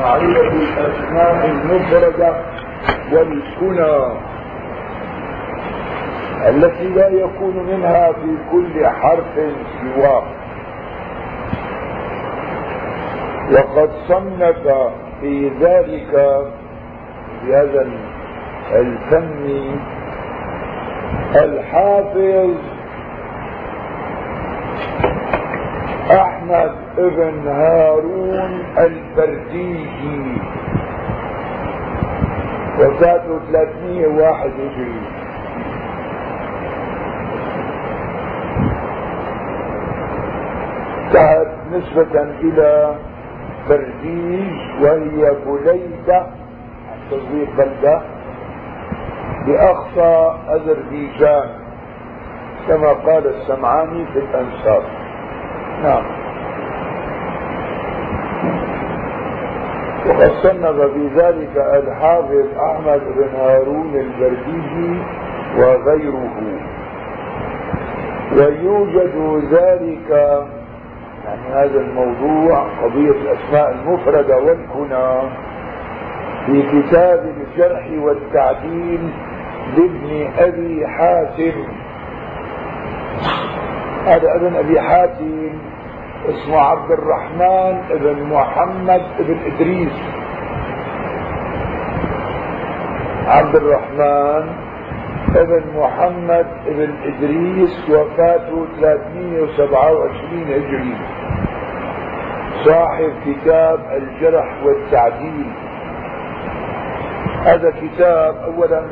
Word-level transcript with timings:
معرفة 0.00 0.40
الأسماء 0.40 1.46
المفردة 1.50 2.36
والكنى 3.12 4.16
التي 6.48 6.88
لا 6.88 7.08
يكون 7.08 7.56
منها 7.66 8.12
في 8.12 8.36
كل 8.52 8.86
حرف 8.86 9.34
سواه. 9.82 10.22
وقد 13.52 13.90
صنف 14.08 14.68
في 15.20 15.50
ذلك 15.60 16.10
في 17.40 17.54
هذا 17.54 17.86
الفن 18.72 19.76
الحافظ 21.36 22.54
احمد 26.50 26.74
ابن 26.98 27.48
هارون 27.48 28.62
البرديجي 28.78 30.40
وفاته 32.78 33.38
301 33.52 34.50
هجري. 34.50 35.00
انتهت 41.06 41.48
نسبة 41.72 42.22
إلى 42.22 42.94
برديج 43.68 44.82
وهي 44.82 45.32
بليدة 45.46 46.26
تصديق 47.10 47.48
بلدة 47.58 48.00
بأقصى 49.46 50.34
أذربيجان 50.48 51.48
كما 52.68 52.92
قال 52.92 53.26
السمعاني 53.26 54.06
في 54.12 54.18
الأنساب 54.18 54.82
نعم. 55.82 56.15
وقد 60.08 60.30
صنف 60.42 60.80
في 60.80 61.08
ذلك 61.16 61.56
الحافظ 61.56 62.46
أحمد 62.58 63.00
بن 63.16 63.28
هارون 63.38 63.94
البرديجي 63.94 65.02
وغيره. 65.58 66.36
ويوجد 68.32 69.44
ذلك 69.52 70.10
يعني 71.24 71.48
هذا 71.52 71.80
الموضوع 71.80 72.66
قضية 72.82 73.10
الأسماء 73.10 73.72
المفردة 73.72 74.38
والكنى 74.38 75.30
في 76.46 76.62
كتاب 76.62 77.32
الجرح 77.36 77.88
والتعديل 77.98 79.00
لابن 79.76 80.30
أبي 80.38 80.86
حاتم. 80.86 81.52
هذا 84.06 84.34
ابن 84.36 84.56
أبي 84.56 84.80
حاتم. 84.80 85.58
اسمه 86.24 86.58
عبد 86.58 86.90
الرحمن 86.90 87.74
ابن 87.90 88.22
محمد 88.22 89.02
ابن 89.18 89.38
إدريس. 89.46 89.98
عبد 93.26 93.54
الرحمن 93.56 94.44
ابن 95.36 95.62
محمد 95.76 96.46
ابن 96.66 96.94
إدريس 97.04 97.90
وفاته 97.90 98.66
327 98.80 100.42
هجري. 100.42 100.96
صاحب 102.64 103.12
كتاب 103.26 103.78
الجرح 103.96 104.48
والتعديل. 104.64 105.52
هذا 107.44 107.70
كتاب 107.70 108.34
اولا 108.36 108.82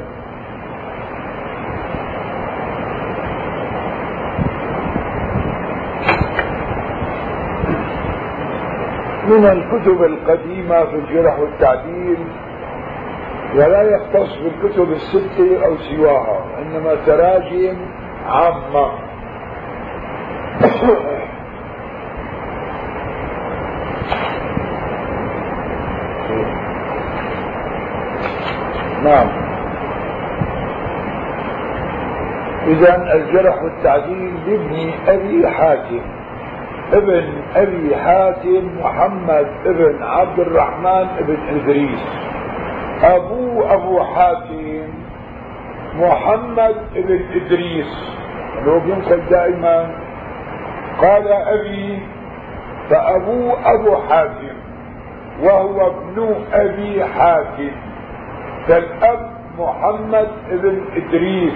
من 9.29 9.45
الكتب 9.47 10.03
القديمة 10.03 10.85
في 10.85 10.97
الجرح 10.97 11.39
والتعديل 11.39 12.19
ولا 13.55 13.83
يختص 13.83 14.39
بالكتب 14.39 14.93
الستة 14.93 15.65
أو 15.67 15.77
سواها 15.77 16.45
إنما 16.59 16.95
تراجم 17.07 17.77
عامة. 18.27 18.91
نعم. 29.05 29.29
اذا 32.67 33.13
الجرح 33.15 33.63
والتعديل 33.63 34.35
لابن 34.47 34.91
أبي 35.09 35.49
حاتم. 35.49 36.01
ابن 36.95 37.25
أبي 37.57 37.97
حاتم 37.97 38.71
محمد 38.81 39.47
ابن 39.67 40.03
عبد 40.03 40.39
الرحمن 40.39 41.07
ابن 41.19 41.37
إدريس. 41.49 42.05
ابوه 43.03 43.75
أبو 43.75 44.03
حاتم 44.03 44.89
محمد 45.95 46.77
ابن 46.97 47.21
إدريس. 47.35 48.15
لو 48.67 48.81
بينقل 48.81 49.21
دائما 49.31 49.91
قال 51.01 51.29
أبي 51.29 52.03
فابوه 52.91 53.75
أبو 53.75 53.97
حاتم 53.97 54.57
وهو 55.43 55.91
ابن 55.91 56.35
أبي 56.53 57.05
حاتم. 57.05 57.71
كالاب 58.69 59.31
محمد 59.59 60.29
ابن 60.51 60.85
إدريس. 60.97 61.55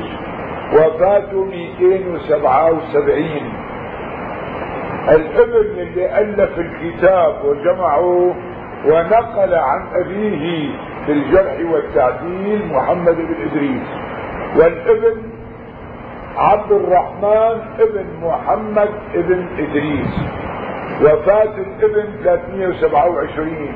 وفاته 0.75 1.45
277 1.45 3.53
الابن 5.09 5.79
اللي 5.79 6.19
ألف 6.19 6.59
الكتاب 6.59 7.45
وجمعه 7.45 8.35
ونقل 8.87 9.55
عن 9.55 9.87
أبيه 9.95 10.71
في 11.07 11.13
الجرح 11.13 11.57
والتعديل 11.73 12.67
محمد 12.73 13.15
بن 13.17 13.35
إدريس. 13.51 13.89
والابن 14.57 15.23
عبد 16.37 16.73
الرحمن 16.73 17.61
ابن 17.81 18.05
محمد 18.23 18.89
ابن 19.15 19.47
إدريس. 19.59 20.15
وفاة 21.03 21.55
الابن 21.59 22.09
327 22.25 23.73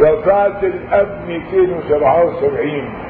وفاة 0.00 0.60
الأب 0.62 1.20
277 1.28 3.05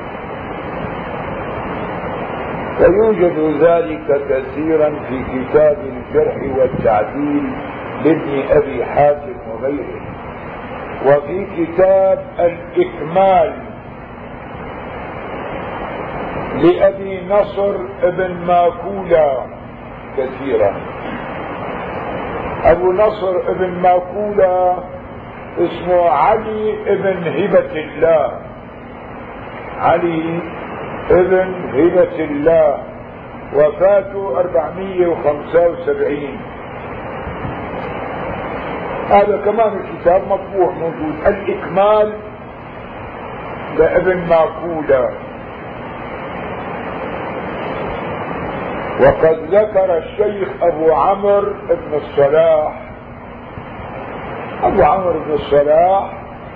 ويوجد 2.80 3.62
ذلك 3.62 4.06
كثيرا 4.28 4.90
في 5.08 5.22
كتاب 5.32 5.76
الجرح 5.78 6.36
والتعديل 6.58 7.52
لابن 8.04 8.42
أبي 8.50 8.84
حاتم 8.84 9.36
وغيره. 9.50 10.00
وفي 11.06 11.46
كتاب 11.56 12.24
الإكمال 12.38 13.52
لأبي 16.62 17.26
نصر 17.28 17.74
ابن 18.02 18.36
ماكولا 18.46 19.46
كثيرا. 20.16 20.74
أبو 22.64 22.92
نصر 22.92 23.36
ابن 23.48 23.70
ماكولا 23.70 24.76
اسمه 25.58 26.10
علي 26.10 26.74
ابن 26.86 27.22
هبة 27.28 27.72
الله. 27.80 28.32
علي 29.78 30.40
ابن 31.10 31.54
هبة 31.74 32.24
الله 32.24 32.78
وفاته 33.54 34.40
475 34.40 36.38
هذا 39.10 39.36
كمان 39.44 39.80
الكتاب 39.80 40.22
مطبوع 40.28 40.70
موجود. 40.70 41.14
الإكمال 41.26 42.12
لابن 43.78 44.28
ماكولا 44.28 45.10
وقد 49.00 49.38
ذكر 49.50 49.98
الشيخ 49.98 50.48
أبو 50.62 50.92
عمرو 50.92 51.52
بن 51.68 51.94
الصلاح. 51.94 52.72
أبو 54.62 54.82
عمرو 54.82 55.18
بن 55.26 55.32
الصلاح 55.32 56.12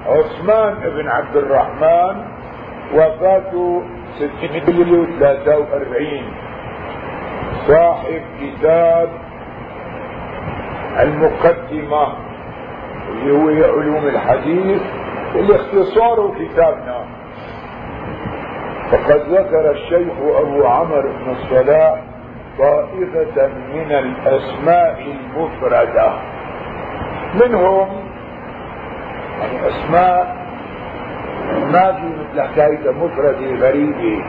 عثمان 0.07 0.75
بن 0.75 1.09
عبد 1.09 1.37
الرحمن 1.37 2.25
وفاته 2.95 3.83
643 4.19 6.23
صاحب 7.69 8.23
كتاب 8.41 9.09
المقدمة 11.01 12.07
اللي 13.09 13.33
هو 13.33 13.49
علوم 13.79 14.07
الحديث 14.07 14.83
اللي 15.35 15.57
اختصاره 15.57 16.35
كتابنا. 16.39 17.05
فقد 18.91 19.21
ذكر 19.29 19.71
الشيخ 19.71 20.13
أبو 20.19 20.67
عمرو 20.67 21.13
بن 21.13 21.31
الصلاح 21.31 22.03
طائفة 22.59 23.47
من 23.75 23.93
الأسماء 23.93 25.03
المفردة. 25.07 26.13
منهم 27.35 27.89
يعني 29.41 29.69
أسماء 29.69 30.37
ما 31.73 31.93
في 31.93 32.20
مثل 32.33 32.43
حكاية 32.43 32.91
مفردة 32.91 33.69
غريبة 33.69 34.25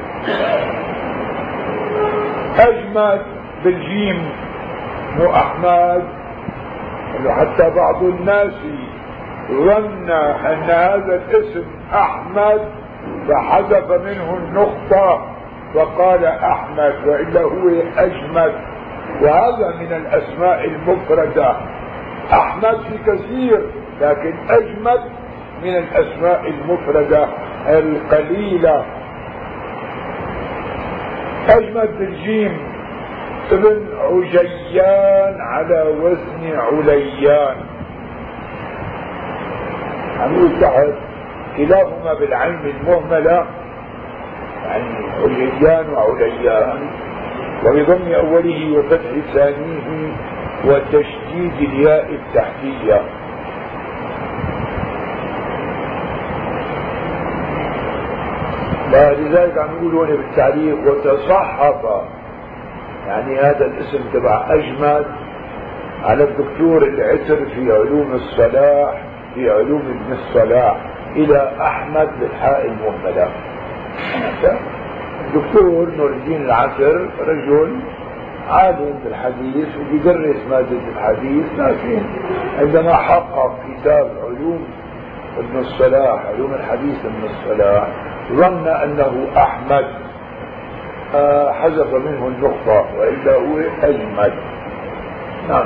أجمد 2.59 3.21
بالجيم 3.63 4.29
مو 5.19 5.35
أحمد 5.35 6.03
حتى 7.29 7.69
بعض 7.69 8.03
الناس 8.03 8.53
ظن 9.51 10.09
أن 10.45 10.69
هذا 10.69 11.15
الاسم 11.15 11.63
أحمد 11.93 12.61
فحذف 13.27 13.91
منه 13.91 14.37
النقطة 14.37 15.21
فقال 15.75 16.25
أحمد 16.25 16.95
وإلا 17.05 17.41
هو 17.41 17.69
أجمد. 17.97 18.53
وهذا 19.21 19.75
من 19.79 19.93
الأسماء 19.93 20.65
المفردة. 20.65 21.55
أحمد 22.33 22.77
في 22.77 23.11
كثير 23.11 23.65
لكن 24.01 24.33
أجمد 24.49 25.01
من 25.63 25.77
الأسماء 25.77 26.47
المفردة. 26.47 27.27
القليلة 27.67 28.85
اجمد 31.49 31.89
بالجيم 31.99 32.57
ابن 33.51 33.87
عجيان 33.99 35.41
على 35.41 35.95
وزن 36.01 36.59
عليان. 36.59 37.55
عمود 40.19 40.51
تحت 40.61 40.93
كلاهما 41.57 42.13
بالعين 42.19 42.59
المهملة 42.65 43.45
يعني 44.65 44.85
عليان 45.23 45.89
وعليان. 45.89 46.89
وبضم 47.65 48.11
أوله 48.13 48.77
وفتح 48.77 49.33
ثانية 49.33 50.13
وتشديد 50.65 51.53
الياء 51.59 52.09
التحتية. 52.13 53.01
لذلك 58.91 59.57
عم 59.57 59.75
يقولوا 59.75 60.05
بالتعليق 60.05 60.77
وتصحف. 60.87 61.85
يعني 63.07 63.39
هذا 63.39 63.65
الاسم 63.65 63.99
تبع 64.13 64.45
أجمد 64.49 65.05
على 66.03 66.23
الدكتور 66.23 66.83
العسر 66.83 67.45
في 67.45 67.71
علوم 67.71 68.11
الصلاح 68.13 69.01
في 69.35 69.49
علوم 69.49 69.81
ابن 69.81 70.13
الصلاح 70.13 70.77
إلى 71.15 71.51
أحمد 71.61 72.09
بالحاء 72.19 72.65
المهملة. 72.65 73.29
الدكتور 75.27 75.89
نور 75.97 76.09
الدين 76.09 76.41
العسر 76.45 77.09
رجل 77.19 77.79
عالم 78.49 78.99
بالحديث 79.03 79.67
وبيدرس 79.77 80.35
مادة 80.49 80.77
الحديث 80.95 81.45
لكن 81.57 82.01
عندما 82.59 82.93
حقق 82.93 83.55
كتاب 83.67 84.11
علوم 84.23 84.67
ابن 85.37 85.59
الصلاح 85.59 86.25
علوم 86.25 86.53
الحديث 86.53 87.05
ابن 87.05 87.23
الصلاح 87.25 87.87
ظن 88.31 88.67
أنه 88.67 89.27
أحمد. 89.37 89.85
آه 91.15 91.51
حذف 91.51 91.93
منه 91.93 92.27
النقطة 92.27 92.85
وإلا 92.97 93.35
هو 93.35 93.59
أجمد. 93.83 94.33
نعم. 95.49 95.65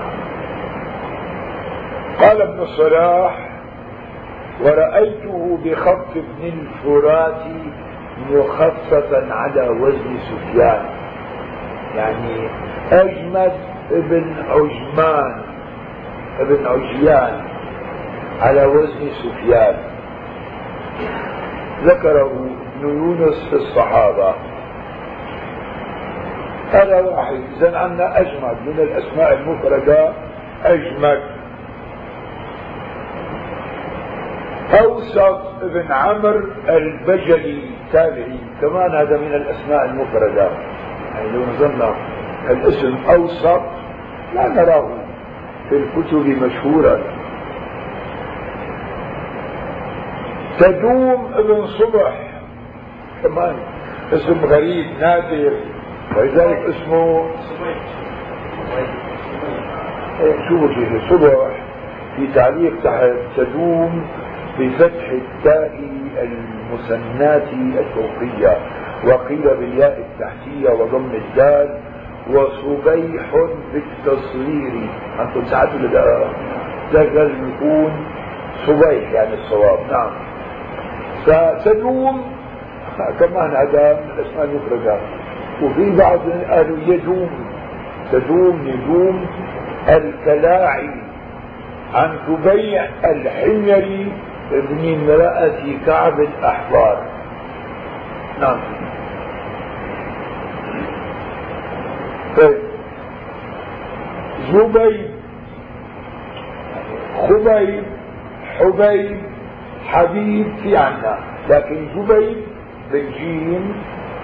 قال 2.20 2.42
ابن 2.42 2.60
الصلاح 2.60 3.50
ورأيته 4.62 5.58
بخط 5.64 6.08
ابن 6.16 6.44
الفرات 6.44 7.44
مخصصا 8.32 9.28
على 9.34 9.70
وزن 9.70 10.18
سفيان. 10.18 10.86
يعني 11.96 12.50
أجمد 12.92 13.52
ابن 13.92 14.36
عجمان 14.50 15.42
ابن 16.40 16.68
عجيان 16.68 17.42
على 18.42 18.66
وزن 18.66 19.10
سفيان. 19.24 19.76
ذكره 21.84 22.32
ابن 22.80 22.90
يونس 22.90 23.50
في 23.50 23.56
الصحابة. 23.56 24.34
هذا 26.72 27.02
واحد. 27.02 27.40
إذا 27.58 27.78
عندنا 27.78 28.20
أجمد 28.20 28.58
من 28.66 28.80
الأسماء 28.80 29.34
المفردة 29.34 30.14
أجمد. 30.66 31.22
أوسط 34.82 35.42
بن 35.64 35.92
عمرو 35.92 36.48
البجلي 36.70 37.62
تابعي 37.94 38.40
كمان 38.62 38.96
هذا 38.96 39.18
من 39.18 39.34
الأسماء 39.34 39.86
المفردة. 39.86 40.50
يعني 41.16 41.32
لو 41.32 41.42
نظرنا 41.54 41.96
الاسم 42.50 42.98
أوسط 43.10 43.62
لا 44.36 44.48
نراه 44.48 44.90
في 45.70 45.76
الكتب 45.76 46.44
مشهورا. 46.44 47.00
تدوم 50.60 51.32
ابن 51.36 51.68
صبح. 51.68 52.32
كمان 53.24 53.56
اسم 54.14 54.46
غريب 54.46 54.86
نادر. 55.00 55.54
ولذلك 56.18 56.58
اسمه 56.58 57.26
شو 60.50 60.68
صبح. 61.10 61.66
في 62.16 62.28
تعليق 62.36 62.74
تحت 62.84 63.12
تدوم 63.38 64.08
بفتح 64.60 65.10
التاء 65.12 65.80
المثنات 66.22 67.44
الفوقية 67.54 68.58
وقيل 69.08 69.58
بالياء 69.60 70.00
التحتية 70.00 70.70
وضم 70.70 71.12
الدال 71.14 71.78
وصبيح 72.30 73.26
بالتصغير 73.74 74.90
أنتم 75.20 75.46
ساعتوا 75.46 75.80
لدى 75.80 76.04
ذاك 76.94 77.12
لازم 77.12 77.50
يكون 77.56 78.06
صبيح 78.66 79.12
يعني 79.12 79.34
الصواب. 79.34 79.80
نعم. 79.92 80.12
ستدوم 81.26 82.22
كمان 83.20 83.56
هذا 83.56 83.94
من 83.94 84.20
الأسماء 84.20 84.46
المفردة. 84.46 84.98
وفي 85.62 85.96
بعض 85.96 86.20
قالوا 86.50 86.78
يدوم 86.88 87.30
تدوم 88.12 88.68
يدوم 88.68 89.26
الكلاعي 89.90 90.90
عن 91.94 92.18
تبيع 92.28 92.86
الحميري 93.06 94.12
ابن 94.52 94.94
امرأة 94.94 95.86
كعب 95.86 96.20
الأحبار. 96.20 97.04
نعم. 98.42 98.58
طيب. 102.38 102.58
زبيب 104.52 105.10
خبيب 107.28 107.84
حبيب 108.60 109.35
حبيب 109.88 110.48
في 110.64 110.78
عنا. 110.78 111.20
لكن 111.50 111.88
زبيب 111.96 112.38
بالجيم 112.92 113.74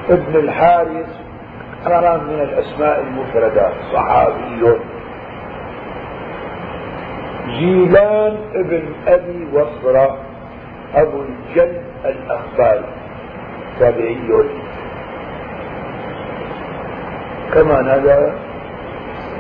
ابن 0.10 0.36
الحارث 0.36 1.20
كان 1.86 2.24
من 2.24 2.40
الأسماء 2.40 3.02
المفردة 3.02 3.70
صحابي. 3.94 4.78
جيلان 7.48 8.38
ابن 8.56 8.84
أبي 9.08 9.48
وصرة 9.54 10.18
أبو 10.96 11.22
الجد 11.22 11.82
الأخباري. 12.06 12.86
تابعي. 13.80 14.18
كمان 17.54 17.88
هذا 17.90 18.34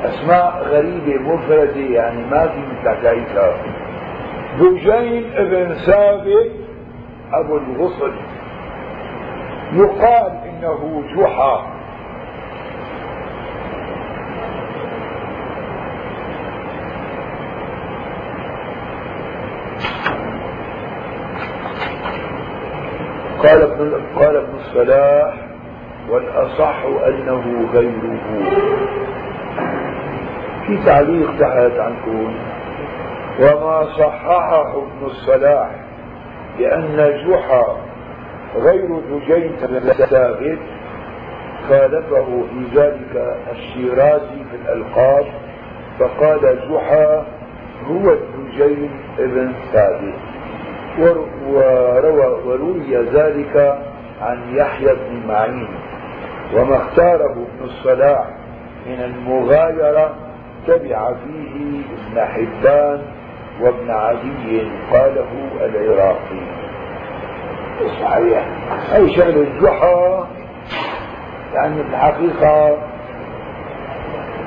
أسماء 0.05 0.63
غريبة 0.69 1.33
مفردة 1.33 1.79
يعني 1.79 2.21
ما 2.31 2.47
في 2.47 2.59
مثل 2.59 2.89
حكايتها 2.89 3.53
دجين 4.60 5.31
ابن 5.36 5.74
ثابت 5.74 6.51
أبو 7.34 7.58
الغصن. 7.58 8.12
يقال 9.74 10.31
إنه 10.50 11.03
جحا. 11.15 11.72
قال 23.43 23.62
ابن 23.62 24.01
قال 24.15 24.36
ابن 24.36 24.55
الصلاح 24.55 25.34
والأصح 26.10 26.84
أنه 27.08 27.70
غيره. 27.74 28.20
في 30.67 30.77
تعليق 30.86 31.31
تحت 31.39 31.79
عنكم. 31.79 32.34
وما 33.39 33.85
صححه 33.97 34.71
ابن 34.71 35.05
الصلاح 35.05 35.69
بان 36.57 37.23
جحا 37.27 37.77
غير 38.55 38.88
زجين 39.11 39.51
ثابت 40.09 40.59
خالفه 41.69 42.25
في 42.25 42.79
ذلك 42.79 43.38
الشيرازي 43.51 44.43
في 44.51 44.55
الألقاب 44.65 45.25
فقال 46.00 46.59
جحا 46.69 47.25
هو 47.88 48.13
الزجين 48.13 48.91
ابن 49.19 49.53
ثابت 49.73 50.13
وروي 52.45 52.97
ذلك 52.97 53.79
عن 54.21 54.55
يحيى 54.55 54.95
بن 54.95 55.27
معين. 55.27 55.67
وما 56.53 56.77
اختاره 56.77 57.31
ابن 57.31 57.63
الصلاح 57.63 58.25
من 58.85 59.01
المغايرة 59.01 60.15
تبع 60.67 61.13
فيه 61.13 61.81
ابن 62.11 62.27
حبان 62.27 63.01
وابن 63.61 63.91
عدي 63.91 64.67
قاله 64.91 65.27
العراقي. 65.61 66.41
صحيح. 68.01 68.45
أي 68.95 69.15
شأن 69.15 69.29
الجحا؟ 69.29 70.27
يعني 71.53 71.81
الحقيقة 71.81 72.77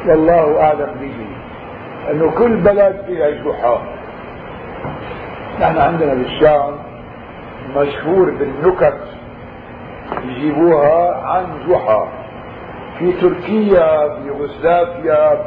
والله 0.06 0.60
أعلم 0.62 0.94
به 1.00 1.26
انه 2.10 2.30
كل 2.30 2.56
بلد 2.56 3.02
فيها 3.06 3.30
جحا. 3.30 3.78
نحن 5.60 5.78
عندنا 5.78 6.14
بالشام 6.14 6.78
مشهور 7.76 8.30
بالنكت 8.30 9.00
يجيبوها 10.24 11.26
عن 11.26 11.46
جحا. 11.68 12.08
في 12.98 13.12
تركيا 13.12 14.08
في 14.08 14.26
يوغوسلافيا 14.26 15.44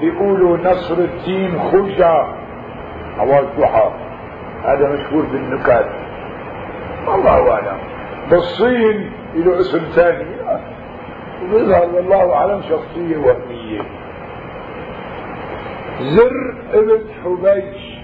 بيقولوا 0.00 0.56
نصر 0.56 0.94
الدين 0.94 1.60
خرجة 1.72 2.26
عواد 3.18 3.48
جحا 3.58 3.92
هذا 4.64 4.88
مشهور 4.88 5.24
بالنكات. 5.24 5.86
الله 7.08 7.52
أعلم. 7.52 7.78
بالصين 8.30 9.10
له 9.34 9.60
اسم 9.60 9.78
ثاني. 9.78 10.36
وبيظهر 11.44 11.88
والله 11.94 12.34
أعلم 12.34 12.62
شخصية 12.62 13.16
وهمية. 13.16 13.82
زر 16.00 16.54
ابن 16.72 17.00
حبيش. 17.24 17.96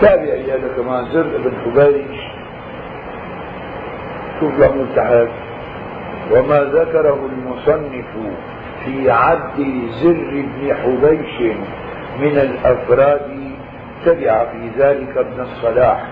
تابعي 0.00 0.52
هذا 0.52 0.68
كمان 0.76 1.04
زر 1.04 1.20
ابن 1.20 1.52
حبيش. 1.64 2.20
شوف 4.40 4.58
يعمل 4.58 4.86
تحت 4.96 5.28
وما 6.32 6.60
ذكره 6.60 7.28
المصنف. 7.32 8.06
في 8.84 9.10
عد 9.10 9.56
زر 10.02 10.30
بن 10.30 10.74
حبيش 10.74 11.56
من 12.20 12.38
الأفراد 12.38 13.52
تبع 14.04 14.44
في 14.44 14.68
ذلك 14.78 15.16
ابن 15.16 15.40
الصلاح 15.40 16.04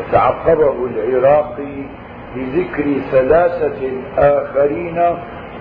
وتعقبه 0.00 0.86
العراقي 0.86 1.82
بذكر 2.36 2.94
ثلاثة 3.10 3.90
آخرين 4.18 5.16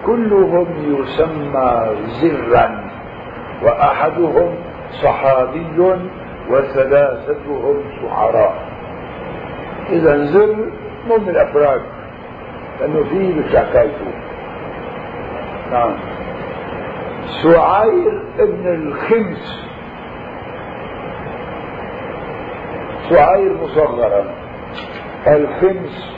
كلهم 0.05 0.67
يسمى 0.85 1.95
زرا 2.07 2.89
وأحدهم 3.63 4.55
صحابي 5.03 5.97
وثلاثتهم 6.49 7.83
شعراء 8.01 8.55
إذا 9.89 10.25
زر 10.25 10.55
مو 11.07 11.17
من 11.17 11.29
الأفراد 11.29 11.81
لأنه 12.79 13.03
فيه 13.03 13.33
مش 13.33 13.55
حكايته 13.55 14.11
نعم. 15.71 15.93
سعير 17.25 18.23
ابن 18.39 18.67
الخمس. 18.67 19.65
سعير 23.09 23.57
مصغرا. 23.63 24.25
الخمس. 25.27 26.17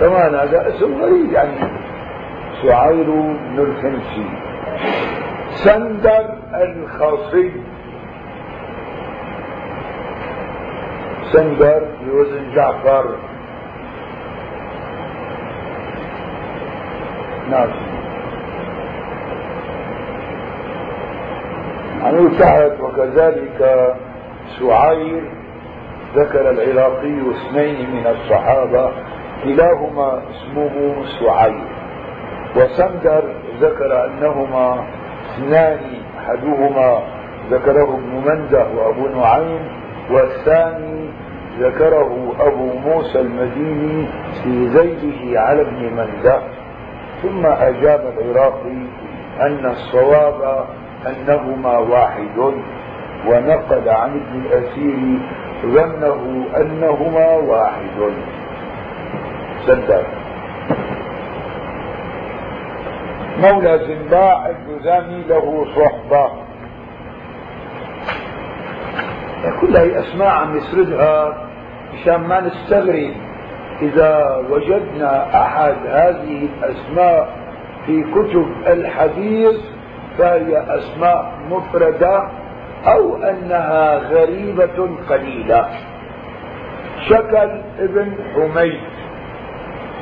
كمان 0.00 0.34
هذا 0.34 0.68
اسم 0.68 1.02
غريب 1.02 1.32
يعني. 1.32 1.72
سعير 2.62 3.10
بن 3.10 3.58
الخمسي 3.58 4.28
سندر 5.50 6.38
الخاصي. 6.54 7.52
سندر 11.32 11.82
بوزن 12.04 12.54
جعفر. 12.54 13.16
نعم. 17.50 17.95
عن 22.06 22.38
تحت 22.38 22.80
وكذلك 22.80 23.94
سعير 24.60 25.22
ذكر 26.14 26.50
العراقي 26.50 27.16
اثنين 27.30 27.90
من 27.90 28.06
الصحابة 28.06 28.90
كلاهما 29.44 30.22
اسمه 30.30 30.94
سعير. 31.20 31.64
وسندر 32.56 33.22
ذكر 33.60 34.04
أنهما 34.04 34.84
اثنان 35.30 35.78
أحدهما 36.18 37.02
ذكره 37.50 37.94
ابن 37.94 38.22
مندة 38.26 38.66
وأبو 38.76 39.06
نعيم 39.06 39.60
والثاني 40.10 41.08
ذكره 41.60 42.34
أبو 42.40 42.72
موسى 42.78 43.20
المديني 43.20 44.06
في 44.42 44.68
زيده 44.68 45.40
على 45.40 45.60
ابن 45.62 45.92
مندة. 45.96 46.40
ثم 47.22 47.46
أجاب 47.46 48.12
العراقي 48.18 48.86
أن 49.40 49.66
الصواب 49.66 50.66
أنهما 51.06 51.78
واحد 51.78 52.38
ونقل 53.26 53.88
عن 53.88 54.10
ابن 54.10 54.42
الأثير 54.46 55.18
ظنه 55.66 56.46
أنهما 56.56 57.26
واحد. 57.34 58.12
سدد 59.66 60.04
مولى 63.40 63.78
زنباع 63.78 64.50
الجذامي 64.50 65.22
له 65.28 65.66
صحبة. 65.76 66.30
كل 69.60 69.76
هي 69.76 69.98
أسماء 70.00 70.28
عم 70.28 70.56
يسردها 70.56 71.48
مشان 71.94 72.16
ما 72.16 72.40
نستغرب 72.40 73.12
إذا 73.82 74.42
وجدنا 74.50 75.42
أحد 75.42 75.76
هذه 75.86 76.48
الأسماء 76.58 77.28
في 77.86 78.02
كتب 78.02 78.46
الحديث. 78.66 79.75
فهي 80.18 80.64
أسماء 80.78 81.32
مفردة 81.50 82.28
أو 82.86 83.16
أنها 83.16 83.98
غريبة 83.98 84.88
قليلة. 85.08 85.68
شكل 87.08 87.50
ابن 87.78 88.14
حميد 88.34 88.80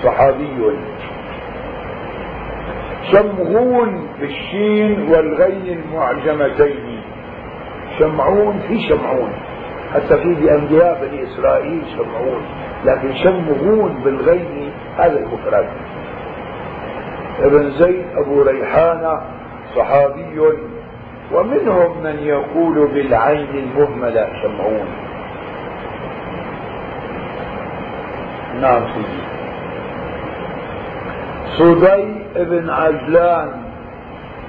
صحابي. 0.03 0.79
شمغون 3.13 4.09
بالشين 4.21 5.09
والغين 5.11 5.79
المعجمتين. 5.79 7.03
شمعون 7.99 8.59
في 8.69 8.89
شمعون 8.89 9.33
حتى 9.95 10.17
في 10.17 10.35
بأنبياء 10.35 11.01
بني 11.01 11.23
إسرائيل 11.23 11.83
شمعون 11.97 12.43
لكن 12.85 13.15
شمغون 13.15 14.03
بالغين 14.05 14.73
هذا 14.99 15.19
المفرد. 15.19 15.69
ابن 17.41 17.71
زيد 17.71 18.07
أبو 18.25 18.43
ريحانة 18.43 19.21
صحابي. 19.77 20.41
ومنهم 21.33 22.03
من 22.03 22.19
يقول 22.19 22.89
بالعين 22.89 23.49
المهملة 23.55 24.29
شمعون 24.43 24.87
نعم 28.61 28.83
سيدي. 28.95 29.25
صدي 31.59 32.05
بن 32.37 32.71
عجلان 32.71 33.51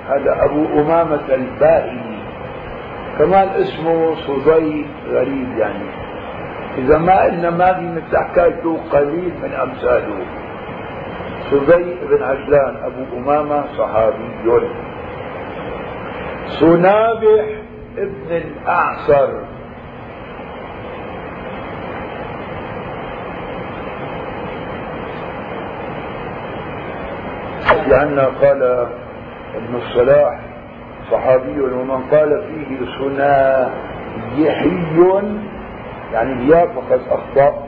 هذا 0.09 0.45
أبو 0.45 0.65
أمامة 0.81 1.33
البائني 1.33 2.19
كمان 3.19 3.47
اسمه 3.47 4.15
صدي 4.15 4.85
غريب 5.09 5.57
يعني. 5.57 5.89
إذا 6.77 6.97
ما 6.97 7.23
قلنا 7.23 7.49
ما 7.49 7.73
في 7.73 8.17
حكايته 8.17 8.79
قليل 8.91 9.33
من 9.43 9.53
أمثاله. 9.53 10.25
صدي 11.51 11.95
بن 12.09 12.23
عجلان 12.23 12.75
أبو 12.83 13.17
أمامة 13.17 13.63
صحابي. 13.77 14.29
صنابح 16.47 17.45
ابن 17.97 18.31
الأعصر. 18.31 19.29
لأن 27.87 28.19
قال 28.19 28.63
ابن 29.55 29.75
الصلاح 29.75 30.39
صحابي 31.11 31.61
ومن 31.61 32.03
قال 32.11 32.43
فيه 32.47 32.85
صنايحي 32.99 34.69
يعني 36.13 36.33
الياء 36.33 36.67
فقد 36.67 37.01
أخطأ. 37.09 37.67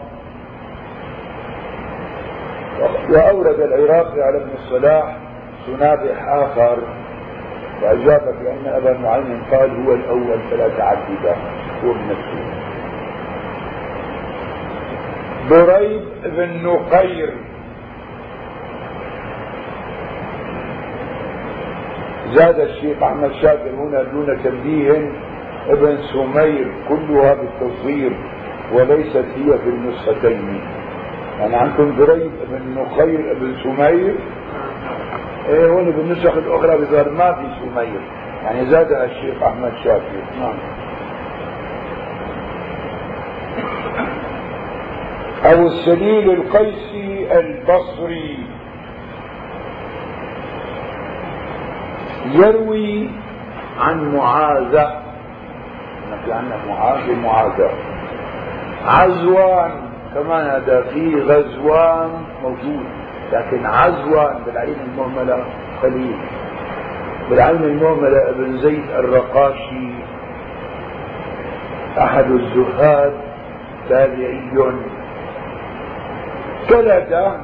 وأورد 3.09 3.59
العراقي 3.59 4.21
على 4.21 4.37
ابن 4.37 4.49
الصلاح 4.57 5.17
صنابح 5.65 6.27
آخر. 6.27 6.77
وأجاب 7.81 8.35
بأن 8.43 8.73
أبا 8.73 8.97
نعيم 8.97 9.41
قال 9.51 9.85
هو 9.85 9.93
الأول 9.93 10.39
فلا 10.51 10.67
تعدد 10.77 11.35
هو 11.83 11.93
بنفسه 11.93 12.57
بريد 15.49 16.01
بن 16.25 16.63
نقير. 16.63 17.33
زاد 22.33 22.59
الشيخ 22.59 23.03
أحمد 23.03 23.31
شاكر 23.31 23.69
هنا 23.69 24.03
دون 24.03 24.43
تنبيه 24.43 25.11
ابن 25.67 25.97
سمير 25.97 26.67
كلها 26.89 27.33
بالتصغير 27.33 28.11
وليست 28.73 29.25
هي 29.35 29.57
في 29.57 29.69
النسختين. 29.69 30.61
يعني 31.39 31.55
عندكم 31.55 31.95
دريد 31.97 32.31
بن 32.51 32.75
نقير 32.75 33.31
ابن 33.31 33.55
سمير 33.63 34.15
هون 35.47 35.91
بالنسخ 35.91 36.37
الاخرى 36.37 36.77
بظهر 36.77 37.09
ما 37.09 37.33
في 37.33 37.47
سمير 37.59 38.01
يعني 38.43 38.65
زادها 38.65 39.05
الشيخ 39.05 39.43
أحمد 39.43 39.73
شاكر 39.83 40.23
نعم. 40.39 40.53
أبو 45.43 45.67
السليل 45.67 46.31
القيسي 46.31 47.39
البصري. 47.39 48.37
يروي 52.25 53.09
عن 53.79 54.15
معاذة. 54.15 55.01
في 56.25 56.33
عندنا 56.33 56.57
معاذ 56.69 57.11
ومعاذة 57.11 57.69
عزوان 58.85 59.71
كمان 60.13 60.45
هذا 60.45 60.81
في 60.81 61.21
غزوان 61.21 62.09
موجود. 62.43 62.96
لكن 63.31 63.65
عزوان 63.65 64.35
بالعين 64.45 64.75
المهملة 64.87 65.43
قليل. 65.83 66.17
بالعين 67.29 67.63
المهملة 67.63 68.29
ابن 68.29 68.57
زيد 68.57 68.89
الرقاشي 68.89 69.89
أحد 71.97 72.31
الزهاد 72.31 73.13
تابعي 73.89 74.41
كلد 76.69 77.37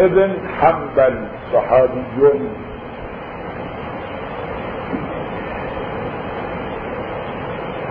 ابن 0.00 0.36
حنبل 0.60 1.28
صحابي 1.52 2.02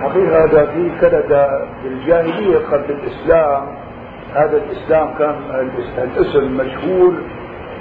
حقيقة 0.01 0.43
هذا 0.45 0.65
في 0.65 0.89
كندا 1.01 1.67
بالجاهلية 1.83 2.57
قبل 2.57 2.85
الإسلام 2.89 3.80
هذا 4.33 4.57
الإسلام 4.57 5.13
كان 5.17 5.35
الاسم 5.97 6.57
مشهور 6.57 7.13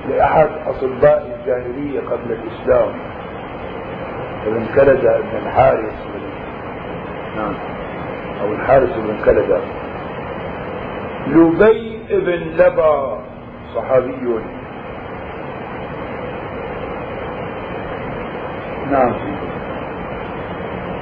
لأحد 0.09 0.49
أطباء 0.67 1.39
الجاهلية 1.41 2.01
قبل 2.01 2.33
الإسلام. 2.33 2.93
ابن 4.47 4.67
كندا 4.75 5.19
ابن 5.19 5.37
الحارث. 5.47 5.95
نعم. 7.37 7.55
أو 8.43 8.53
الحارث 8.53 8.97
بن 8.97 9.25
كندا 9.25 9.61
لبي 11.27 12.01
ابن 12.11 12.41
لبا 12.57 13.19
صحابي. 13.75 14.41
نعم. 18.91 19.15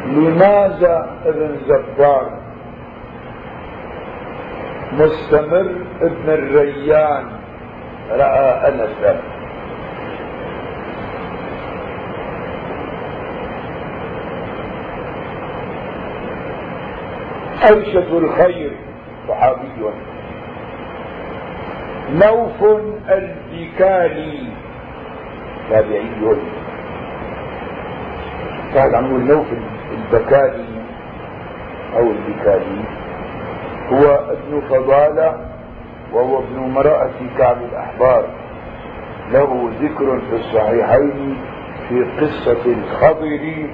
لماذا 0.07 1.11
ابن 1.27 1.57
زبار. 1.69 2.48
مستمر 4.93 5.71
ابن 6.03 6.29
الريان. 6.29 7.25
رأى 8.11 8.69
أنسا 8.69 9.21
أوشك 17.73 18.09
الخير 18.13 18.73
صحابي. 19.29 19.69
نوف 22.13 22.63
البكالي 23.09 24.53
تابعي. 25.71 26.39
قال 28.75 28.95
عمو 28.97 29.19
نوف 29.19 29.47
البكالي 29.93 30.69
أو 31.97 32.11
البكالي 32.11 32.81
هو 33.93 34.15
ابن 34.15 34.61
فضالة 34.69 35.37
وهو 36.13 36.39
ابن 36.39 36.65
امرأة 36.65 37.11
كعب 37.39 37.57
الأحبار. 37.63 38.25
له 39.33 39.71
ذكر 39.81 40.21
في 40.21 40.37
الصحيحين 40.37 41.37
في 41.89 42.05
قصة 42.21 42.73
الخضر 42.73 43.67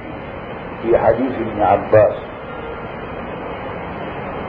في 0.83 0.99
حديث 0.99 1.33
ابن 1.39 1.63
عباس. 1.63 2.15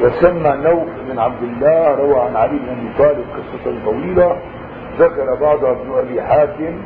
وسمى 0.01 0.49
نوف 0.63 0.89
بن 1.09 1.19
عبد 1.19 1.43
الله 1.43 1.95
روى 1.95 2.21
عن 2.21 2.35
علي 2.35 2.59
بن 2.59 2.69
أبي 2.69 2.89
طالب 2.97 3.25
قصة 3.33 3.85
طويلة. 3.85 4.37
ذكر 4.99 5.35
بعضها 5.41 5.71
ابن 5.71 5.97
أبي 5.97 6.21
حاتم 6.21 6.81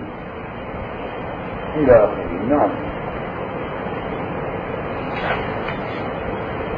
إلى 1.76 1.92
آخره. 1.92 2.50
نعم. 2.50 2.70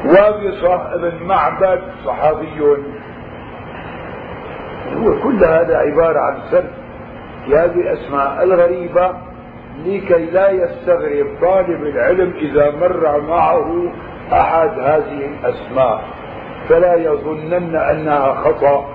وابصة 0.05 0.97
بن 0.97 1.25
معبد 1.25 1.81
صحابي 2.05 2.61
هو 4.97 5.19
كل 5.23 5.43
هذا 5.45 5.77
عبارة 5.77 6.19
عن 6.19 6.39
سرد 6.51 6.71
في 7.45 7.55
هذه 7.55 7.75
الأسماء 7.75 8.43
الغريبة 8.43 9.11
لكي 9.85 10.25
لا 10.25 10.49
يستغرب 10.49 11.27
طالب 11.41 11.83
العلم 11.83 12.33
إذا 12.37 12.71
مر 12.71 13.21
معه 13.21 13.91
أحد 14.33 14.79
هذه 14.79 15.25
الأسماء. 15.25 16.01
فلا 16.69 16.95
يظنن 16.95 17.75
أنها 17.75 18.33
خطأ 18.33 18.85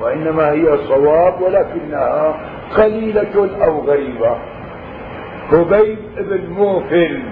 وإنما 0.00 0.50
هي 0.50 0.78
صواب 0.78 1.40
ولكنها 1.40 2.34
قليلة 2.76 3.64
أو 3.64 3.80
غريبة. 3.80 4.36
هبيب 5.52 5.98
بن 6.18 6.50
موفل. 6.50 7.22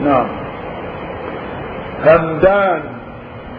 نعم. 0.00 0.26
همدان 2.06 2.82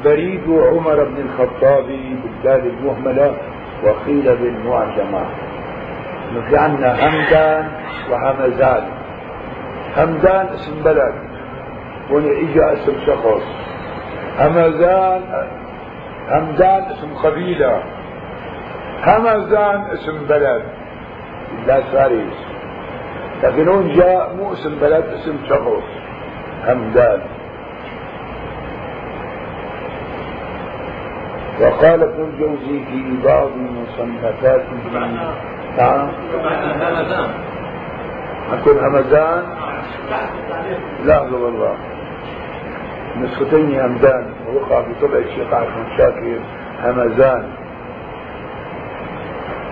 بريد 0.06 0.50
عمر 0.50 1.04
بن 1.04 1.18
الخطاب 1.18 1.86
بالدال 2.24 2.68
المهملة 2.68 3.34
وقيل 3.84 4.36
بالمعجمة. 4.36 5.26
في 6.50 6.58
عندنا 6.58 6.94
همدان 6.94 7.68
وهمزان. 8.12 8.84
همدان 9.98 10.46
اسم 10.48 10.84
بلد. 10.84 11.14
هون 12.10 12.26
إجا 12.26 12.72
اسم 12.74 12.94
شخص. 13.06 13.44
همزان 14.40 15.22
همدان 16.30 16.82
اسم 16.84 17.14
قبيلة. 17.24 17.84
همزان 19.04 19.82
اسم 19.82 20.28
بلد. 20.30 20.64
لا 21.68 21.82
فارس 21.82 22.38
لكن 23.44 23.68
هون 23.68 23.94
جاء 23.96 24.34
مو 24.34 24.52
اسم 24.52 24.76
بلد 24.82 25.04
اسم 25.04 25.36
شخص. 25.50 25.84
همدان 26.68 27.22
وقال 31.62 32.04
ابن 32.04 32.24
الجوزي 32.24 32.86
في 32.86 33.18
بعض 33.26 33.50
مصنفاته 33.58 34.64
نعم. 35.78 36.10
حكون 38.52 38.80
همزان؟ 38.80 39.44
لا 41.06 41.22
والله. 41.22 41.76
نسختين 43.18 43.80
همدان 43.80 44.26
ووقع 44.48 44.82
في 44.82 44.94
طبع 45.02 45.18
الشيخ 45.18 45.54
عبد 45.54 45.98
شاكر 45.98 46.40
همزان. 46.84 47.44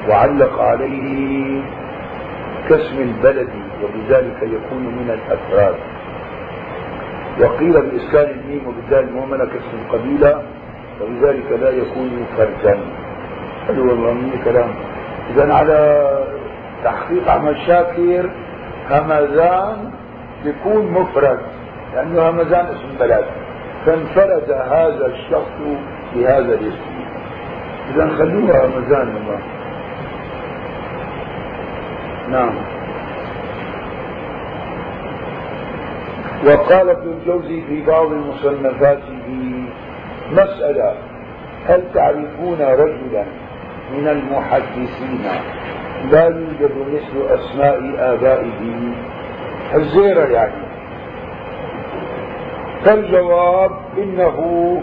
وعلق 0.09 0.59
عليه 0.61 1.61
كاسم 2.69 3.01
البلد 3.01 3.49
وبذلك 3.83 4.37
يكون 4.41 4.83
من 4.83 5.09
الأفراد. 5.19 5.75
وقيل 7.39 7.81
بإسكان 7.81 8.39
الميم 8.39 8.67
وبالدال 8.67 9.09
المهمله 9.09 9.45
كاسم 9.45 9.77
القبيله 9.85 10.43
وبذلك 11.01 11.51
لا 11.51 11.69
يكون 11.69 12.25
فردا 12.37 12.79
حلو 13.67 13.89
والله 13.89 14.13
من 14.13 14.41
كلام 14.45 14.69
اذا 15.29 15.53
على 15.53 16.09
تحقيق 16.83 17.31
عمل 17.31 17.57
شاكر 17.67 18.29
همزان 18.89 19.91
يكون 20.45 20.91
مفرد 20.91 21.39
لأنه 21.93 22.29
همزان 22.29 22.65
اسم 22.65 22.97
بلد. 22.99 23.25
فانفرد 23.85 24.51
هذا 24.51 25.05
الشخص 25.05 25.57
بهذا 26.15 26.53
الاسم. 26.53 26.89
اذا 27.95 28.09
خلوها 28.17 28.65
همزان 28.65 29.07
الله 29.17 29.39
نعم. 32.29 32.53
وقال 36.45 36.89
ابن 36.89 37.09
الجوزي 37.09 37.61
في 37.61 37.85
بعض 37.85 38.11
مصنفاته 38.11 39.18
مسألة. 40.31 40.93
هل 41.67 41.83
تعرفون 41.93 42.61
رجلا 42.61 43.25
من 43.93 44.07
المحدثين 44.07 45.25
لا 46.11 46.23
يوجد 46.23 46.71
مثل 46.93 47.33
أسماء 47.33 47.79
آبائه؟ 47.97 48.93
الزيرة 49.75 50.25
يعني. 50.25 50.69
فالجواب 52.85 53.71
إنه 53.97 54.81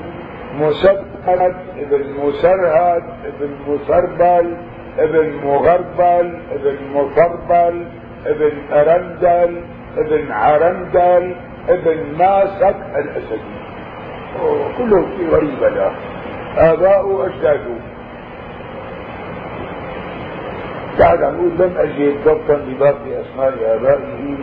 مسدد 0.60 1.54
ابن 1.78 2.04
مسرهد 2.22 3.02
ابن 3.24 3.50
مسربل 3.68 4.56
ابن 4.98 5.40
مغربل 5.44 6.38
ابن 6.52 6.76
مطربل 6.94 7.84
ابن 8.26 8.52
أرندل 8.72 9.60
ابن 9.96 10.32
عرندل 10.32 11.34
ابن 11.68 12.16
ماسك 12.18 12.76
الأسدي. 12.96 13.65
كله 14.78 15.06
شيء 15.16 15.28
غريب 15.30 15.62
له 15.62 15.92
آباؤه 16.56 17.26
أجداده. 17.26 17.76
بعد 20.98 21.22
عم 21.22 21.34
يقول 21.34 21.52
لم 21.58 21.76
أجد 21.76 22.14
ضبطا 22.24 22.56
لباقي 22.56 23.20
أسماء 23.20 23.76
آبائه 23.76 24.36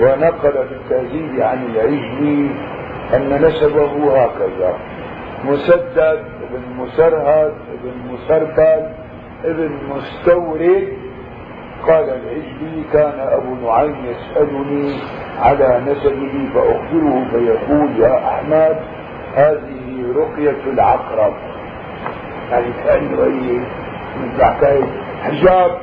ونقل 0.00 0.52
في 0.52 0.74
التهذيب 0.74 1.40
عن 1.40 1.66
العجلي 1.66 2.50
أن 3.14 3.42
نسبه 3.42 4.22
هكذا. 4.24 4.74
مسدد 5.44 6.24
ابن 6.42 6.62
مسرهد 6.78 7.52
ابن 7.74 8.12
مسربل 8.12 8.86
ابن 9.44 9.70
مستورد 9.90 10.88
قال 11.86 12.04
العجلي 12.04 12.84
كان 12.92 13.20
أبو 13.20 13.54
نعيم 13.54 13.96
يسألني 14.06 14.94
على 15.38 15.80
نسبه 15.86 16.48
فأخبره 16.54 17.24
فيقول 17.30 18.00
يا 18.00 18.28
أحمد 18.28 18.76
هذه 19.34 20.12
رقية 20.16 20.72
العقرب. 20.72 21.34
يعني 22.50 22.72
كأنه 22.84 23.24
أي 23.24 23.60
من 24.16 24.40
حجاب 25.22 25.78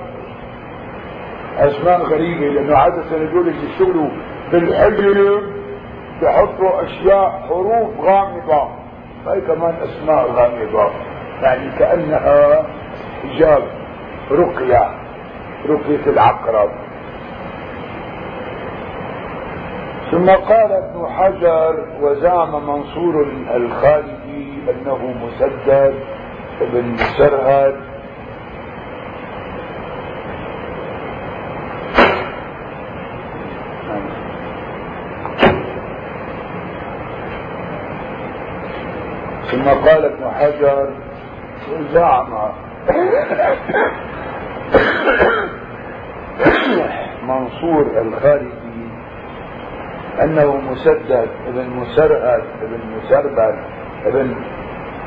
أسماء 1.57 2.01
غريبة 2.01 2.45
لأنه 2.47 2.77
عادة 2.77 3.17
يقول 3.17 3.47
اللي 3.47 3.69
يشتغلوا 3.69 4.09
بالحجر 4.51 5.41
بحطوا 6.21 6.83
أشياء 6.83 7.45
حروف 7.49 7.99
غامضة. 7.99 8.69
هاي 9.27 9.41
كمان 9.41 9.75
أسماء 9.83 10.31
غامضة. 10.31 10.89
يعني 11.41 11.71
كأنها 11.79 12.63
حجاب 13.23 13.63
رقية. 14.31 15.06
رقية 15.65 16.11
العقرب. 16.11 16.69
ثم 20.11 20.29
قال 20.29 20.71
ابن 20.71 21.07
حجر 21.07 21.85
وزعم 22.01 22.67
منصور 22.67 23.27
الخالدي 23.55 24.57
أنه 24.69 25.15
مسدد 25.23 25.93
ابن 26.61 26.85
مسرهد 26.93 27.75
ثم 39.51 39.63
قال 39.69 40.05
ابن 40.05 40.31
حجر 40.31 40.89
زعم. 41.93 42.51
منصور 47.27 48.01
الخالدي 48.01 48.87
أنه 50.23 50.57
مسدد 50.71 51.27
ابن 51.47 51.69
مسرهد 51.69 52.43
ابن 52.61 52.79
مسربل 52.97 53.55
ابن 54.05 54.35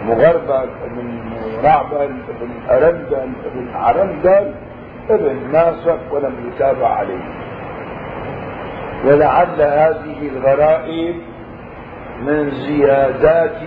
مغربل 0.06 0.68
ابن 0.84 1.20
رعبل 1.64 2.10
ابن 2.28 2.50
أرندل 2.70 3.32
ابن 3.46 3.70
عرندل 3.74 4.54
ابن 5.10 5.52
ناسك 5.52 6.00
ولم 6.10 6.34
يتابع 6.48 6.88
عليه. 6.88 7.24
ولعل 9.06 9.60
هذه 9.62 10.28
الغرائب 10.28 11.16
من 12.22 12.50
زيادات 12.50 13.62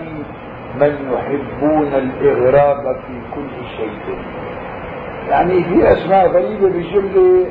من 0.80 1.12
يحبون 1.12 1.86
الإغراب 1.94 2.96
في 3.06 3.20
كل 3.34 3.66
شيء. 3.76 4.18
يعني 5.30 5.64
في 5.64 5.92
أسماء 5.92 6.28
غريبة 6.28 6.68
بجملة 6.68 7.46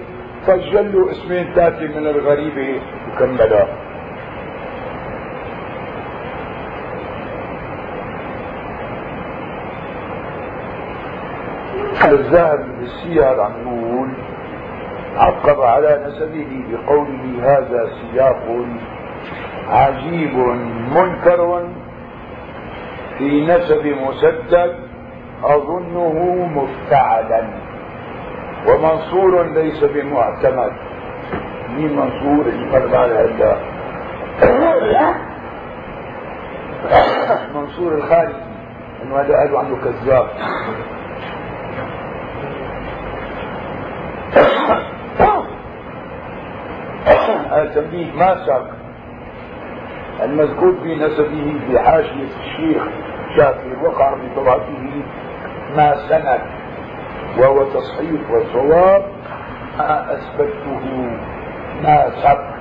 سجلوا 0.48 1.12
اسمين 1.12 1.54
ثلاثة 1.54 1.88
من 2.00 2.08
الغريبة 2.08 2.82
وكملها 3.08 3.68
الذهب 12.06 12.66
بالسير 12.80 13.42
عم 13.42 13.52
يقول 13.62 14.10
عقب 15.18 15.62
على 15.62 16.06
نسبه 16.08 16.64
بقوله 16.70 17.34
هذا 17.42 17.90
سياق 18.02 18.44
عجيب 19.70 20.36
منكر 20.96 21.68
في 23.18 23.46
نسب 23.46 23.86
مسدد 23.86 24.76
أظنه 25.44 26.48
مفتعلا. 26.56 27.63
ومنصور 28.68 29.44
ليس 29.44 29.84
بمعتمد. 29.84 30.72
مين 31.70 31.96
منصور؟ 31.96 32.46
اللي 32.46 32.98
على 32.98 33.14
هذا؟ 33.14 33.60
منصور 37.56 37.94
الخارجي 37.94 38.44
إنه 39.04 39.16
هذا 39.20 39.36
قالوا 39.38 39.60
عنه 39.60 39.78
كذاب. 39.84 40.28
تنبيه 47.76 48.12
ما 48.14 48.46
ساق. 48.46 48.70
المذكور 50.24 50.76
في 50.84 50.96
نسبه 50.96 51.60
في 51.68 51.80
حاشية 51.80 52.28
الشيخ 52.44 52.84
شاكر 53.38 53.84
وقع 53.84 54.16
في 54.16 54.30
طبعته 54.36 55.04
ما 55.76 55.96
سند. 56.10 56.42
وهو 57.38 57.64
تصحيح 57.64 58.32
وصواب 58.32 59.06
ما 59.78 60.14
أثبته 60.14 60.80
ما 61.84 62.10
سبق 62.10 62.54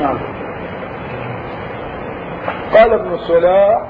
نعم. 0.00 0.18
قال 2.74 2.92
ابن 2.92 3.16
صلاح. 3.16 3.82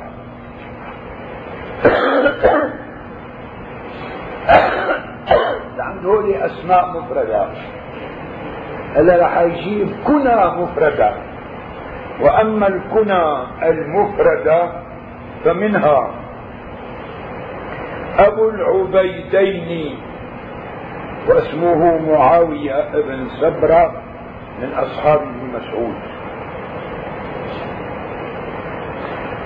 عنده 5.78 6.08
هولي 6.08 6.46
أسماء 6.46 6.90
مفردة. 6.90 7.46
هلا 8.96 9.26
رح 9.26 9.38
يجيب 9.38 9.88
كنى 10.06 10.46
مفردة. 10.46 11.14
وأما 12.20 12.66
الكنى 12.66 13.22
المفردة 13.62 14.72
فمنها 15.44 16.10
أبو 18.20 18.48
العبيدين 18.48 19.98
واسمه 21.28 21.98
معاوية 22.12 22.92
بن 22.92 23.28
سبرة 23.40 24.02
من 24.60 24.72
أصحاب 24.72 25.20
ابن 25.20 25.50
مسعود. 25.54 25.94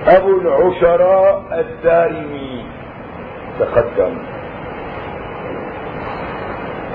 أبو 0.06 0.40
العشراء 0.40 1.42
الدارمي 1.60 2.64
تقدم. 3.58 4.18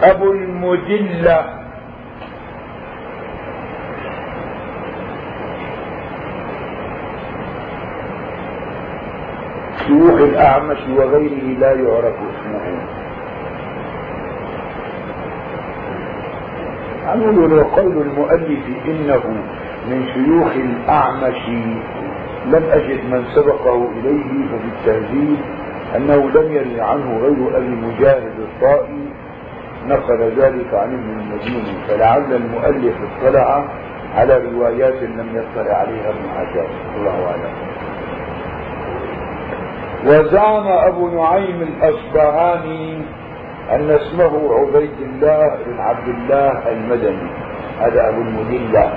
أبو 0.03 0.31
المدلة 0.31 1.58
شيوخ 9.89 10.21
الأعمش 10.21 10.77
وغيره 10.97 11.59
لا 11.59 11.71
يعرف 11.73 12.15
اسمه. 12.29 12.79
عمل 17.07 17.53
وقول 17.53 18.01
المؤلف 18.01 18.65
إنه 18.85 19.23
من 19.89 20.07
شيوخ 20.13 20.51
الأعمش 20.55 21.49
لم 22.45 22.63
أجد 22.71 22.99
من 23.11 23.25
سبقه 23.35 23.87
إليه 23.99 24.47
ففي 24.47 24.67
التهذيب 24.77 25.37
أنه 25.95 26.15
لم 26.15 26.51
يروي 26.51 26.81
عنه 26.81 27.17
غير 27.17 27.57
أبي 27.57 27.75
مجاهد 27.75 28.33
الطائي. 28.39 29.09
نقل 29.87 30.31
ذلك 30.37 30.73
عن 30.73 30.93
ابن 30.93 31.19
المديني 31.19 31.77
فلعل 31.87 32.33
المؤلف 32.33 32.95
اطلع 33.21 33.65
على 34.15 34.41
روايات 34.53 35.03
لم 35.03 35.27
يطلع 35.33 35.73
عليها 35.73 36.09
ابن 36.09 36.29
حجر. 36.37 36.67
الله 36.97 37.25
أعلم. 37.25 37.78
وزعم 40.05 40.67
أبو 40.67 41.07
نعيم 41.07 41.61
الأصبهاني 41.61 43.01
أن 43.71 43.91
اسمه 43.91 44.53
عبيد 44.53 44.97
الله 45.01 45.57
بن 45.65 45.79
عبد 45.79 46.07
الله 46.07 46.71
المدني. 46.71 47.29
هذا 47.79 48.09
أبو 48.09 48.21
المدلة. 48.21 48.93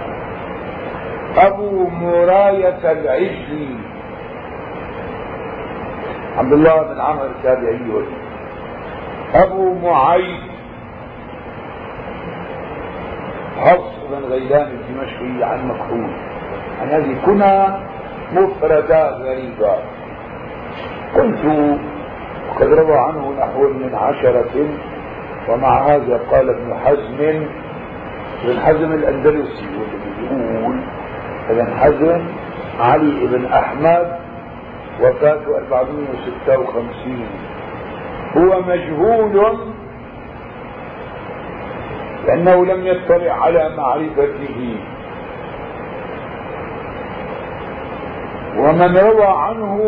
أبو 1.37 1.89
مراية 1.89 2.93
العجلي. 2.93 3.77
عبد 6.39 6.53
الله 6.53 6.83
بن 6.83 7.01
عمرو 7.01 7.27
التابعي. 7.27 8.05
أبو 9.35 9.75
معيد. 9.75 10.53
حفص 13.61 13.93
بن 14.11 14.25
غيلان 14.31 14.67
الدمشقي 14.67 15.45
عن 15.51 15.69
مكحول. 15.69 16.11
عن 16.81 16.89
هذه 16.89 17.17
كنا 17.27 17.81
مفردات 18.33 19.15
غريبة. 19.15 19.77
قلت 21.15 21.45
وقد 22.49 22.73
روى 22.73 22.97
عنه 22.99 23.33
نحو 23.41 23.69
من 23.69 23.95
عشرة 23.95 24.67
ومع 25.49 25.79
هذا 25.79 26.21
قال 26.31 26.49
ابن 26.51 26.75
حزم 26.85 27.47
ابن 28.45 28.61
حزم 28.61 28.93
الأندلسي 28.93 29.67
واللي 29.67 29.99
بيقول 30.21 30.77
ابن 31.51 31.75
حزم 31.77 32.25
علي 32.81 33.27
بن 33.27 33.45
أحمد 33.45 34.17
وفاته 35.01 35.57
456 35.57 37.27
هو 38.37 38.63
مجهول 38.63 39.57
لأنه 42.27 42.67
لم 42.67 42.87
يطلع 42.87 43.33
على 43.33 43.77
معرفته. 43.77 44.77
ومن 48.57 48.97
روى 48.97 49.27
عنه 49.27 49.79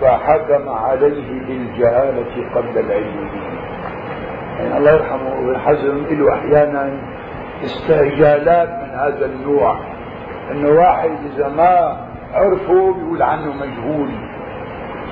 فحكم 0.00 0.68
عليه 0.68 1.40
بالجهالة 1.46 2.54
قبل 2.54 2.78
العلم. 2.78 3.30
يعني 4.58 4.78
الله 4.78 4.92
يرحمه 4.92 5.38
ابن 5.38 5.58
حزم 5.58 6.06
له 6.10 6.34
أحيانا 6.34 7.00
استعجالات 7.64 8.68
من 8.68 8.90
هذا 8.98 9.26
النوع. 9.26 9.80
إنه 10.50 10.68
واحد 10.68 11.10
إذا 11.34 11.48
ما 11.48 11.96
عرفه 12.34 12.94
بيقول 12.94 13.22
عنه 13.22 13.52
مجهول. 13.52 14.10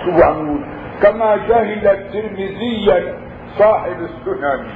شو 0.04 0.24
عم 0.24 0.46
يقول 0.46 0.60
كما 1.02 1.36
جهل 1.36 1.86
الترمذي 1.86 3.12
صاحب 3.58 3.96
السنن. 4.00 4.66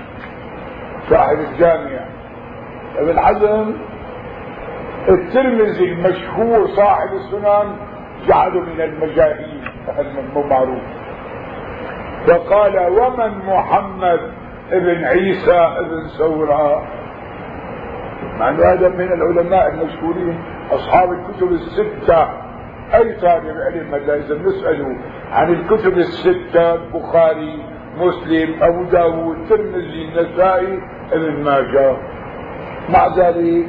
صاحب 1.10 1.38
الجامع. 1.38 2.00
ابن 2.98 3.20
حزم 3.20 3.72
الترمذي 5.08 5.92
المشهور 5.92 6.66
صاحب 6.66 7.08
السنن. 7.12 7.91
جعله 8.28 8.60
من 8.60 8.80
المجاهيل 8.80 9.60
مو 10.34 10.42
معروف. 10.42 10.82
فقال 12.26 12.78
ومن 12.78 13.38
محمد 13.46 14.20
ابن 14.72 15.04
عيسى 15.04 15.58
ابن 15.78 16.08
سورة 16.08 16.82
مع 18.38 18.48
إنه 18.48 18.64
هذا 18.64 18.88
من 18.88 19.12
العلماء 19.12 19.68
المشهورين 19.68 20.38
أصحاب 20.70 21.12
الكتب 21.12 21.52
الستة. 21.52 22.28
أي 22.94 23.12
طالب 23.12 23.56
علم 23.60 23.94
هذا 23.94 24.14
اذا 24.16 24.34
بنسأله 24.34 24.96
عن 25.32 25.52
الكتب 25.52 25.98
الستة 25.98 26.74
البخاري 26.74 27.62
مسلم 27.96 28.62
أبو 28.62 28.82
داود 28.82 29.36
الترمذي 29.36 30.08
النسائي 30.08 30.78
ابن 31.12 31.44
ماجه. 31.44 31.96
مع 32.88 33.06
ذلك 33.16 33.66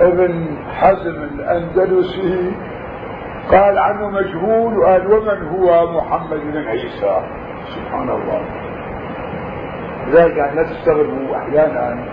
ابن 0.00 0.58
حزم 0.68 1.22
الأندلسي 1.22 2.52
قال 3.50 3.78
عنه 3.78 4.08
مجهول 4.10 4.78
وقال 4.78 5.06
ومن 5.06 5.48
هو 5.48 5.92
محمد 5.92 6.40
بن 6.40 6.56
عيسى؟ 6.56 7.20
سبحان 7.74 8.10
الله 8.10 8.42
لذلك 10.08 10.36
يعني 10.36 10.56
لا 10.56 10.62
تستغربوا 10.62 11.36
أحيانا 11.36 12.04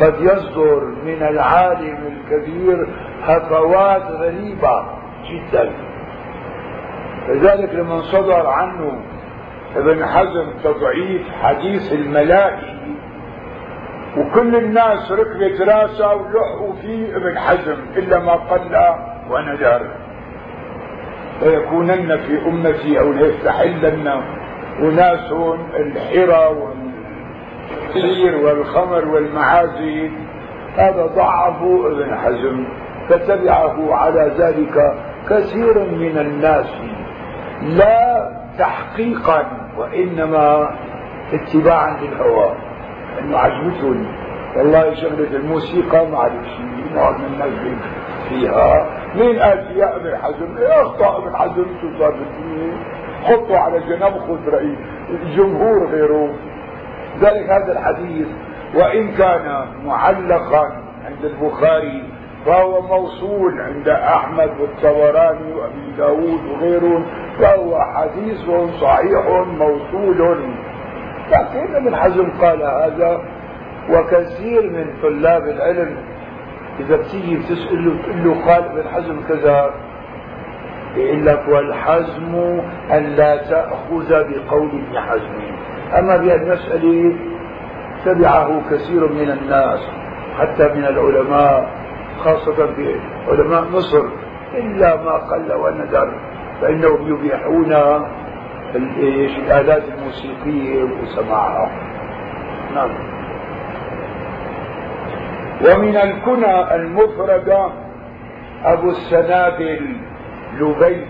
قد 0.00 0.14
يصدر 0.20 0.84
من 1.04 1.22
العالم 1.22 1.98
الكبير 2.06 2.88
هفوات 3.22 4.02
غريبة 4.02 4.84
جدا. 5.30 5.72
لذلك 7.28 7.74
لما 7.74 8.02
صدر 8.02 8.46
عنه 8.46 9.00
ابن 9.76 10.06
حزم 10.06 10.50
تضعيف 10.64 11.22
حديث 11.42 11.92
الملائي 11.92 12.74
وكل 14.16 14.56
الناس 14.56 15.12
ركبت 15.12 15.60
راسه 15.60 16.14
ولحقوا 16.14 16.74
فيه 16.82 17.16
ابن 17.16 17.38
حزم 17.38 17.76
إلا 17.96 18.18
ما 18.18 18.32
قل 18.32 18.76
وندر 19.30 20.03
ليكونن 21.44 22.16
في 22.16 22.46
أمتي 22.48 23.00
أو 23.00 23.12
ليستحلن 23.12 24.22
اناس 24.78 25.32
الحرى 25.76 26.56
والسير 27.94 28.36
والخمر 28.36 29.08
والمعازي 29.08 30.10
هذا 30.76 31.06
ضعفوا 31.06 31.88
ابن 31.88 32.16
حزم 32.16 32.64
فتبعه 33.08 33.94
على 33.94 34.32
ذلك 34.38 34.94
كثير 35.30 35.78
من 35.78 36.18
الناس. 36.18 36.66
لا 37.62 38.30
تحقيقا 38.58 39.46
وإنما 39.78 40.70
اتباعا 41.32 41.96
للهوى. 42.02 42.54
أنه 43.20 43.38
عجبتهم 43.38 44.06
والله 44.56 44.94
شغلة 44.94 45.36
الموسيقى 45.36 46.06
معلش 46.06 46.48
نوع 46.94 47.10
من 47.10 47.24
الناس 47.24 47.52
فيها. 48.28 48.86
مين 49.16 49.38
قال 49.38 49.82
ابن 49.82 50.16
حزم 50.16 50.56
إيه 50.56 50.82
ابن 51.16 51.36
حزم 51.36 51.66
شو 51.80 51.98
صار 51.98 52.10
بالدنيا 52.10 52.76
حطوا 53.24 53.56
على 53.58 53.80
جنب 53.80 54.18
خذ 54.18 54.48
رأي 54.48 54.76
الجمهور 55.10 55.86
غيره. 55.86 56.34
ذلك 57.20 57.50
هذا 57.50 57.72
الحديث. 57.72 58.26
وإن 58.74 59.12
كان 59.12 59.66
معلقا 59.84 60.64
عند 61.04 61.24
البخاري 61.24 62.02
فهو 62.46 62.82
موصول 62.82 63.60
عند 63.60 63.88
أحمد 63.88 64.50
والطبراني 64.60 65.52
وأبي 65.54 65.92
داود 65.98 66.40
وغيرهم 66.46 67.06
فهو 67.40 67.80
حديث 67.80 68.40
صحيح 68.80 69.26
موصول. 69.58 70.40
لكن 71.32 71.74
ابن 71.74 71.96
حزم 71.96 72.30
قال 72.40 72.62
هذا 72.62 73.20
وكثير 73.90 74.70
من 74.70 74.86
طلاب 75.02 75.42
العلم 75.42 75.96
إذا 76.80 76.96
بتيجي 76.96 77.36
بتسأله 77.36 77.94
بتقول 77.94 78.24
له 78.24 78.44
قال 78.46 78.64
ابن 78.64 78.88
حزم 78.88 79.20
كذا 79.28 79.70
يقول 80.96 81.26
لك 81.26 81.42
والحزم 81.48 82.34
أن 82.92 83.02
لا 83.04 83.36
تأخذ 83.36 84.08
بقول 84.08 84.68
ابن 84.68 84.98
حزم. 85.00 85.34
أما 85.98 86.16
بهالمسألة 86.16 87.16
تبعه 88.04 88.62
كثير 88.70 89.12
من 89.12 89.30
الناس 89.30 89.80
حتى 90.38 90.68
من 90.74 90.84
العلماء 90.84 91.70
خاصة 92.18 92.66
في 92.74 93.00
علماء 93.28 93.64
مصر 93.64 94.04
إلا 94.54 94.96
ما 94.96 95.12
قل 95.12 95.52
وندر 95.52 96.14
فإنهم 96.60 97.08
يبيحون 97.14 97.72
الآلات 98.76 99.82
الموسيقية 99.88 100.82
وسماعها 101.02 101.70
نعم. 102.74 102.90
ومن 105.62 105.96
الكنى 105.96 106.74
المفردة 106.74 107.66
أبو 108.64 108.90
السنابل 108.90 109.96
لبيد 110.60 111.06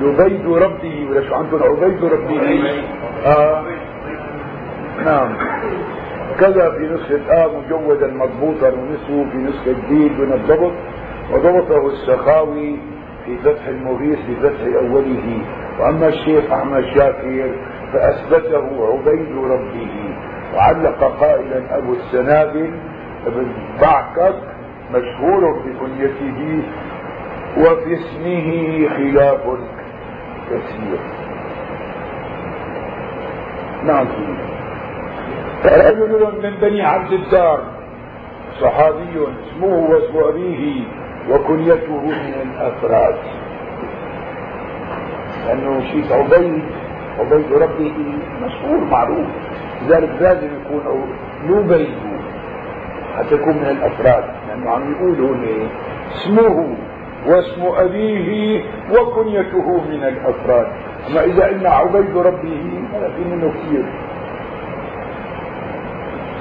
لبيد 0.00 0.46
ربه 0.46 1.06
ولا 1.10 1.28
شو 1.28 1.34
عندكم 1.34 1.62
عبيد 1.62 2.04
ربه 2.04 2.72
آه. 3.26 3.64
نعم. 5.04 5.36
كذا 6.40 6.70
في 6.70 6.78
نسخة 6.94 7.32
آ 7.44 7.48
مجودا 7.48 8.06
مضبوطا 8.06 8.68
ونسوه 8.68 9.30
في 9.30 9.36
نسخة 9.36 9.88
دي 9.88 10.08
دون 10.08 10.32
الضبط 10.32 10.72
وضبطه 11.32 11.86
السخاوي 11.86 12.76
في 13.24 13.36
فتح 13.38 13.66
المغيث 13.66 14.18
في 14.26 14.34
فتح 14.36 14.60
أوله. 14.76 15.42
وأما 15.80 16.08
الشيخ 16.08 16.52
أحمد 16.52 16.84
شاكر 16.94 17.50
فأثبته 17.92 18.86
عبيد 18.92 19.36
ربه 19.36 19.88
وعلق 20.54 21.16
قائلا 21.20 21.78
أبو 21.78 21.92
السنابل 21.92 22.70
ابن 23.26 23.52
بعكك 23.80 24.34
مشهور 24.94 25.58
بكنيته 25.58 26.62
وفي 27.58 27.94
اسمه 27.94 28.88
خلاف 28.88 29.40
كثير. 30.50 30.98
نعم. 33.84 34.06
رجل 35.64 36.40
من 36.42 36.54
بني 36.60 36.82
عبد 36.82 37.12
الدار 37.12 37.60
صحابي 38.60 39.12
اسمه 39.12 39.74
واسم 39.90 40.18
أبيه 40.18 40.84
وكنيته 41.30 42.00
من 42.00 42.34
الأفراد. 42.42 43.16
لأنه 45.46 45.80
شيخ 45.92 46.12
عبيد 46.12 46.64
عبيد 47.18 47.52
ربه 47.52 47.94
مشهور 48.42 48.84
معروف. 48.90 49.26
لذلك 49.82 50.10
لازم 50.20 50.48
يكون 50.60 51.08
لبيد 51.48 51.94
حتى 53.16 53.34
يكون 53.34 53.56
من 53.56 53.66
الأفراد 53.66 54.24
لأنه 54.48 54.70
عم 54.70 54.92
يقول 54.92 55.20
هون 55.20 55.68
اسمه 56.14 56.76
واسم 57.26 57.62
أبيه 57.62 58.62
وكنيته 58.90 59.80
من 59.88 60.04
الأفراد. 60.04 60.66
أما 61.10 61.24
إذا 61.24 61.46
قلنا 61.46 61.70
عبيد 61.70 62.16
ربه 62.16 62.82
هذا 62.94 63.10
في 63.16 63.24
منه 63.24 63.52
كثير. 63.52 63.84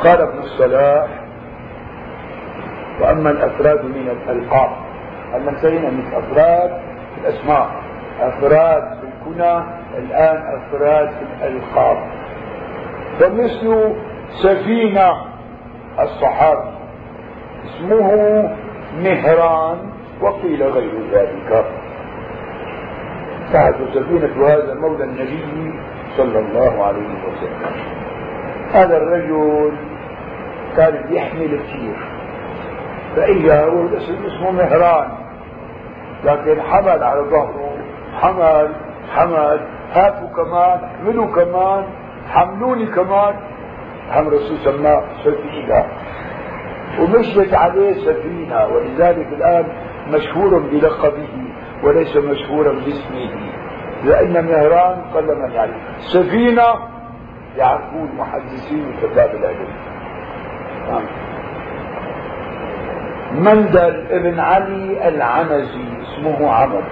قال 0.04 0.21
ابن 0.21 0.39
الصلاح 0.39 1.08
وأما 3.02 3.30
الأفراد 3.32 3.86
من 3.86 4.10
الألقاب 4.10 4.69
أما 5.36 5.50
انتهينا 5.52 5.89
من 5.89 6.08
الأفراد 6.12 6.69
في 7.15 7.21
الأسماء 7.21 7.69
أفراد 8.19 8.84
في 9.00 9.08
الكنى 9.08 9.58
الآن 9.97 10.38
أفراد 10.58 11.10
في 11.10 11.23
الألقاب. 11.47 11.97
فمثل 13.19 13.95
سفينة 14.30 15.12
الصحابي. 15.99 16.69
اسمه 17.65 18.12
مهران 19.03 19.77
وقيل 20.21 20.63
غير 20.63 20.91
ذلك. 21.12 21.65
تعد 23.53 23.75
سفينة 23.93 24.47
هذا 24.47 24.73
مولى 24.73 25.03
النبي 25.03 25.73
صلى 26.17 26.39
الله 26.39 26.84
عليه 26.84 27.08
وسلم. 27.27 27.71
هذا 28.73 28.97
الرجل 28.97 29.71
كان 30.77 31.13
يحمل 31.13 31.60
كثير 31.60 31.95
فإجا 33.15 33.67
الاسم 33.67 34.25
اسمه 34.25 34.51
مهران. 34.51 35.08
لكن 36.23 36.62
حمل 36.62 37.03
على 37.03 37.21
ظهره. 37.21 37.77
حمل 38.21 38.73
حمل. 39.15 39.60
هاتوا 39.93 40.27
كمان 40.27 40.84
احملوا 40.84 41.27
كمان. 41.36 41.84
حملوني 42.30 42.86
كمان. 42.86 43.36
هم 44.12 44.28
الرسول 44.28 44.58
سماه 44.58 45.04
سفينة 45.24 45.86
ومشيت 47.00 47.54
عليه 47.54 47.94
سفينة 47.94 48.66
ولذلك 48.66 49.28
الآن 49.34 49.66
مشهور 50.08 50.60
بلقبه 50.60 51.30
وليس 51.84 52.18
مشهورا 52.18 52.74
باسمه. 52.74 53.32
لأن 54.04 54.46
مهران 54.46 55.02
قل 55.13 55.26
من 55.26 55.52
يعني. 55.52 55.74
سفينة 56.00 56.63
يعرفوا 57.58 58.06
المحدثين 58.06 58.86
وكتاب 58.88 59.36
العلم. 59.36 59.68
نعم. 60.90 61.04
مندل 63.34 64.08
ابن 64.12 64.40
علي 64.40 65.08
العنزي 65.08 65.84
اسمه 66.02 66.52
عمر. 66.52 66.84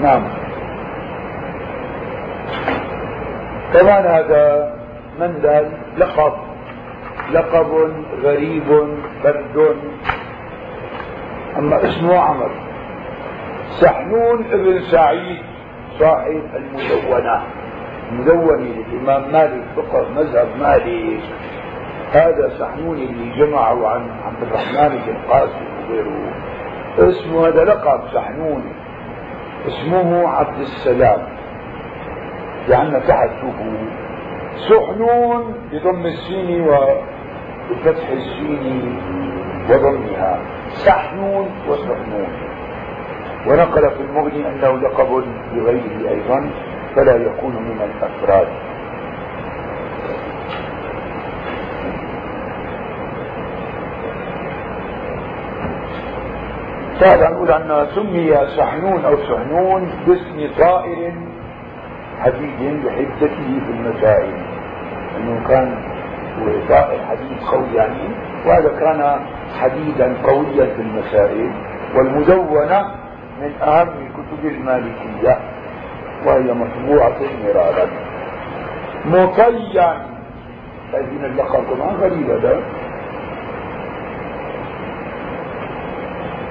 نعم. 0.00 0.47
كمان 3.72 4.06
هذا 4.06 4.74
مندل 5.20 5.70
لقب. 5.98 6.32
لقب 7.32 7.92
غريب 8.22 8.68
برد. 9.24 9.76
أما 11.58 11.84
اسمه 11.84 12.18
عمر. 12.18 12.50
سحنون 13.70 14.44
ابن 14.52 14.80
سعيد 14.80 15.42
صاحب 15.98 16.42
المدونة 16.56 17.42
المدونة 18.12 18.56
للإمام 18.56 19.32
مالك 19.32 19.64
فقه 19.76 20.08
مذهب 20.08 20.48
مالك. 20.60 21.20
هذا 22.12 22.48
سحنون 22.58 22.96
اللي 22.96 23.36
جمعه 23.36 23.88
عن 23.88 24.10
عبد 24.26 24.42
الرحمن 24.42 24.98
بن 25.06 25.16
قاسم 25.30 25.66
وغيره. 25.88 26.32
اسمه 26.98 27.48
هذا 27.48 27.64
لقب 27.64 28.00
سحنون. 28.14 28.72
اسمه 29.66 30.28
عبد 30.28 30.60
السلام. 30.60 31.37
لأن 32.68 33.02
تحت 33.08 33.30
شوفوا 33.40 33.88
سحنون 34.68 35.54
بضم 35.72 36.06
السين 36.06 36.60
وفتح 36.60 38.08
السين 38.08 38.98
وضمها. 39.70 40.40
سحنون 40.68 41.50
وسحنون. 41.68 42.28
ونقل 43.46 43.90
في 43.90 44.00
المغني 44.00 44.48
أنه 44.48 44.76
لقب 44.76 45.24
لغيره 45.54 46.10
أيضا 46.10 46.50
فلا 46.94 47.16
يكون 47.16 47.54
من 47.54 47.80
الأفراد. 47.82 48.48
هذا 57.02 57.30
نقول 57.30 57.50
أن 57.50 57.86
سمي 57.94 58.46
سحنون 58.56 59.04
أو 59.04 59.16
سحنون 59.16 59.90
باسم 60.06 60.50
طائر 60.58 61.12
حديد 62.20 62.84
بحدته 62.84 63.60
في 63.66 63.70
المسائل. 63.70 64.34
أنه 65.16 65.48
كان 65.48 65.74
طائر 66.68 66.98
حديد 67.10 67.38
قوي 67.52 67.66
يعني 67.74 68.08
وهذا 68.46 68.68
كان 68.80 69.20
حديدا 69.60 70.14
قويا 70.24 70.66
في 70.76 70.82
المسائل 70.82 71.50
والمدونة 71.94 72.82
من 73.40 73.52
أهم 73.62 73.88
كتب 73.88 74.46
المالكية 74.46 75.38
وهي 76.26 76.52
مطبوعة 76.54 77.18
مرارا 77.44 77.86
مطيا 79.04 80.06
هذه 80.94 81.26
اللقب 81.26 81.64
كمان 81.64 81.94
غريبة 81.94 82.38
ده. 82.38 82.60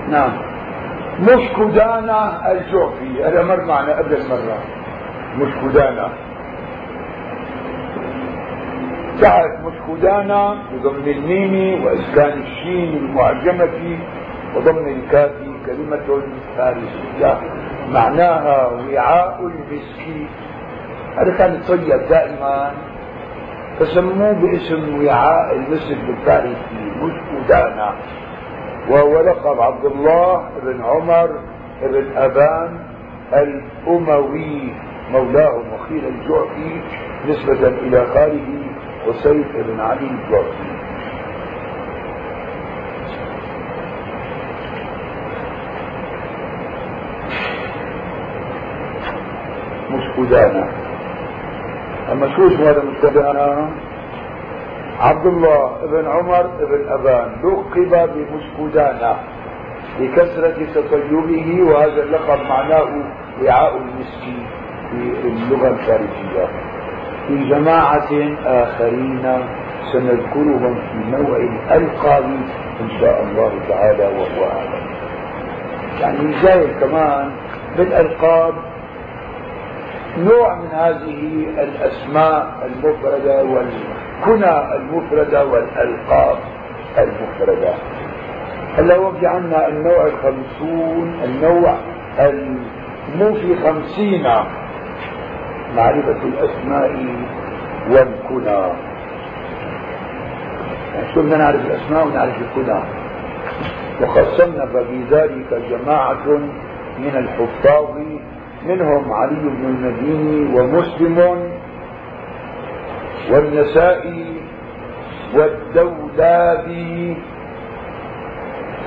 نعم. 0.09 0.31
مشكدانا 1.19 2.51
الجعفي 2.51 3.23
هذا 3.23 3.43
مر 3.43 3.65
معنا 3.65 3.97
قبل 3.97 4.13
المرة. 4.13 4.76
مشكدانا 5.37 6.09
تحت 9.21 9.51
مشكدانا 9.65 10.55
بضم 10.73 11.07
الميم 11.07 11.85
وإسكان 11.85 12.41
الشين 12.41 12.97
المعجمة 12.97 13.99
وضم 14.55 14.87
الكافي 14.87 15.51
كلمة 15.65 16.21
فارسية 16.57 17.39
معناها 17.93 18.67
وعاء 18.67 19.39
المسك 19.41 20.29
هذا 21.17 21.37
كان 21.37 21.53
يطيب 21.55 22.01
دائما 22.09 22.71
فسموه 23.79 24.31
باسم 24.33 25.05
وعاء 25.05 25.55
المسك 25.55 25.97
بالفارسي 26.07 26.91
مشكدانا 27.01 27.93
وهو 28.89 29.21
لقب 29.21 29.61
عبد 29.61 29.85
الله 29.85 30.49
بن 30.63 30.81
عمر 30.83 31.29
بن 31.81 32.05
أبان 32.17 32.79
الأموي 33.33 34.73
مولاه 35.11 35.61
مخيل 35.73 36.05
الجعفي 36.05 36.81
نسبة 37.27 37.67
إلى 37.67 38.05
خاله 38.05 38.63
وسيف 39.07 39.55
بن 39.55 39.79
علي 39.79 40.07
الجعفي. 40.07 40.77
مشكودانا 49.91 50.67
أما 52.11 52.35
شو 52.35 52.47
اسمه 52.47 52.69
هذا 52.69 52.83
مشكودانا 52.83 53.69
عبد 54.99 55.25
الله 55.25 55.85
بن 55.85 56.07
عمر 56.07 56.47
بن 56.47 56.89
أبان 56.89 57.31
لقب 57.43 58.09
بمسكودانا 58.13 59.17
لكثرة 59.99 60.57
تطيبه 60.75 61.63
وهذا 61.63 62.03
اللقب 62.03 62.39
معناه 62.49 62.87
وعاء 63.43 63.77
المسك 63.77 64.23
في 64.91 65.27
اللغة 65.27 65.67
الخارجية. 65.67 66.47
في 67.27 67.49
جماعة 67.49 68.09
آخرين 68.45 69.45
سنذكرهم 69.93 70.75
في 70.75 71.11
نوع 71.11 71.37
الألقاب 71.37 72.23
إن 72.81 72.89
شاء 72.99 73.23
الله 73.23 73.51
تعالى 73.69 74.03
وهو 74.03 74.51
أعلم. 74.51 74.87
يعني 76.01 76.33
زي 76.43 76.67
كمان 76.79 77.31
بالألقاب 77.77 78.53
نوع 80.17 80.55
من 80.55 80.67
هذه 80.67 81.45
الأسماء 81.63 82.47
المفردة 82.65 83.43
والكنى 83.43 84.75
المفردة 84.75 85.45
والألقاب 85.45 86.37
المفردة. 86.97 87.73
هلا 88.77 88.97
وقع 88.97 89.29
عنا 89.29 89.67
النوع 89.67 90.05
الخمسون 90.05 91.19
النوع 91.23 91.75
مو 93.15 93.33
في 93.33 93.55
خمسين. 93.55 94.27
معرفة 95.75 96.23
الأسماء 96.23 97.05
والكنى 97.89 98.59
يعني 100.95 101.07
بدنا 101.15 101.37
نعرف 101.37 101.65
الأسماء 101.65 102.07
ونعرف 102.07 102.35
الكنى 102.41 102.79
وقسمنا 104.01 104.65
ففي 104.65 105.03
ذلك 105.11 105.61
جماعة 105.69 106.27
من 106.99 107.13
الحفاظ 107.15 107.85
منهم 108.65 109.13
علي 109.13 109.35
بن 109.35 109.65
المديني 109.65 110.59
ومسلم 110.59 111.49
والنسائي 113.31 114.41
والدولابي. 115.33 117.17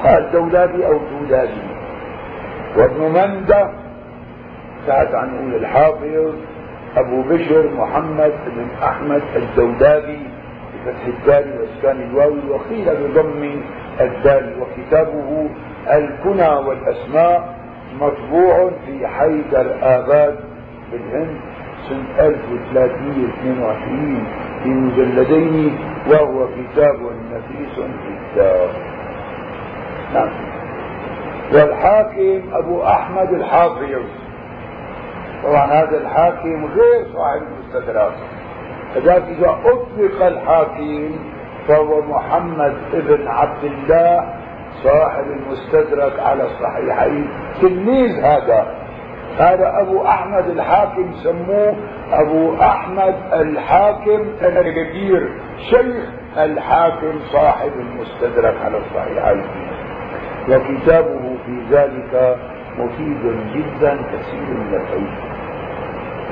الدولابي 0.04 0.86
أو 0.86 0.98
دولابي 0.98 1.62
وابن 2.76 3.00
مندة 3.00 3.70
ساعة 4.86 5.16
عن 5.16 5.34
نقول 5.34 5.54
الحافظ. 5.54 6.34
أبو 6.96 7.22
بشر 7.22 7.70
محمد 7.78 8.32
بن 8.46 8.66
أحمد 8.82 9.22
الدولابي 9.36 10.20
بفتح 10.86 11.06
الدال 11.06 11.60
واسكان 11.60 12.02
الواوي 12.10 12.40
وقيل 12.50 12.86
بضم 12.96 13.60
الدال 14.00 14.54
وكتابه 14.60 15.48
الكنى 15.92 16.48
والأسماء 16.48 17.60
مطبوع 18.00 18.70
في 18.86 19.06
حيدر 19.06 19.74
آباد 19.82 20.38
بالهند 20.92 21.36
سنة 21.88 22.26
1322 22.26 24.24
في 24.62 24.68
مجلدين 24.68 25.78
وهو 26.08 26.46
كتاب 26.48 26.96
نفيس 27.32 27.74
جدا 27.78 28.68
نعم. 30.14 30.30
والحاكم 31.52 32.40
أبو 32.52 32.82
أحمد 32.82 33.32
الحافظ. 33.32 34.04
طبعا 35.44 35.66
هذا 35.66 35.96
الحاكم 36.00 36.64
غير 36.64 37.06
صاحب 37.14 37.42
المستدرك. 37.42 38.12
كذلك 38.94 39.24
إذا 39.38 39.58
أطلق 39.64 40.26
الحاكم 40.26 41.10
فهو 41.68 42.02
محمد 42.02 42.76
ابن 42.94 43.28
عبد 43.28 43.64
الله 43.64 44.34
صاحب 44.82 45.24
المستدرك 45.24 46.20
على 46.20 46.44
الصحيحين. 46.44 47.28
تلميذ 47.60 48.20
هذا. 48.24 48.66
هذا 49.38 49.80
أبو 49.80 50.04
أحمد 50.06 50.46
الحاكم 50.48 51.12
سموه 51.14 51.76
أبو 52.12 52.54
أحمد 52.60 53.14
الحاكم 53.32 54.20
الكبير 54.42 55.32
شيخ 55.70 56.04
الحاكم 56.38 57.20
صاحب 57.32 57.72
المستدرك 57.72 58.54
على 58.64 58.78
الصحيحين. 58.78 59.44
وكتابه 60.48 61.36
في 61.46 61.62
ذلك 61.70 62.36
مفيد 62.78 63.22
جدا 63.54 63.94
كثير 63.96 64.54
من 64.54 64.74
الفيد 64.74 65.29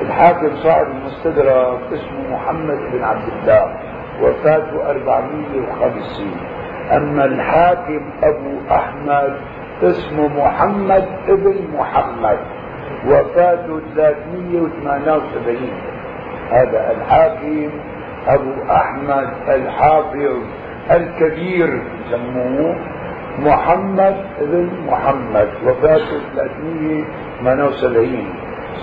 الحاكم 0.01 0.55
صاحب 0.55 0.85
المستدرك 0.87 1.79
اسمه 1.93 2.33
محمد 2.35 2.77
بن 2.93 3.03
عبد 3.03 3.29
الله 3.41 3.75
وفاته 4.21 4.89
450 4.89 6.31
أما 6.91 7.25
الحاكم 7.25 8.01
أبو 8.23 8.59
أحمد 8.71 9.33
اسمه 9.83 10.27
محمد 10.43 11.05
ابن 11.27 11.55
محمد 11.77 12.37
وفاته 13.07 13.79
378 13.95 15.57
هذا 16.51 16.91
الحاكم 16.91 17.69
أبو 18.27 18.51
أحمد 18.71 19.29
الحافظ 19.47 20.37
الكبير 20.91 21.81
يسموه 22.07 22.75
محمد 23.39 24.15
بن 24.41 24.69
محمد 24.87 25.49
وفاته 25.65 26.19
378 26.35 28.25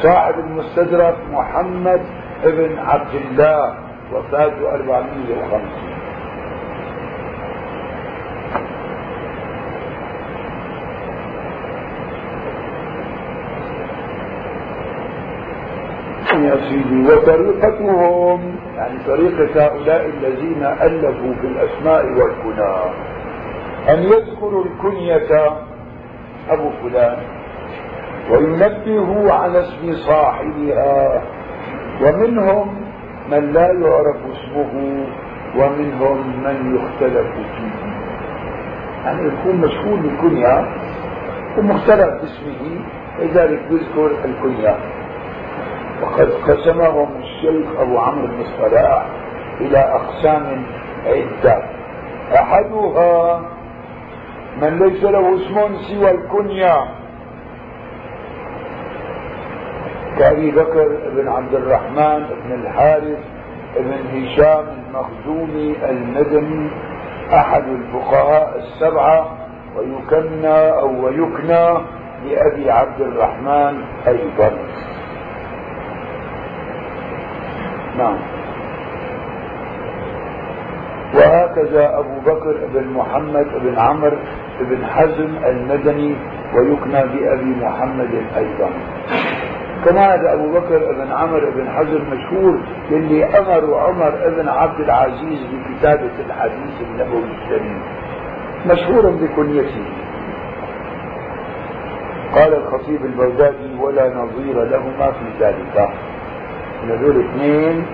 صاحب 0.03 0.34
المستدرك 0.39 1.16
محمد 1.32 2.01
بن 2.45 2.78
عبد 2.78 3.14
الله 3.14 3.74
وفاته 4.12 4.70
450 4.74 5.97
يا 16.37 16.57
سيدي 16.68 17.09
وطريقتهم 17.09 18.57
يعني 18.76 18.99
طريقة 19.07 19.66
هؤلاء 19.66 20.07
الذين 20.07 20.62
ألفوا 20.64 21.34
في 21.41 21.47
الأسماء 21.47 22.05
والكنى. 22.05 22.76
أن 23.89 23.99
يذكروا 24.03 24.64
الكنية 24.64 25.51
أبو 26.51 26.70
فلان 26.82 27.18
وينبهوا 28.31 29.33
على 29.33 29.61
اسم 29.61 29.93
صاحبها. 29.93 31.22
ومنهم 32.03 32.74
من 33.31 33.53
لا 33.53 33.72
يعرف 33.72 34.16
اسمه 34.33 35.07
ومنهم 35.57 36.43
من 36.45 36.77
يختلف 36.77 37.27
فيه. 37.27 37.97
يعني 39.05 39.29
يكون 39.29 39.57
مشهور 39.57 39.97
بالكنية 39.97 40.66
ومختلف 41.59 42.09
باسمه 42.09 42.81
لذلك 43.18 43.61
يذكر 43.70 44.11
الكنية. 44.24 44.77
وقد 46.03 46.31
قسمهم 46.49 47.09
الشيخ 47.20 47.81
أبو 47.81 47.99
عمرو 47.99 48.27
بن 48.27 48.41
الصلاح 48.41 49.07
إلى 49.61 49.79
أقسام 49.79 50.62
عدة. 51.07 51.62
أحدها 52.35 53.41
من 54.62 54.79
ليس 54.79 55.05
له 55.05 55.35
اسم 55.37 55.77
سوى 55.77 56.11
الكنية. 56.11 57.06
كأبي 60.19 60.51
بكر 60.51 60.89
بن 61.17 61.29
عبد 61.29 61.55
الرحمن 61.55 62.27
بن 62.45 62.53
الحارث 62.55 63.19
بن 63.77 63.93
هشام 64.14 64.64
المخزومي 64.87 65.77
المدني 65.91 66.71
أحد 67.35 67.64
الفقهاء 67.69 68.59
السبعة 68.59 69.37
ويكنى 69.77 70.71
أو 70.71 71.05
ويكنى 71.05 71.79
لأبي 72.25 72.71
عبد 72.71 73.01
الرحمن 73.01 73.85
أيضا. 74.09 74.51
نعم. 77.99 78.17
وهكذا 81.14 81.99
أبو 81.99 82.21
بكر 82.27 82.57
بن 82.75 82.89
محمد 82.89 83.47
بن 83.62 83.79
عمرو 83.79 84.17
بن 84.61 84.87
حزم 84.87 85.37
المدني 85.45 86.17
ويكنى 86.55 87.03
بأبي 87.07 87.55
محمد 87.61 88.23
أيضا. 88.37 88.71
كما 89.85 90.14
هذا 90.14 90.33
أبو 90.35 90.53
بكر 90.53 90.93
بن 90.93 91.12
عمرو 91.12 91.51
بن 91.51 91.70
حزم 91.70 92.01
مشهور 92.11 92.61
اللي 92.91 93.24
أمر 93.24 93.74
عمر 93.74 94.11
بن 94.37 94.49
عبد 94.49 94.81
العزيز 94.81 95.41
بكتابة 95.53 96.11
الحديث 96.27 96.81
النبوي 96.81 97.24
الشريف 97.43 97.83
مشهور 98.66 99.11
بكنيته. 99.11 99.85
قال 102.35 102.55
الخطيب 102.55 103.05
البغدادي 103.05 103.74
ولا 103.81 104.14
نظير 104.14 104.64
لهما 104.64 105.12
في 105.12 105.45
ذلك. 105.45 105.89
هذول 106.89 107.24
اثنين 107.24 107.87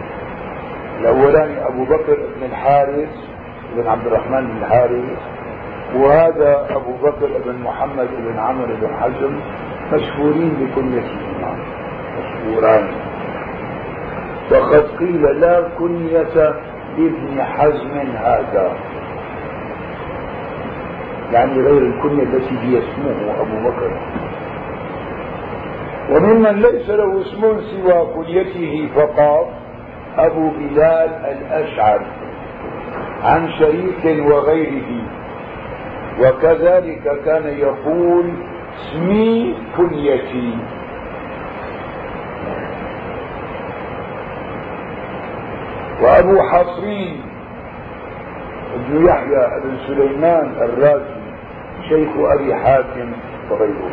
الاولاني 1.01 1.67
أبو 1.67 1.85
بكر 1.85 2.17
بن 2.37 2.47
الحارث 2.47 3.11
بن 3.77 3.87
عبد 3.89 4.07
الرحمن 4.07 4.47
بن 4.47 4.57
الحارث 4.63 5.19
وهذا 5.97 6.67
أبو 6.71 6.93
بكر 6.93 7.29
بن 7.47 7.63
محمد 7.63 8.09
بن 8.19 8.39
عمرو 8.39 8.75
بن 8.81 8.97
حزم 9.01 9.41
مشهورين 9.93 10.51
بكنيتهما 10.61 11.57
مشهوران. 12.19 12.89
وقد 14.53 14.87
قيل 14.99 15.23
لا 15.41 15.69
كنية 15.79 16.55
لابن 16.99 17.43
حزم 17.43 17.99
هذا. 18.17 18.73
يعني 21.33 21.63
غير 21.63 21.83
الكنية 21.83 22.23
التي 22.23 22.59
هي 22.59 22.79
اسمه 22.79 23.41
أبو 23.41 23.69
بكر. 23.69 23.91
وممن 26.11 26.63
ليس 26.63 26.91
له 26.91 27.21
اسم 27.21 27.61
سوى 27.61 28.07
كليته 28.15 28.89
فقط 28.97 29.49
أبو 30.19 30.51
بلال 30.51 31.11
الأشعر 31.11 32.01
عن 33.25 33.51
شريك 33.59 34.27
وغيره. 34.27 35.03
وكذلك 36.21 37.23
كان 37.25 37.45
يقول 37.59 38.33
اسمي 38.77 39.55
كنيتي. 39.77 40.59
وأبو 46.03 46.43
حصين 46.43 47.21
ابن 48.75 49.07
يحيى 49.07 49.61
بن 49.65 49.77
سليمان 49.87 50.53
الرازي 50.61 51.23
شيخ 51.89 52.09
أبي 52.19 52.55
حاتم 52.55 53.13
وغيره. 53.51 53.91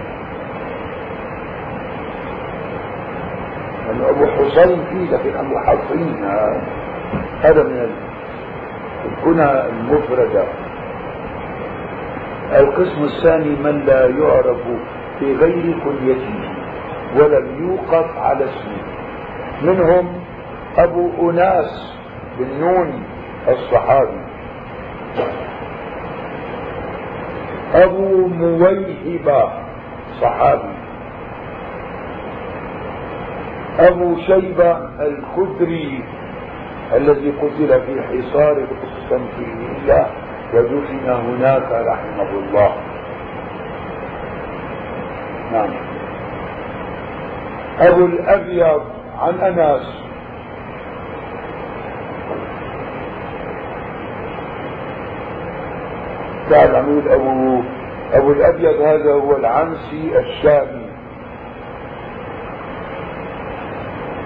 يعني 3.87 4.09
أبو 4.09 4.25
حصين 4.25 4.85
فيه 4.89 5.17
لكن 5.17 5.35
أبو 5.37 5.59
حصين 5.59 6.25
هذا 7.41 7.63
من 7.63 7.89
الكنى 9.05 9.69
المفردة. 9.69 10.43
القسم 12.57 13.03
الثاني 13.03 13.49
من 13.49 13.85
لا 13.85 14.05
يعرف 14.05 14.57
في 15.19 15.35
غير 15.35 15.79
كنيته 15.83 16.39
ولم 17.15 17.69
يوقف 17.69 18.17
على 18.17 18.45
اسمه. 18.45 18.83
منهم 19.61 20.21
أبو 20.77 21.29
أناس 21.29 21.95
بن 22.39 22.59
نون 22.59 23.03
الصحابي. 23.47 24.21
أبو 27.73 28.27
مويهبة 28.27 29.51
صحابي. 30.21 30.73
أبو 33.79 34.15
شيبة 34.17 34.71
الخدري 34.99 36.03
الذي 36.93 37.31
قتل 37.31 37.81
في 37.81 38.01
حصار 38.01 38.57
القسطنطينية. 38.57 40.07
ودفن 40.53 41.09
هناك 41.09 41.71
رحمه 41.71 42.29
الله. 42.29 42.71
نعم. 45.51 45.69
أبو 47.79 48.05
الأبيض 48.05 48.81
عن 49.19 49.39
أناس. 49.39 49.99
بعد 56.51 56.75
عمود 56.75 57.07
أبو 57.07 57.61
أبو 58.13 58.31
الأبيض 58.31 58.81
هذا 58.81 59.13
هو 59.13 59.35
العنسي 59.35 60.19
الشامي. 60.19 60.89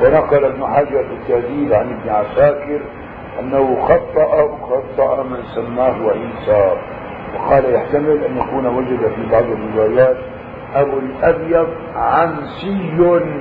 ونقل 0.01 0.45
ابن 0.45 0.67
حجر 0.67 0.99
التهذيب 0.99 1.74
عن 1.74 1.89
ابن 1.89 2.09
عساكر 2.09 2.80
أنه 3.40 3.86
خطأ 3.86 4.58
خطأ 4.58 5.24
من 5.24 5.44
سماه 5.56 5.96
عيسى 6.12 6.78
وقال 7.36 7.74
يحتمل 7.74 8.24
أن 8.24 8.38
يكون 8.38 8.66
وجد 8.66 9.12
في 9.16 9.32
بعض 9.32 9.44
الروايات 9.44 10.18
أبو 10.76 10.98
الأبيض 11.00 11.68
عنسي 11.96 13.34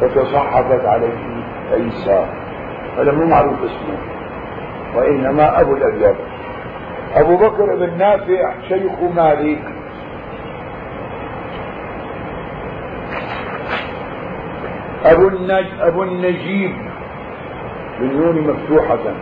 فتصحفت 0.00 0.84
عليه 0.84 1.44
عيسى. 1.72 2.26
هذا 2.98 3.12
مو 3.12 3.26
معروف 3.26 3.58
اسمه 3.62 3.98
وإنما 4.96 5.60
أبو 5.60 5.76
الأبيض. 5.76 6.16
أبو 7.14 7.36
بكر 7.36 7.76
بن 7.76 7.98
نافع 7.98 8.54
شيخ 8.68 8.92
مالك. 9.16 9.62
أبو, 15.04 15.28
النج 15.28 15.66
أبو 15.80 16.02
النجيب. 16.02 16.89
بالنون 18.00 18.36
مفتوحة. 18.40 19.14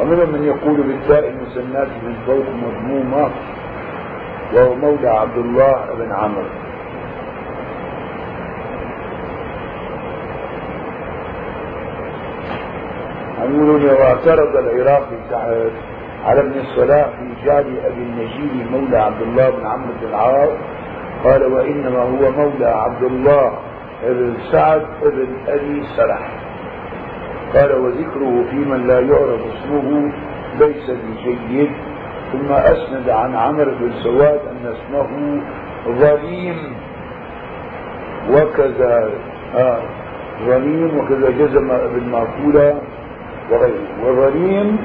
ومنهم 0.00 0.28
من 0.32 0.44
يقول 0.44 0.82
بالتاء 0.82 1.28
المسنات 1.28 1.88
من 1.88 2.14
فوق 2.26 2.44
مضمومة 2.64 3.30
وهو 4.54 4.74
مولى 4.74 5.08
عبد 5.08 5.36
الله 5.36 5.76
بن 5.98 6.12
عمرو. 6.12 6.44
يقولون 13.42 13.84
واعترض 13.84 14.56
العراقي 14.56 15.16
على 16.24 16.40
ابن 16.40 16.60
الصلاح 16.60 17.06
في 17.06 17.46
جعل 17.46 17.78
أبي 17.84 18.02
النجيب 18.02 18.72
مولى 18.72 18.98
عبد 18.98 19.22
الله 19.22 19.50
بن 19.50 19.66
عمرو 19.66 19.92
بن 20.00 20.08
العاص 20.08 20.50
قال 21.24 21.52
وإنما 21.52 21.98
هو 21.98 22.30
مولى 22.30 22.66
عبد 22.66 23.02
الله 23.02 23.52
بن 24.02 24.34
سعد 24.52 24.82
بن 25.02 25.26
أبي 25.48 25.82
سرح 25.96 26.28
قال 27.54 27.72
وذكره 27.72 28.44
في 28.50 28.56
من 28.56 28.86
لا 28.86 29.00
يعرف 29.00 29.40
اسمه 29.54 30.12
ليس 30.60 30.90
بجيد. 30.90 31.70
ثم 32.32 32.52
أسند 32.52 33.08
عن 33.08 33.34
عمرو 33.34 33.72
بن 33.80 33.92
سواد 34.02 34.40
أن 34.50 34.74
اسمه 34.74 35.40
ظليم. 35.88 36.74
وكذا 38.30 39.10
آه 39.56 39.80
ظليم 40.46 40.98
وكذا 40.98 41.30
جزم 41.30 41.70
ابن 41.70 42.08
معقولة 42.08 42.80
وغيره. 43.50 43.88
وظليم 44.04 44.78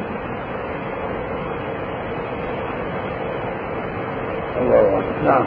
الله 4.62 5.02
نعم. 5.26 5.46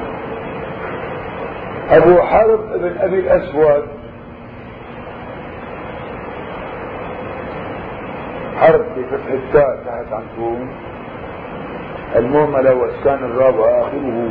أبو 1.91 2.23
حرب 2.23 2.61
بن 2.75 2.97
أبي 2.99 3.19
الأسود. 3.19 4.00
حرب 8.61 8.85
بفتح 8.97 9.33
التاء 9.33 9.77
تحت 9.87 10.13
عنكم. 10.13 10.69
المهملة 12.17 12.75
والسان 12.75 13.25
الرابع 13.25 13.65
آخره. 13.65 14.31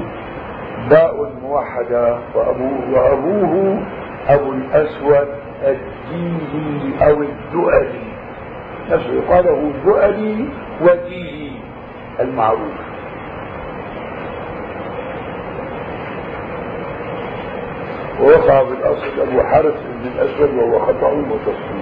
باء 0.90 1.32
موحدة 1.44 2.20
وأبوه, 2.36 2.94
وأبوه 2.94 3.80
أبو 4.28 4.52
الأسود 4.52 5.28
الديني 5.64 7.08
أو 7.08 7.24
الدؤلي. 7.24 8.10
نفسه 8.92 9.14
يقال 9.14 9.46
له 9.46 9.72
الدؤلي 9.76 10.46
وديني 10.82 11.52
المعروف. 12.20 12.90
ووقع 18.22 18.64
بالأصل 18.64 19.22
أبو 19.30 19.42
حارث 19.42 19.74
بن 19.74 20.08
الأسود 20.16 20.50
وهو 20.58 20.80
خطأ 20.80 21.08
وتصوير 21.08 21.79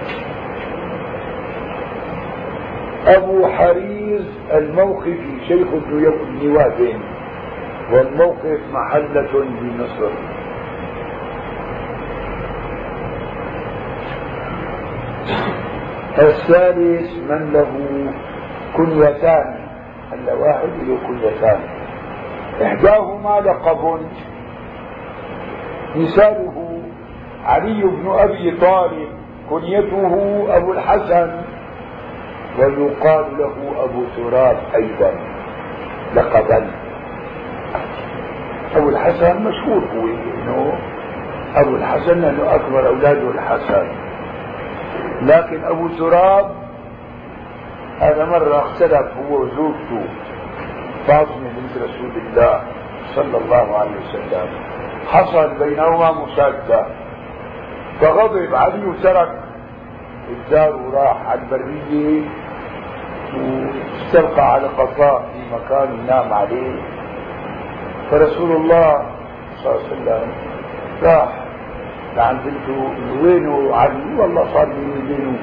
أبو 3.08 3.46
حريز 3.46 4.22
الموقفي 4.54 5.40
شيخ 5.48 5.68
ابن 5.68 6.50
وهب 6.50 7.00
والموقف 7.92 8.60
محلة 8.72 9.32
بمصر 9.32 10.10
الثالث 16.18 17.10
من 17.30 17.52
له 17.52 17.72
كنيتان 18.76 19.68
هلا 20.12 20.34
واحد 20.34 20.68
له 20.88 20.98
كنيتان. 21.06 21.60
إحداهما 22.62 23.40
لقب 23.40 24.00
مثاله 25.96 26.78
علي 27.44 27.82
بن 27.82 28.08
أبي 28.08 28.56
طالب 28.60 29.08
كنيته 29.50 30.44
أبو 30.56 30.72
الحسن 30.72 31.47
ويقال 32.66 33.38
له 33.38 33.84
أبو 33.84 34.04
تراب 34.16 34.56
أيضا 34.74 35.12
لقبا. 36.14 36.70
أبو 38.76 38.88
الحسن 38.88 39.42
مشهور 39.42 39.82
هو 39.94 40.06
إنه 40.06 40.78
أبو 41.54 41.76
الحسن 41.76 42.20
لأنه 42.20 42.54
أكبر 42.54 42.86
أولاده 42.86 43.30
الحسن. 43.30 43.88
لكن 45.22 45.64
أبو 45.64 45.88
تراب 45.88 46.50
هذا 48.00 48.24
مرة 48.24 48.58
اختلف 48.58 49.06
هو 49.16 49.42
وزوجته 49.42 50.04
فاطمة 51.06 51.48
بنت 51.56 51.84
رسول 51.84 52.10
الله 52.16 52.62
صلى 53.14 53.38
الله 53.38 53.78
عليه 53.78 53.90
وسلم. 53.90 54.48
حصل 55.06 55.58
بينهما 55.58 56.12
مشادة 56.12 56.86
فغضب 58.00 58.54
علي 58.54 58.86
وترك 58.86 59.32
الدار 60.28 60.76
وراح 60.76 61.26
على 61.26 61.40
البرية. 61.40 62.22
واستلقى 63.34 64.52
على 64.52 64.66
قفاء 64.66 65.28
في 65.32 65.54
مكان 65.54 65.98
ينام 65.98 66.32
عليه. 66.32 66.82
فرسول 68.10 68.56
الله 68.56 69.02
صلى 69.56 69.72
الله 69.72 69.84
عليه 69.84 69.92
وسلم 69.92 70.32
راح 71.02 71.28
لعند 72.16 72.40
بنته 72.44 72.92
وينه؟ 73.22 73.76
علي 73.76 74.20
والله 74.20 74.44
صار 74.54 74.68
وبينه 74.68 75.38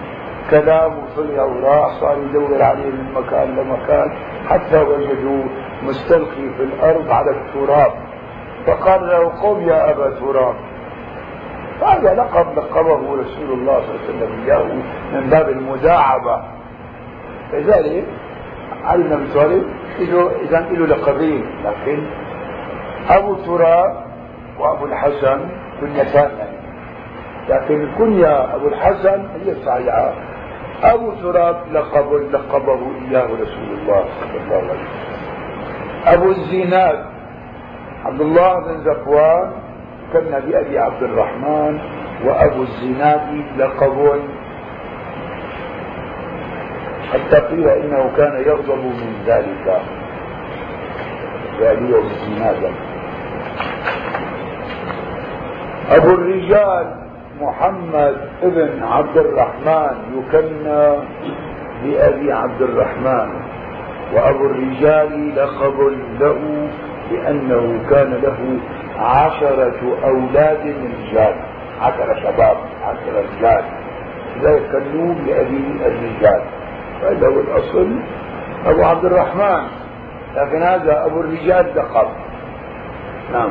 كلام 0.51 0.91
وطلع 0.99 1.43
وراح 1.43 1.89
صار 1.99 2.17
يدور 2.17 2.63
عليه 2.63 2.86
من 2.86 3.13
مكان 3.15 3.55
لمكان 3.55 4.13
حتى 4.49 4.81
وجدوه 4.81 5.45
مستلقي 5.83 6.49
في 6.57 6.63
الأرض 6.63 7.11
على 7.11 7.31
التراب. 7.31 7.91
فقال 8.67 9.07
له 9.07 9.29
قم 9.29 9.61
يا 9.61 9.91
أبا 9.91 10.09
تراب. 10.09 10.55
هذا 11.81 12.13
لقب 12.13 12.57
لقبه 12.57 12.93
رسول 12.93 13.49
الله 13.53 13.81
صلى 13.81 13.95
الله 13.95 14.01
عليه 14.01 14.09
وسلم 14.09 14.43
اياه 14.45 14.63
من 15.13 15.29
باب 15.29 15.49
المداعبة. 15.49 16.55
لذلك 17.53 18.05
علي 18.83 19.03
بن 19.03 19.27
طالب 19.33 19.63
اذا 19.99 20.59
له 20.59 20.85
لقبين 20.87 21.45
لكن 21.65 22.07
أبو 23.09 23.33
تراب 23.33 24.05
وأبو 24.59 24.85
الحسن 24.85 25.49
كنيتان 25.81 26.31
لكن 27.49 27.81
الكنية 27.81 28.55
أبو 28.55 28.67
الحسن 28.67 29.27
هي 29.45 29.51
الصحيحة. 29.51 30.13
أبو 30.83 31.11
تراب 31.11 31.55
لقب 31.71 32.13
لقبه 32.33 32.79
إياه 33.09 33.25
رسول 33.25 33.69
الله 33.79 34.05
صلى 34.19 34.41
الله 34.41 34.55
عليه 34.55 34.67
وسلم. 34.67 34.87
أبو 36.05 36.29
الزناد 36.31 37.05
عبد 38.05 38.21
الله 38.21 38.53
بن 38.59 38.83
زكوان 38.83 39.51
كان 40.13 40.41
بأبي 40.47 40.79
عبد 40.79 41.03
الرحمن 41.03 41.79
وأبو 42.25 42.61
الزناد 42.61 43.43
لقب 43.57 44.19
حتى 47.14 47.39
قيل 47.39 47.68
إنه 47.70 48.12
كان 48.18 48.43
يغضب 48.47 48.84
من 48.86 49.24
ذلك. 49.26 49.82
ذلك 51.62 51.95
الزناد 51.95 52.72
أبو 55.91 56.10
الرجال 56.10 56.95
محمد 57.41 58.16
ابن 58.43 58.84
عبد 58.84 59.18
الرحمن 59.18 59.95
يكنى 60.18 60.95
بأبي 61.84 62.32
عبد 62.32 62.62
الرحمن. 62.62 63.30
وأبو 64.14 64.45
الرجال 64.45 65.36
لقب 65.36 65.80
له 66.20 66.70
لأنه 67.12 67.80
كان 67.89 68.12
له 68.24 68.60
عشرة 68.99 69.97
أولاد 70.03 70.76
رجال. 70.86 71.36
عشرة 71.82 72.16
شباب 72.24 72.58
عشرة 72.84 73.24
رجال. 73.38 73.64
لذلك 74.36 74.72
كانوا 74.72 75.14
بأبي 75.14 75.64
الرجال. 75.86 76.41
هذا 77.01 77.27
هو 77.27 77.39
الأصل 77.39 77.99
أبو 78.65 78.83
عبد 78.83 79.05
الرحمن. 79.05 79.67
لكن 80.35 80.63
هذا 80.63 81.05
أبو 81.05 81.19
الرجال 81.19 81.71
لقب. 81.75 82.07
نعم. 83.33 83.49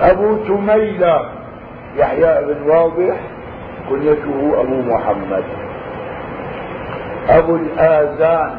أبو 0.00 0.36
تميلة. 0.36 1.28
يحيى 1.96 2.44
بن 2.44 2.70
واضح 2.70 3.16
كنيته 3.88 4.60
أبو 4.60 4.82
محمد. 4.82 5.44
أبو 7.28 7.56
الآذان. 7.56 8.56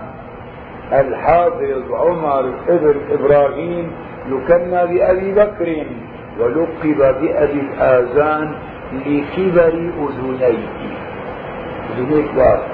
الحافظ 0.94 1.92
عمر 1.92 2.54
ابن 2.70 2.96
إبراهيم 3.12 3.92
يكنى 4.28 4.88
بأبي 4.88 5.32
بكر 5.32 5.86
ولقب 6.40 6.98
بأبي 6.98 7.60
الآذان 7.60 8.56
لكبر 8.94 9.92
أذنيه. 10.00 10.58
أذنيه 11.98 12.73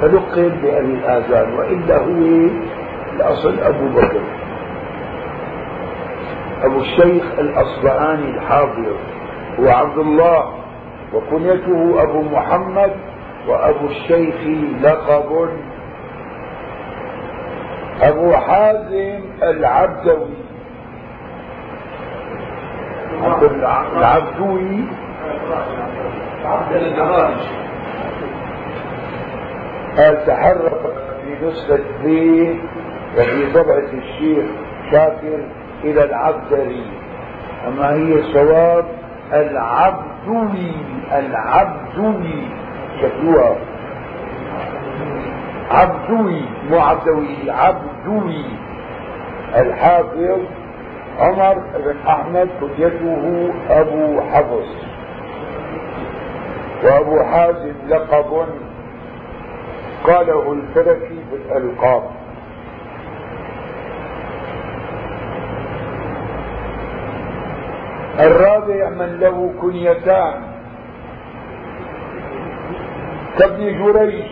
فلقب 0.00 0.62
بأبي 0.62 0.92
الآذان 0.94 1.54
وإلا 1.58 1.96
هو 1.98 2.50
الأصل 3.16 3.60
أبو 3.60 3.88
بكر. 3.88 4.20
أبو 6.62 6.80
الشيخ 6.80 7.24
الأصبعاني 7.38 8.30
الحافظ 8.30 8.96
هو 9.60 9.68
عبد 9.68 9.98
الله 9.98 10.52
وكنيته 11.14 12.02
أبو 12.02 12.22
محمد 12.22 12.92
وأبو 13.48 13.86
الشيخ 13.86 14.34
لقب. 14.82 15.48
أبو 18.02 18.32
حازم 18.32 19.20
العبدوي. 19.42 20.36
العبدوي. 23.96 24.84
قال 26.98 27.65
تحرك 29.96 30.80
في 31.22 31.46
نسخة 31.46 31.78
بي 32.04 32.60
وفي 33.18 33.52
طبعة 33.52 33.78
الشيخ 33.92 34.44
شاكر 34.92 35.38
إلى 35.84 36.04
العبدري 36.04 36.86
أما 37.68 37.92
هي 37.94 38.14
الصواب 38.14 38.84
العبدوي 39.32 40.72
العبدوي 41.12 42.42
شكلوها. 43.02 43.56
عبدوي 45.70 46.40
مو 46.70 46.78
عبدوي 46.78 47.50
عبدوي 47.50 48.44
الحافظ 49.56 50.40
عمر 51.18 51.54
بن 51.54 51.96
أحمد 52.08 52.48
كنيته 52.60 53.50
أبو 53.70 54.20
حفص. 54.20 54.76
وأبو 56.84 57.22
حازم 57.22 57.72
لقب 57.88 58.46
قاله 60.06 60.52
الفلكي 60.52 61.18
بالألقاب. 61.32 62.02
الرابع 68.20 68.90
من 68.90 69.20
له 69.20 69.52
كنيتان. 69.60 70.42
كابن 73.38 73.84
جريج. 73.84 74.30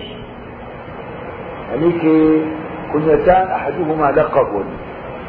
هنيك 1.73 2.03
كنيتان 2.93 3.47
أحدهما 3.49 4.11
لقب. 4.11 4.65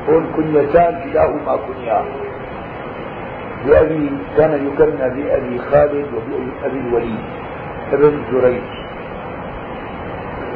هون 0.09 0.23
كنيتان 0.35 0.93
كلاهما 1.03 1.55
كنيا. 1.67 2.05
بأبي 3.65 4.09
كان 4.37 4.67
يكنى 4.67 5.09
بأبي 5.09 5.59
خالد 5.59 6.07
وبأبي 6.13 6.79
الوليد. 6.79 7.25
ابن 7.93 8.21
جريج. 8.31 8.84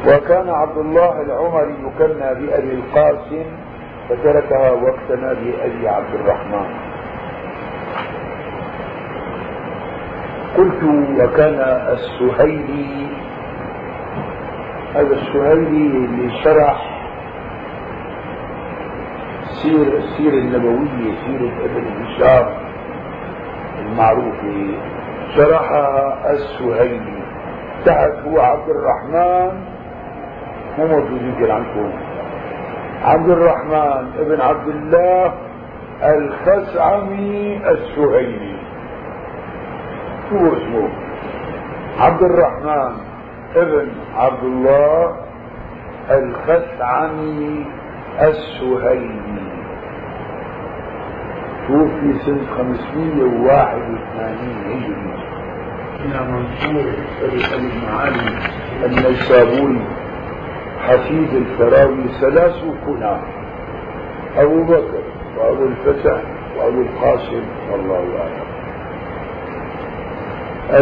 وكان 0.06 0.48
عبد 0.48 0.78
الله 0.78 1.20
العمري 1.20 1.74
يكنى 1.86 2.34
بأبي 2.34 2.74
القاسم 2.74 3.44
فتركها 4.08 4.70
واقتنى 4.70 5.34
بأبي 5.34 5.88
عبد 5.88 6.14
الرحمن. 6.14 6.66
قلت 10.56 10.82
وكان 11.20 11.60
السهيلي 11.92 13.06
هذا 14.94 15.14
السهيلي 15.14 15.86
اللي 16.04 16.42
شرح 16.44 17.00
سير 19.62 19.96
السيرة 19.96 20.34
النبوية 20.34 21.14
سيرة 21.26 21.52
ابن 21.64 22.04
هشام 22.04 22.46
المعروفة 23.78 24.74
شرحها 25.36 26.30
السهيلي. 26.30 27.20
تحت 27.86 28.12
هو 28.26 28.40
عبد 28.40 28.68
الرحمن 28.70 29.69
مو 30.78 30.86
موجود 30.86 31.22
يمكن 31.22 31.50
عندكم 31.50 31.90
عبد 33.04 33.28
الرحمن 33.28 34.12
ابن 34.18 34.40
عبد 34.40 34.68
الله 34.68 35.32
الخسعمي 36.02 37.60
السهيلي. 37.70 38.56
شو 40.30 40.36
اسمه؟ 40.36 40.88
عبد 41.98 42.22
الرحمن 42.22 42.92
ابن 43.56 43.88
عبد 44.16 44.42
الله 44.42 45.16
الخثعمي 46.10 47.66
السهيلي. 48.20 49.50
توفي 51.68 52.18
سنة 52.26 52.46
581 52.58 54.54
هجري. 54.66 55.14
إلى 56.04 56.20
منصور 56.32 56.86
ابن 57.22 57.38
المعالي 57.54 58.28
النيسابوري. 58.84 59.99
حفيد 60.88 61.34
الفراوي 61.34 62.08
ثلاث 62.20 62.64
كنى 62.86 63.16
أبو 64.36 64.64
بكر 64.64 65.02
وأبو 65.38 65.64
الفتح 65.64 66.20
وأبو 66.58 66.80
القاسم 66.80 67.42
والله 67.72 68.04
أعلم. 68.20 68.50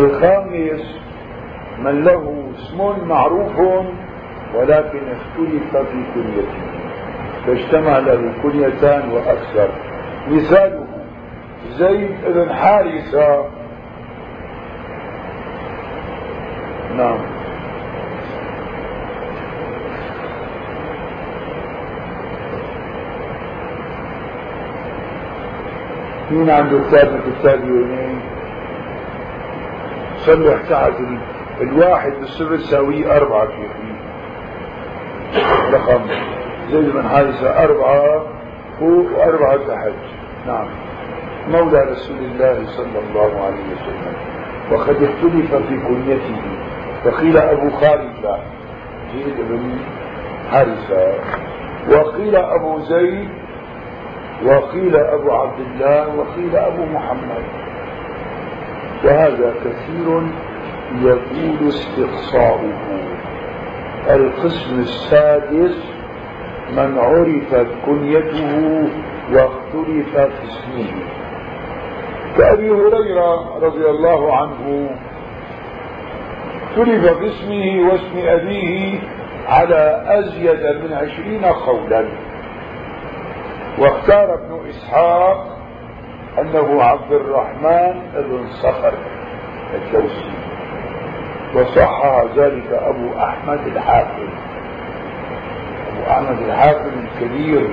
الخامس 0.05 1.01
من 1.79 2.05
له 2.05 2.53
اسم 2.55 3.09
معروف 3.09 3.59
ولكن 4.55 4.99
اختلف 4.99 5.77
في 5.77 6.03
كنيته. 6.15 6.59
فاجتمع 7.47 7.99
له 7.99 8.33
كنيتان 8.43 9.11
وأكثر. 9.11 9.69
مثاله 10.31 10.87
زيد 11.69 12.17
بن 12.27 12.53
حارثة. 12.53 13.45
نعم. 16.97 17.38
مين 26.31 26.51
عنده 26.51 26.77
الثابت 26.77 27.27
الثاني 27.27 28.19
صلوا 30.19 30.57
تحت 30.71 30.93
الواحد 31.61 32.13
بالصفر 32.13 32.57
تساويه 32.57 33.17
أربعة 33.17 33.47
كيف 33.47 33.71
رقم 35.73 36.01
زيد 36.71 36.93
بن 36.93 37.09
حارثة 37.09 37.65
أربعة 37.65 38.27
فوق 38.81 39.19
وأربعة 39.19 39.57
تحت 39.57 39.93
نعم. 40.47 40.67
مولى 41.49 41.81
رسول 41.81 42.19
الله 42.19 42.67
صلى 42.67 42.99
الله 43.09 43.45
عليه 43.45 43.65
وسلم. 43.75 44.15
وقد 44.73 45.03
اختلف 45.03 45.55
في 45.55 45.81
كنيته. 45.89 46.43
فقيل 47.05 47.37
أبو 47.37 47.71
خالد 47.71 48.39
زيد 49.15 49.37
بن 49.51 49.79
حارثة. 50.51 51.15
وقيل 51.91 52.37
أبو 52.37 52.79
زيد 52.79 53.29
وقيل 54.45 54.97
أبو 54.97 55.31
عبد 55.31 55.61
الله 55.61 56.17
وقيل 56.17 56.57
أبو 56.57 56.85
محمد. 56.85 57.45
وهذا 59.05 59.55
كثير 59.65 60.23
يقول 61.03 61.69
استقصاؤه. 61.69 62.73
القسم 64.11 64.81
السادس 64.81 65.93
من 66.77 66.99
عرفت 66.99 67.67
كنيته 67.87 68.89
واختلف 69.33 70.17
اسمه. 70.17 70.93
كأبي 72.39 72.71
هريرة 72.71 73.59
رضي 73.63 73.87
الله 73.91 74.37
عنه 74.37 74.91
اختلف 76.63 77.19
في 77.19 77.27
اسمه 77.27 77.91
واسم 77.91 78.19
أبيه 78.19 79.01
على 79.49 80.05
أزيد 80.07 80.83
من 80.85 80.93
عشرين 80.93 81.45
قولا 81.45 82.09
واختار 83.79 84.35
ابن 84.35 84.69
إسحاق 84.69 85.59
أنه 86.39 86.83
عبد 86.83 87.13
الرحمن 87.13 88.01
بن 88.15 88.47
صخر 88.63 88.93
الدوسي 89.75 90.31
وصحح 91.55 92.25
ذلك 92.37 92.73
أبو 92.73 93.19
أحمد 93.19 93.67
الحافظ 93.67 94.29
أبو 95.89 96.11
أحمد 96.11 96.39
الحافظ 96.43 96.91
الكبير 97.05 97.71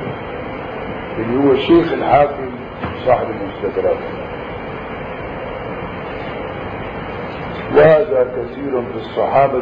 اللي 1.17 1.49
هو 1.49 1.55
شيخ 1.55 1.93
الحافظ 1.93 2.49
صاحب 3.05 3.25
المستدرك. 3.29 3.97
وهذا 7.75 8.31
كثير 8.35 8.81
في 8.81 8.95
الصحابة 8.95 9.61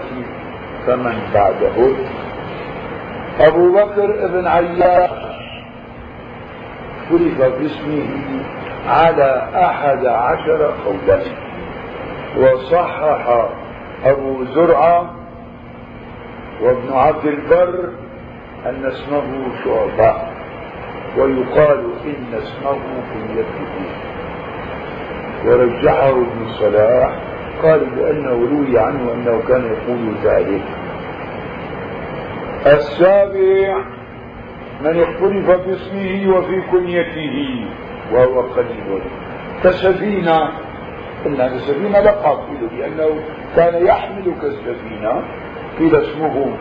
فمن 0.87 1.19
بعده. 1.33 1.95
أبو 3.39 3.73
بكر 3.73 4.27
بن 4.27 4.47
عياش 4.47 5.22
عرف 7.13 7.41
باسمه 7.41 8.07
على 8.87 9.47
أحد 9.55 10.05
عشر 10.05 10.73
قولا. 10.85 11.19
وصحح 12.37 13.47
أبو 14.05 14.43
زرعة 14.43 15.11
وابن 16.61 16.93
عبد 16.93 17.25
البر 17.25 17.89
أن 18.65 18.85
اسمه 18.85 19.23
شعبة 19.63 20.15
ويقال 21.17 21.85
إن 22.05 22.37
اسمه 22.37 22.77
كنيته 23.13 23.73
ورجحه 25.45 26.09
ابن 26.09 26.47
صلاح 26.59 27.19
قال 27.63 27.85
بأنه 27.95 28.29
روي 28.29 28.79
عنه 28.79 29.13
أنه 29.13 29.41
كان 29.47 29.65
يقول 29.65 30.15
ذلك. 30.23 30.63
السابع 32.65 33.92
من 34.83 34.99
اختلف 35.03 35.49
باسمه 35.49 36.37
وفي 36.37 36.61
كنيته 36.71 37.65
وهو 38.13 38.41
قليل 38.41 39.01
كسفينة 39.63 40.49
قلنا 41.25 41.47
السفينة 41.47 41.99
لقب 41.99 42.39
لأنه 42.77 43.09
كان 43.55 43.85
يحمل 43.85 44.33
كالسفينة. 44.41 45.23
قيل 45.79 45.95
اسمه 45.95 46.57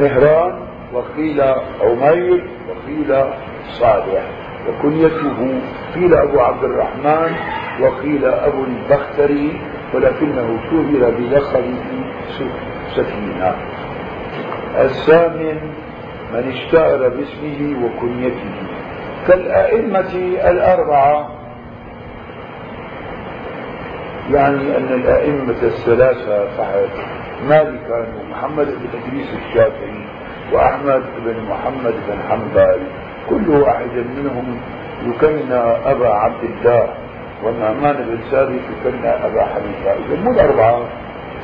مهران 0.00 0.60
وقيل 0.92 1.40
عمير 1.80 2.44
وقيل 2.68 3.24
صالح. 3.70 4.24
وكنيته 4.68 5.60
قيل 5.94 6.14
أبو 6.14 6.40
عبد 6.40 6.64
الرحمن 6.64 7.32
وقيل 7.80 8.24
أبو 8.24 8.64
البختري 8.64 9.60
ولكنه 9.94 10.58
شهر 10.70 11.10
بلقبه 11.10 11.74
سفينة. 12.96 13.54
الثامن 14.76 15.60
من 16.34 16.52
اشتهر 16.52 17.08
باسمه 17.08 17.84
وكنيته. 17.84 18.52
كالأئمة 19.28 20.14
الأربعة 20.50 21.30
يعني 24.30 24.76
أن 24.76 24.88
الأئمة 24.92 25.62
الثلاثة 25.62 26.46
فحد 26.56 26.88
مالك 27.48 28.06
ومحمد 28.20 28.66
بن 28.66 28.88
إدريس 28.98 29.28
الشافعي 29.46 30.04
وأحمد 30.52 31.02
بن 31.24 31.36
محمد 31.50 31.94
بن 32.08 32.18
حنبل 32.28 32.80
كل 33.30 33.50
واحد 33.50 33.96
منهم 34.16 34.60
يكنى 35.06 35.54
أبا 35.84 36.08
عبد 36.08 36.44
الله 36.44 36.94
والنعمان 37.42 37.96
بن 37.96 38.18
ثابت 38.30 38.60
يكنى 38.80 39.08
أبا 39.08 39.44
حنيفة. 39.44 39.92
إذا 39.92 40.22
مو 40.24 40.30
الأربعة 40.30 40.82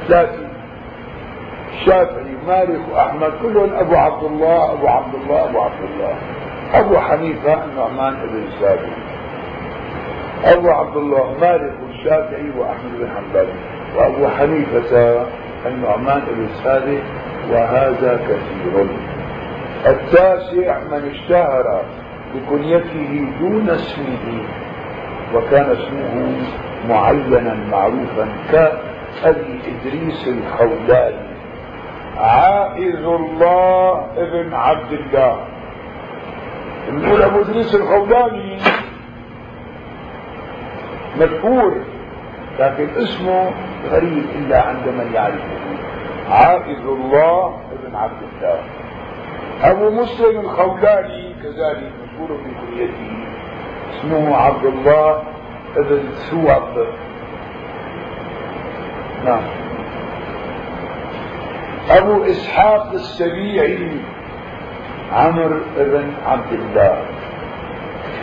ثلاثة. 0.09 0.50
الشافعي 1.75 2.37
مالك 2.47 2.81
وأحمد 2.93 3.33
كلهم 3.43 3.73
أبو 3.75 3.97
عبد 3.97 4.25
الله 4.25 4.73
أبو 4.73 4.89
عبد 4.89 5.15
الله 5.15 5.45
أبو 5.51 5.61
عبد 5.61 5.83
الله. 5.83 6.15
أبو 6.75 6.99
حنيفة 6.99 7.65
النعمان 7.65 8.15
بن 8.15 8.45
ثابت. 8.61 8.93
أبو 10.45 10.71
عبد 10.71 10.97
الله 10.97 11.35
مالك 11.41 11.75
والشافعي 11.87 12.51
وأحمد 12.59 12.99
بن 13.01 13.09
حنبل. 13.17 13.49
وأبو 13.97 14.29
حنيفة 14.29 15.27
النعمان 15.67 16.23
بن 16.37 16.47
ثابت 16.65 17.03
وهذا 17.51 18.21
كثير. 18.29 18.87
التاسع 19.87 20.79
من 20.91 21.11
اشتهر 21.11 21.83
بكنيته 22.35 23.33
دون 23.41 23.71
اسمه 23.71 24.43
وكان 25.35 25.71
اسمه 25.71 26.37
معينا 26.89 27.57
معروفا 27.71 28.29
كأبي 28.53 29.61
إدريس 29.69 30.29
الخولاني. 30.29 31.30
عائذ 32.21 33.05
الله 33.05 34.07
ابن 34.17 34.55
عبد 34.55 34.93
الله. 34.93 35.41
نقول 36.91 37.23
أبو 37.23 37.41
إدريس 37.41 37.75
الخولاني 37.75 38.59
مذكور 41.21 41.75
لكن 42.59 42.89
اسمه 42.97 43.51
غريب 43.91 44.25
إلا 44.35 44.63
عند 44.63 44.89
من 44.89 45.11
يعرفه. 45.15 45.61
عائذ 46.31 46.79
الله 46.87 47.61
ابن 47.73 47.97
عبد 47.97 48.23
الله. 48.23 48.61
أبو 49.63 49.91
مسلم 49.91 50.41
الخولاني 50.41 51.35
كذلك 51.43 51.93
مشهور 52.03 52.39
في 52.39 52.51
كنيته 52.61 53.11
اسمه 53.91 54.37
عبد 54.37 54.65
الله 54.65 55.23
ابن 55.77 56.03
سوط 56.13 56.87
نعم. 59.25 59.70
أبو 61.91 62.25
إسحاق 62.25 62.93
السبيعي 62.93 63.91
عمرو 65.13 65.61
بن 65.77 66.13
عبد 66.27 66.53
الله 66.53 67.03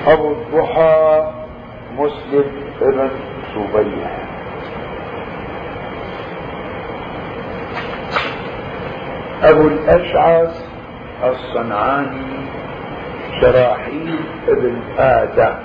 أبو 0.08 0.32
الضحى 0.32 1.32
مسلم 1.98 2.46
بن 2.82 3.10
صبيح. 3.56 4.12
أبو 9.44 9.68
الأشعث 9.68 10.66
الصنعاني 11.24 12.28
شراحيل 13.42 14.20
بن 14.48 14.82
آدم. 14.98 15.56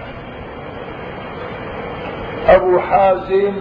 أبو 2.49 2.79
حازم 2.79 3.53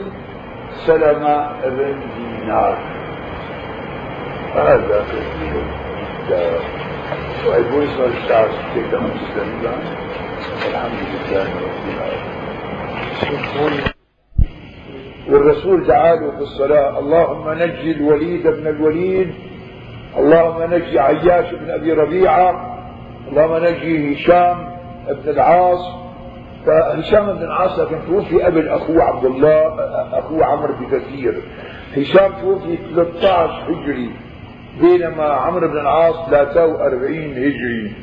سلمة 0.86 1.52
بن 1.66 1.96
دينار. 2.18 2.91
هذا. 4.56 5.06
كثير 5.06 5.54
كده 8.76 9.00
مسلم 9.00 9.50
الحمد 10.70 11.00
لله 11.12 11.44
رب 11.44 11.86
العالمين. 11.94 13.84
والرسول 15.30 15.88
دعاله 15.88 16.32
في 16.32 16.42
الصلاة 16.42 17.00
اللهم 17.00 17.50
نجي 17.50 17.92
الوليد 17.92 18.48
بن 18.48 18.68
الوليد 18.68 19.34
اللهم 20.18 20.74
نجي 20.74 21.00
عياش 21.00 21.54
بن 21.54 21.70
أبي 21.70 21.94
ربيعة 21.94 22.78
اللهم 23.30 23.66
نجي 23.66 24.16
هشام 24.16 24.76
بن 25.10 25.30
العاص. 25.30 26.02
فهشام 26.66 27.26
بن 27.26 27.44
العاص 27.44 27.80
لكن 27.80 28.00
توفي 28.08 28.42
قبل 28.42 28.70
أخوه 28.70 29.04
عبد 29.04 29.26
الله 29.26 29.76
أخوه 30.20 30.46
عمرو 30.46 30.74
بكثير. 30.74 31.42
هشام 31.98 32.32
توفي 32.42 32.78
13 32.96 33.64
هجري. 33.70 34.12
بينما 34.82 35.24
عمرو 35.24 35.68
بن 35.68 35.78
العاص 35.78 36.30
43 36.30 37.32
هجري. 37.32 37.94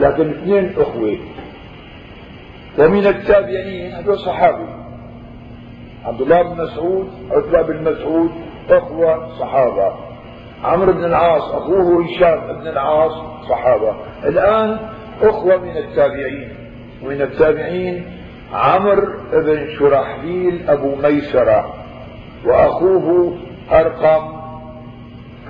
لكن 0.00 0.30
اثنين 0.30 0.72
أخوة. 0.78 1.16
ومن 2.78 3.06
التابعين 3.06 3.92
هذول 3.92 4.18
صحابي. 4.18 4.66
عبد 6.04 6.20
الله 6.20 6.42
بن 6.42 6.62
مسعود 6.62 7.08
عتبة 7.30 7.62
بن 7.62 7.92
مسعود 7.92 8.30
أخوة 8.70 9.38
صحابة. 9.38 9.94
عمرو 10.64 10.92
بن 10.92 11.04
العاص 11.04 11.42
أخوه 11.42 12.04
هشام 12.04 12.60
بن 12.60 12.66
العاص 12.66 13.12
صحابة. 13.48 13.96
الآن 14.24 14.78
أخوة 15.22 15.56
من 15.56 15.76
التابعين. 15.76 16.48
ومن 17.04 17.22
التابعين 17.22 18.06
عمرو 18.52 19.12
بن 19.32 19.68
شرحبيل 19.78 20.70
أبو 20.70 20.94
ميسرة. 20.94 21.74
وأخوه 22.46 23.36
أرقم 23.72 24.31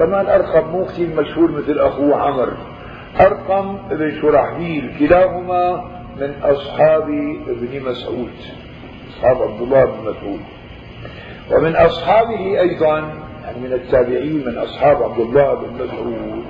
كمان 0.03 0.27
أرقم 0.27 0.71
مو 0.71 0.85
كثير 0.85 1.09
مشهور 1.09 1.51
مثل 1.51 1.79
أخوه 1.79 2.17
عمرو 2.17 2.53
أرقم 3.21 3.79
بن 3.91 4.21
شرحبيل 4.21 4.95
كلاهما 4.99 5.85
من 6.21 6.35
أصحاب 6.43 7.09
ابن 7.49 7.91
مسعود. 7.91 8.31
أصحاب 9.11 9.43
عبد 9.43 9.61
الله 9.61 9.85
بن 9.85 10.01
مسعود. 10.01 10.41
ومن 11.53 11.77
أصحابه 11.77 12.61
أيضا 12.61 12.99
يعني 13.45 13.61
من 13.61 13.73
التابعين 13.73 14.45
من 14.47 14.59
أصحاب 14.59 15.03
عبد 15.03 15.21
الله 15.21 15.55
بن 15.55 15.85
مسعود 15.85 16.45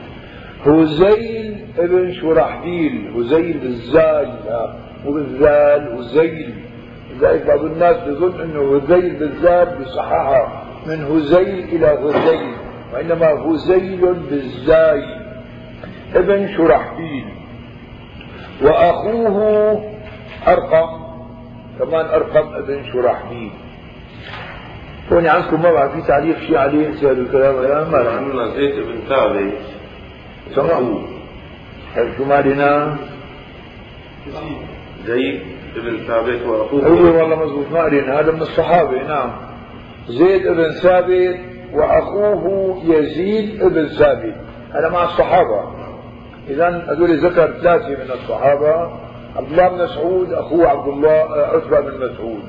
هزيل 0.66 1.66
ابن 1.78 2.12
شرحبيل 2.12 3.12
هزيل 3.16 3.58
بالزاي 3.58 4.28
مو 5.04 5.12
بالذال 5.12 5.98
هزيل. 5.98 6.54
لذلك 7.10 7.46
بعض 7.46 7.64
الناس 7.64 7.96
بظن 7.96 8.40
إنه 8.40 8.76
هزيل 8.76 9.16
بالذال 9.16 9.78
بصححها 9.80 10.62
من 10.86 11.04
هزيل 11.04 11.64
إلى 11.64 11.86
هزيل. 11.86 12.54
وإنما 12.92 13.26
هزيل 13.26 14.14
بالزاي 14.30 15.04
ابن 16.14 16.56
شرحبيل. 16.56 17.24
وأخوه 18.62 19.92
أرقم 20.48 21.02
كمان 21.78 22.06
أرقم 22.06 22.54
ابن 22.54 22.84
شرحبيل. 22.92 23.50
هون 25.12 25.26
عندكم 25.26 25.62
ما 25.62 25.72
بعد 25.72 25.90
في 25.90 26.02
تعليق 26.02 26.38
شيء 26.38 26.56
عليه؟ 26.56 26.88
هذا 26.88 27.10
الكلام 27.10 27.54
يا 27.62 27.84
ما 27.84 28.10
عندنا 28.10 28.48
زيد 28.48 28.74
بن 28.74 28.98
ثابت. 29.08 29.52
سمعوا. 30.54 31.00
شو 32.16 32.24
مالنا 32.24 32.96
زيد 35.06 35.42
بن 35.76 35.98
ثابت 36.06 36.42
وأخوه. 36.46 36.86
أيوه 36.86 37.18
والله 37.18 37.44
مزبوط 37.44 37.72
ما 37.72 38.20
هذا 38.20 38.32
من 38.32 38.42
الصحابة 38.42 39.02
نعم. 39.02 39.30
زيد 40.08 40.48
بن 40.48 40.70
ثابت 40.70 41.51
وأخوه 41.72 42.76
يزيد 42.84 43.64
بن 43.64 43.88
ثابت. 43.88 44.34
هذا 44.72 44.88
مع 44.92 45.04
الصحابة. 45.04 45.82
اذا 46.48 46.68
هذول 46.88 47.18
ذكر 47.18 47.52
ثلاثة 47.62 47.88
من 47.88 48.10
الصحابة. 48.10 48.90
عبد 49.36 49.50
الله 49.50 49.68
بن 49.68 49.84
مسعود 49.84 50.32
أخوه 50.32 50.68
عبد 50.68 50.88
الله 50.88 51.26
عتبة 51.32 51.80
بن 51.80 52.10
مسعود. 52.10 52.42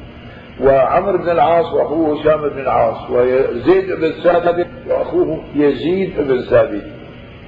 وعمرو 0.62 1.18
بن 1.18 1.30
العاص 1.30 1.74
وأخوه 1.74 2.20
هشام 2.20 2.50
بن 2.50 2.60
العاص. 2.60 3.10
وزيد 3.10 3.92
بن 3.92 4.12
ثابت 4.24 4.68
وأخوه 4.88 5.44
يزيد 5.56 6.18
بن 6.18 6.42
ثابت. 6.42 6.84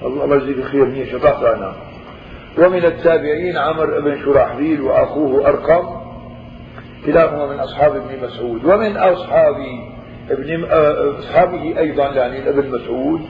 الله 0.05 0.35
يجزيك 0.35 0.65
خير 0.65 0.85
مني 0.85 1.05
شطحت 1.05 1.43
أنا. 1.43 1.73
ومن 2.57 2.85
التابعين 2.85 3.57
عمرو 3.57 4.01
بن 4.01 4.21
شراحبيل 4.25 4.81
وأخوه 4.81 5.47
أرقم. 5.47 6.05
كلاهما 7.05 7.45
من 7.45 7.59
أصحاب 7.59 7.95
ابن 7.95 8.25
مسعود. 8.25 8.65
ومن 8.65 8.97
أصحاب 8.97 9.55
ابن 10.31 10.63
اصحابه 11.19 11.79
أيضا 11.79 12.11
يعني 12.11 12.49
ابن 12.49 12.69
مسعود 12.69 13.21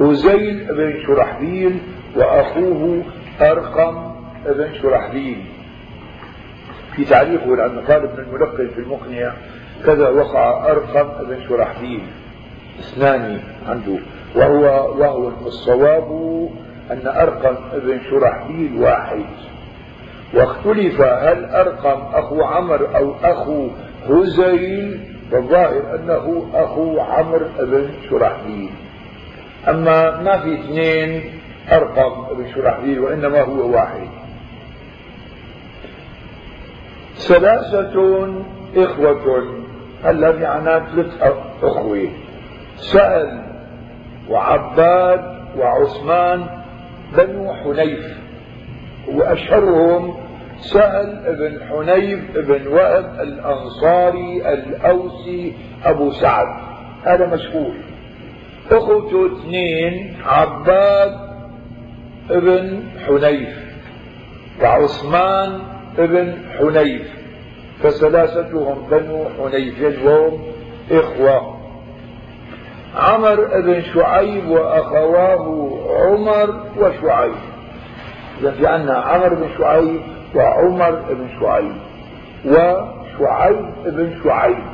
هزيل 0.00 0.64
بن 0.74 1.02
شرحبيل 1.06 1.78
وأخوه 2.16 3.02
أرقم 3.40 4.14
بن 4.46 4.74
شرحبيل. 4.82 5.44
في 6.96 7.04
تعليقه 7.04 7.56
لأن 7.56 7.78
قال 7.78 8.02
ابن 8.02 8.22
الملقن 8.22 8.68
في 8.74 8.78
المقنع 8.80 9.32
كذا 9.86 10.08
وقع 10.08 10.70
أرقم 10.70 11.26
بن 11.26 11.48
شرحبيل. 11.48 12.00
اثنان 12.78 13.40
عنده. 13.68 13.98
وهو 14.36 14.94
وهو 14.98 15.28
الصواب 15.46 16.10
أن 16.90 17.06
أرقم 17.06 17.54
بن 17.78 18.00
شرحبيل 18.10 18.76
واحد. 18.76 19.24
واختلف 20.34 21.00
هل 21.00 21.44
أرقم 21.44 22.00
أخو 22.14 22.42
عمر 22.42 22.96
أو 22.96 23.14
أخو 23.22 23.68
هزيل 24.08 25.13
والظاهر 25.32 25.94
أنه 25.94 26.46
أخو 26.54 27.00
عمرو 27.00 27.46
بن 27.58 27.88
شرحبيل 28.10 28.70
أما 29.68 30.20
ما 30.20 30.38
في 30.38 30.54
اثنين 30.54 31.22
أرقم 31.72 32.34
بن 32.36 32.52
شرحبيل 32.54 33.00
وإنما 33.00 33.40
هو 33.40 33.70
واحد. 33.70 34.08
ثلاثة 37.16 38.28
إخوة 38.76 39.44
هلا 40.04 40.30
يعني 40.30 40.86
ثلاث 40.94 41.22
أخوة. 41.62 42.08
سأل 42.76 43.44
وعباد 44.28 45.34
وعثمان 45.56 46.46
بنو 47.16 47.54
حنيف 47.54 48.18
وأشهرهم 49.08 50.23
سهل 50.64 51.36
بن 51.38 51.60
حنيف 51.68 52.20
بن 52.36 52.66
وهب 52.66 53.20
الأنصاري 53.20 54.52
الأوسي 54.52 55.52
أبو 55.84 56.10
سعد. 56.12 56.46
هذا 57.04 57.26
مشهور. 57.26 57.74
أخوته 58.70 59.26
اثنين 59.26 60.16
عباد 60.26 61.16
ابن 62.30 62.82
حنيف 63.06 63.64
وعثمان 64.62 65.58
ابن 65.98 66.34
حنيف 66.58 67.14
فثلاثتهم 67.82 68.86
بنو 68.90 69.24
حنيف 69.38 70.04
وهم 70.04 70.42
إخوة. 70.90 71.54
عمر 72.96 73.60
بن 73.60 73.82
شعيب 73.94 74.48
وأخواه 74.48 75.70
عمر 75.90 76.64
وشعيب. 76.78 77.34
إذا 78.40 78.50
في 78.50 78.66
عندنا 78.66 78.98
عمر 78.98 79.34
بن 79.34 79.48
شعيب 79.58 80.00
وعمر 80.34 80.90
بن 80.90 81.28
شعيب 81.40 81.72
وشعيب 82.44 83.66
بن 83.86 84.12
شعيب 84.24 84.64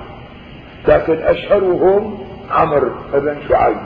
لكن 0.88 1.18
أشهرهم 1.22 2.18
عمر 2.50 2.92
بن 3.12 3.36
شعيب. 3.48 3.76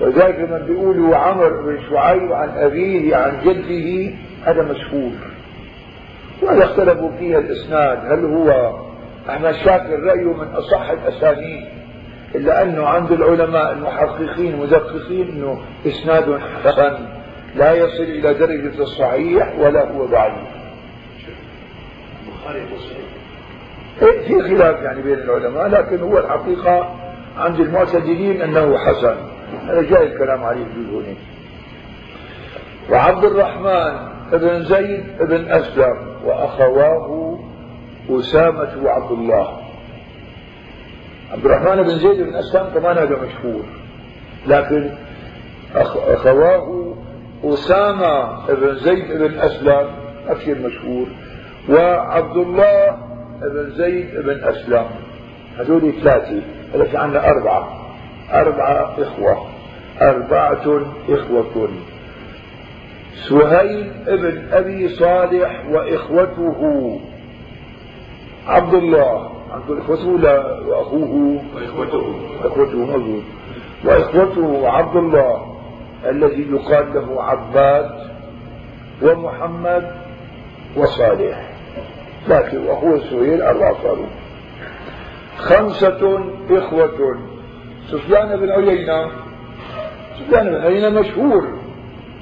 ولذلك 0.00 0.38
لما 0.38 0.58
بيقولوا 0.58 1.16
عمر 1.16 1.62
بن 1.62 1.78
شعيب 1.90 2.32
عن 2.32 2.48
أبيه 2.48 3.16
عن 3.16 3.32
جده 3.44 4.14
هذا 4.44 4.62
مشهور. 4.62 5.12
ولا 6.42 6.64
اختلفوا 6.64 7.10
فيها 7.18 7.38
الإسناد 7.38 8.12
هل 8.12 8.24
هو 8.24 8.74
أحمد 9.28 9.52
شاكر 9.52 10.00
رأيه 10.00 10.32
من 10.32 10.48
أصح 10.54 10.90
الأسانيد 10.90 11.64
إلا 12.34 12.62
أنه 12.62 12.86
عند 12.86 13.12
العلماء 13.12 13.72
المحققين 13.72 14.54
المدققين 14.54 15.28
أنه 15.28 15.58
إسناد 15.86 16.40
حسن 16.64 16.94
لا 17.54 17.72
يصل 17.72 18.02
إلى 18.02 18.34
درجة 18.34 18.82
الصحيح 18.82 19.58
ولا 19.58 19.90
هو 19.92 20.06
ضعيف. 20.06 20.63
في 24.00 24.42
خلاف 24.42 24.82
يعني 24.82 25.02
بين 25.02 25.18
العلماء 25.18 25.68
لكن 25.68 26.00
هو 26.00 26.18
الحقيقة 26.18 26.94
عند 27.36 27.60
المعتدلين 27.60 28.42
أنه 28.42 28.78
حسن. 28.78 29.16
هذا 29.66 29.82
جاي 29.82 30.12
الكلام 30.12 30.44
عليه 30.44 30.64
في 30.64 30.80
هنا 30.80 31.14
وعبد 32.90 33.24
الرحمن 33.24 34.08
بن 34.32 34.64
زيد 34.64 35.04
بن 35.20 35.50
أسلم 35.50 36.06
وأخواه 36.24 37.38
أسامة 38.10 38.82
وعبد 38.82 39.12
الله. 39.12 39.60
عبد 41.32 41.44
الرحمن 41.44 41.82
بن 41.82 41.98
زيد 41.98 42.20
بن 42.22 42.34
أسلم 42.34 42.70
كمان 42.74 42.98
هذا 42.98 43.16
مشهور. 43.22 43.62
لكن 44.46 44.90
أخواه 45.74 46.94
أسامة 47.44 48.46
بن 48.46 48.74
زيد 48.74 49.12
بن 49.12 49.38
أسلم 49.38 49.88
أكثر 50.28 50.54
مشهور 50.54 51.06
وعبد 51.68 52.36
الله 52.36 52.98
بن 53.42 53.70
زيد 53.70 54.14
بن 54.14 54.44
أسلم. 54.44 54.86
هذول 55.58 55.92
ثلاثة. 56.02 56.42
هذا 56.74 56.98
عندنا 56.98 57.30
أربعة. 57.30 57.68
أربعة 58.32 58.94
إخوة. 58.98 59.46
أربعة 60.02 60.82
إخوة. 61.08 61.68
سهيل 63.28 63.92
ابن 64.06 64.48
أبي 64.52 64.88
صالح 64.88 65.64
وإخوته. 65.70 67.00
عبد 68.46 68.74
الله. 68.74 69.30
عبد 69.52 69.78
إخوته 69.78 70.08
وأخوه. 70.68 71.42
وإخوته. 71.54 72.20
إخوته 72.44 72.78
مظبوط 72.78 73.22
وإخوته 73.84 74.68
عبد 74.68 74.96
الله 74.96 75.56
الذي 76.06 76.46
يقال 76.50 76.94
له 76.94 77.22
عباد 77.22 77.90
ومحمد 79.02 79.90
وصالح. 80.76 81.53
لكن 82.28 82.66
وأخوه 82.66 82.98
سهيل 82.98 83.42
أربعة 83.42 83.82
صاروا 83.82 84.06
خمسة 85.36 86.18
إخوة. 86.50 87.18
سفيان 87.90 88.36
بن 88.40 88.50
عيينة. 88.50 89.10
سفيان 90.18 90.44
بن 90.44 90.60
عيينة 90.60 90.88
مشهور 90.88 91.58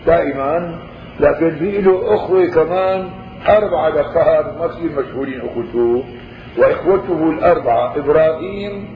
دائما 0.07 0.78
لكن 1.20 1.50
في 1.50 1.80
له 1.80 2.14
أخوة 2.14 2.46
كمان 2.46 3.11
أربعة 3.48 3.88
ذكار 3.88 4.55
ما 4.59 4.66
كثير 4.66 4.90
مشهورين 4.90 5.40
أخوته 5.40 6.05
وإخوته 6.59 7.30
الأربعة 7.30 7.96
إبراهيم 7.96 8.88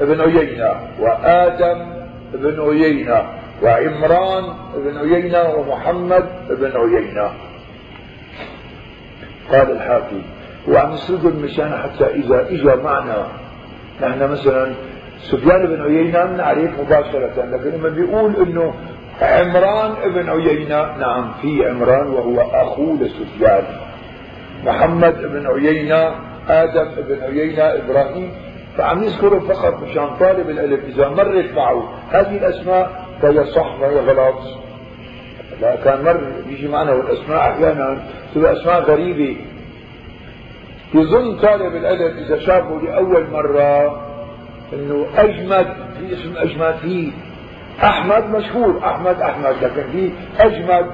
بن 0.00 0.20
عيينة 0.20 0.70
وآدم 1.00 1.86
بن 2.34 2.60
عيينة 2.60 3.22
وعمران 3.62 4.44
بن 4.76 4.96
عيينة 4.98 5.54
ومحمد 5.54 6.24
بن 6.50 6.72
عيينة. 6.76 7.30
قال 9.52 9.70
الحاكم 9.70 10.22
وعن 10.68 10.92
السجن 10.92 11.42
مشان 11.42 11.72
حتى 11.82 12.06
إذا 12.06 12.46
إجا 12.50 12.74
معنا. 12.74 13.26
نحن 14.02 14.32
مثلا 14.32 14.72
سفيان 15.20 15.66
بن 15.66 15.82
عيينة 15.82 16.24
بنعرف 16.24 16.80
مباشرة 16.80 17.44
لكن 17.44 17.70
لما 17.70 17.88
بيقول 17.88 18.36
إنه 18.36 18.74
عمران 19.22 19.94
بن 20.14 20.30
عيينة. 20.30 20.96
نعم 20.96 21.32
في 21.42 21.68
عمران 21.68 22.06
وهو 22.06 22.40
أخو 22.40 22.96
لسفيان. 22.96 23.64
محمد 24.64 25.22
بن 25.22 25.46
عيينة 25.46 26.14
آدم 26.48 26.88
بن 27.08 27.22
عيينة 27.22 27.62
إبراهيم. 27.62 28.30
فعم 28.76 29.02
يذكره 29.02 29.38
فقط 29.38 29.82
مشان 29.82 30.16
طالب 30.20 30.50
العلم 30.50 30.80
إذا 30.88 31.08
مرت 31.08 31.54
معه 31.56 31.92
هذه 32.10 32.36
الأسماء 32.36 33.04
فهي 33.22 33.44
صح 33.44 33.80
وهي 33.80 34.00
غلط. 34.00 34.69
لا 35.60 35.76
كان 35.76 36.04
مر 36.04 36.20
بيجي 36.48 36.68
معنا 36.68 36.92
والأسماء 36.92 37.38
أحيانا 37.38 38.02
تبقى 38.34 38.52
أسماء 38.52 38.80
غريبة. 38.80 39.36
يظن 40.94 41.38
طالب 41.38 41.76
العلم 41.76 42.16
إذا 42.18 42.38
شافه 42.38 42.80
لأول 42.82 43.26
مرة 43.32 44.00
إنه 44.72 45.06
أجمد 45.16 45.66
في 45.98 46.12
اسم 46.14 46.36
أجمد 46.36 46.74
فيه 46.74 47.12
أحمد 47.82 48.30
مشهور 48.30 48.80
أحمد 48.84 49.20
أحمد 49.20 49.54
لكن 49.62 49.82
في 49.92 50.10
أجمد. 50.38 50.86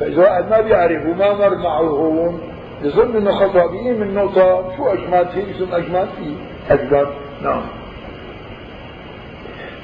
فإذا 0.00 0.22
واحد 0.22 0.50
ما 0.50 0.60
بيعرف 0.60 1.06
وما 1.06 1.32
مر 1.34 1.56
معه 1.56 1.80
هون 1.80 2.40
يظن 2.82 3.16
إنه 3.16 3.30
خطأ. 3.30 3.66
بيه 3.66 3.92
من 3.92 4.14
نقطة 4.14 4.76
شو 4.76 4.86
أجمد؟ 4.88 5.28
في 5.28 5.50
اسم 5.50 5.74
أجمد 5.74 6.08
في 6.18 6.34
أجمد. 6.70 7.06
نعم. 7.42 7.62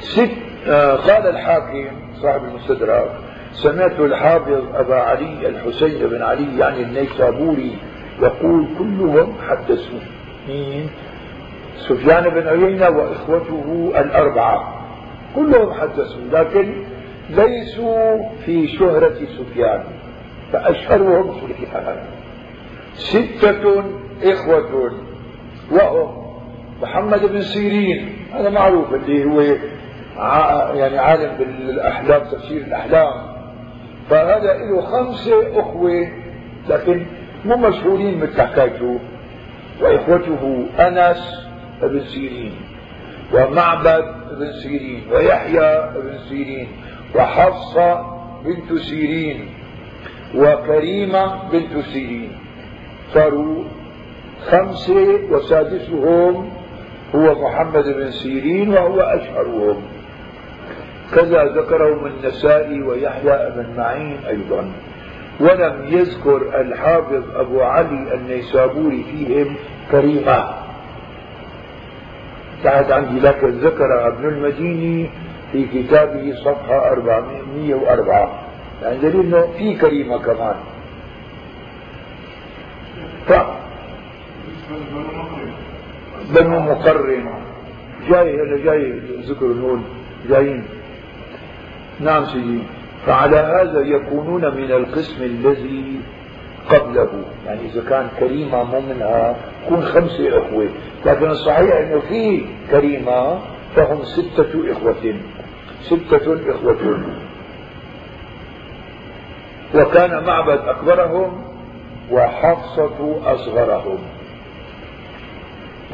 ست 0.00 0.30
آه 0.66 0.96
قال 0.96 1.26
الحاكم 1.26 1.84
صاحب 2.22 2.44
المستدرك 2.44 3.10
سمعت 3.52 4.00
الحافظ 4.00 4.64
أبا 4.74 4.94
علي 4.94 5.48
الحسين 5.48 6.08
بن 6.08 6.22
علي 6.22 6.58
يعني 6.58 6.82
النيسابوري 6.82 7.76
يقول 8.22 8.66
كلهم 8.78 9.34
حدثوا 9.48 9.98
مين؟ 10.48 10.90
سفيان 11.76 12.28
بن 12.28 12.48
عيينة 12.48 12.88
وإخوته 12.88 13.92
الأربعة. 13.96 14.84
كلهم 15.36 15.72
حدثوا 15.72 16.22
لكن 16.32 16.84
ليسوا 17.30 18.28
في 18.44 18.68
شهرة 18.68 19.14
سفيان. 19.38 19.84
فأشهرهم 20.52 21.34
سفيان 21.40 21.96
ستة 22.94 23.84
إخوة 24.22 24.92
وهم 25.70 26.22
محمد 26.82 27.26
بن 27.26 27.40
سيرين. 27.42 28.16
هذا 28.32 28.50
معروف 28.50 28.94
اللي 28.94 29.24
هو 29.24 29.40
يعني 30.76 30.98
عالم 30.98 31.36
بالأحلام 31.38 32.20
تفسير 32.24 32.62
الأحلام. 32.62 33.31
فهذا 34.10 34.52
له 34.52 34.80
خمسة 34.80 35.60
أخوة 35.60 36.08
لكن 36.68 37.06
مو 37.44 37.56
مشهورين 37.56 38.18
مثل 38.18 38.42
حكايته 38.42 39.00
وإخوته 39.80 40.66
أنس 40.78 41.46
بن 41.82 42.00
سيرين 42.00 42.52
ومعبد 43.34 44.04
بن 44.38 44.52
سيرين 44.52 45.02
ويحيى 45.12 45.90
بن 45.94 46.18
سيرين 46.28 46.68
وحفصة 47.14 48.00
بنت 48.44 48.78
سيرين 48.78 49.48
وكريمة 50.34 51.48
بنت 51.52 51.84
سيرين. 51.92 52.32
صاروا 53.14 53.64
خمسة 54.50 55.18
وسادسهم 55.30 56.50
هو 57.14 57.44
محمد 57.44 57.84
بن 57.84 58.10
سيرين 58.10 58.68
وهو 58.68 59.00
أشهرهم. 59.00 59.82
كذا 61.14 61.44
ذكرهم 61.44 62.06
النسائي 62.06 62.82
ويحيى 62.82 63.50
بن 63.56 63.66
معين 63.76 64.18
أيضا. 64.28 64.72
ولم 65.40 65.84
يذكر 65.88 66.60
الحافظ 66.60 67.22
أبو 67.36 67.62
علي 67.62 68.14
النيسابوري 68.14 69.04
فيهم 69.04 69.56
كريمة 69.90 70.54
بعد 72.64 72.92
عندي 72.92 73.20
لكن 73.20 73.48
ذكر 73.48 74.08
ابن 74.08 74.28
المديني 74.28 75.10
في 75.52 75.66
كتابه 75.66 76.34
صفحة 76.44 76.92
404 76.92 78.42
يعني 78.82 78.98
دليل 78.98 79.20
إنه 79.20 79.46
في 79.58 79.74
كريمة 79.74 80.18
كمان. 80.18 80.54
ف 83.26 83.32
بنو 86.34 86.60
مقرن. 86.60 87.28
جاي 88.08 88.36
هذا 88.36 88.64
جاي 88.64 88.92
ذكر 89.28 89.46
هون 89.46 89.84
جايين. 90.28 90.64
نعم 92.02 92.26
سيدي. 92.26 92.62
فعلى 93.06 93.36
هذا 93.36 93.80
يكونون 93.80 94.54
من 94.54 94.72
القسم 94.72 95.22
الذي 95.22 96.00
قبله. 96.70 97.24
يعني 97.46 97.60
إذا 97.66 97.82
كان 97.88 98.08
كريمة 98.18 98.62
مو 98.64 98.80
منها 98.80 99.36
يكون 99.64 99.82
خمسة 99.82 100.38
إخوة. 100.38 100.68
لكن 101.06 101.30
الصحيح 101.30 101.76
أنه 101.76 102.00
في 102.00 102.44
كريمة 102.70 103.38
فهم 103.76 104.04
ستة 104.04 104.72
إخوة. 104.72 105.14
ستة 105.82 106.50
إخوة. 106.50 107.02
وكان 109.74 110.24
معبد 110.24 110.58
أكبرهم 110.58 111.44
وحفصة 112.10 113.20
أصغرهم. 113.24 113.98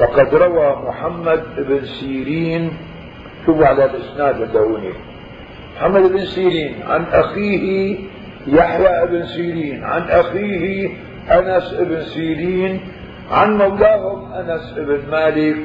وقد 0.00 0.34
روى 0.34 0.76
محمد 0.88 1.44
بن 1.56 1.84
سيرين 1.84 2.72
شوفوا 3.46 3.66
على 3.66 3.84
الإسناد 3.84 4.40
الدوني. 4.40 4.92
محمد 5.78 6.12
بن 6.12 6.24
سيرين 6.24 6.82
عن 6.88 7.04
أخيه 7.12 7.96
يحيى 8.46 9.06
بن 9.06 9.26
سيرين 9.26 9.84
عن 9.84 10.02
أخيه 10.02 10.90
أنس 11.30 11.74
بن 11.74 12.02
سيرين 12.02 12.80
عن 13.30 13.58
مولاهم 13.58 14.32
أنس 14.32 14.74
بن 14.76 15.10
مالك 15.10 15.56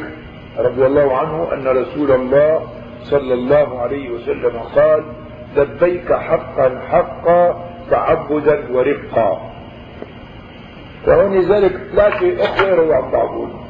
رضي 0.58 0.86
الله 0.86 1.18
عنه 1.18 1.54
أن 1.54 1.68
رسول 1.78 2.12
الله 2.12 2.68
صلى 3.04 3.34
الله 3.34 3.82
عليه 3.82 4.10
وسلم 4.10 4.60
قال 4.76 5.04
لبيك 5.58 6.14
حقا 6.14 6.80
حقا 6.90 7.70
تعبدا 7.92 8.72
ورفقا. 8.72 9.52
ذلك 11.08 11.76
ثلاثة 11.96 12.44
أخوة 12.44 12.76
روى 12.76 12.96
عن 12.96 13.12
بعضهم 13.12 13.64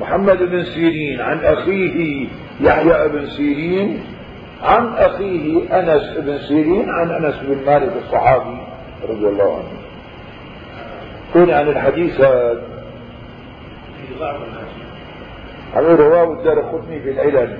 محمد 0.00 0.38
بن 0.38 0.64
سيرين 0.64 1.20
عن 1.20 1.38
أخيه 1.38 2.26
يحيى 2.60 3.08
بن 3.08 3.26
سيرين 3.26 4.00
عن 4.62 4.94
أخيه 4.94 5.80
أنس 5.80 6.18
بن 6.18 6.38
سيرين 6.38 6.90
عن 6.90 7.10
أنس 7.10 7.34
بن 7.42 7.66
مالك 7.66 7.92
الصحابي 7.96 8.58
رضي 9.08 9.28
الله 9.28 9.56
عنه. 9.56 9.78
كون 11.32 11.50
عن 11.50 11.68
الحديث 11.68 12.20
هذا 15.74 15.96
رواه 15.96 16.32
الدار 16.32 16.60
قطني 16.60 17.00
في 17.00 17.10
العلل. 17.10 17.58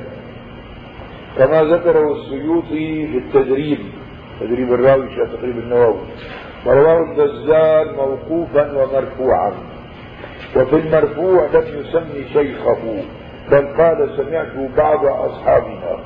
كما 1.38 1.62
ذكره 1.62 2.12
السيوطي 2.12 3.06
في 3.06 3.18
التدريب 3.18 3.78
تدريب 4.40 4.72
الراوي 4.72 5.08
في 5.08 5.36
تقريب 5.36 5.58
النووي. 5.58 6.00
ورواه 6.66 6.98
البزار 7.02 7.94
موقوفا 7.96 8.72
ومرفوعا. 8.72 9.52
وفي 10.56 10.76
المرفوع 10.76 11.46
لم 11.46 11.64
يسمي 11.80 12.28
شيخه 12.32 13.02
بل 13.50 13.66
قال 13.78 14.16
سمعت 14.16 14.70
بعض 14.76 15.04
أصحابنا. 15.04 15.98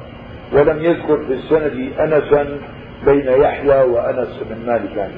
ولم 0.53 0.79
يذكر 0.85 1.25
في 1.27 1.33
السند 1.33 1.93
أنسا 2.01 2.59
بين 3.07 3.27
يحيى 3.27 3.83
وأنس 3.83 4.43
بن 4.51 4.67
مالك. 4.67 4.97
يعني 4.97 5.15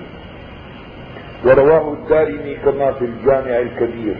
ورواه 1.44 1.92
الدارمي 1.92 2.54
كما 2.54 2.92
في 2.92 3.04
الجامع 3.04 3.58
الكبير. 3.58 4.16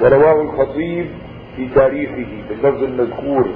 ورواه 0.00 0.42
الخطيب 0.42 1.06
في 1.56 1.68
تاريخه 1.74 2.26
باللفظ 2.48 2.82
المذكور 2.82 3.48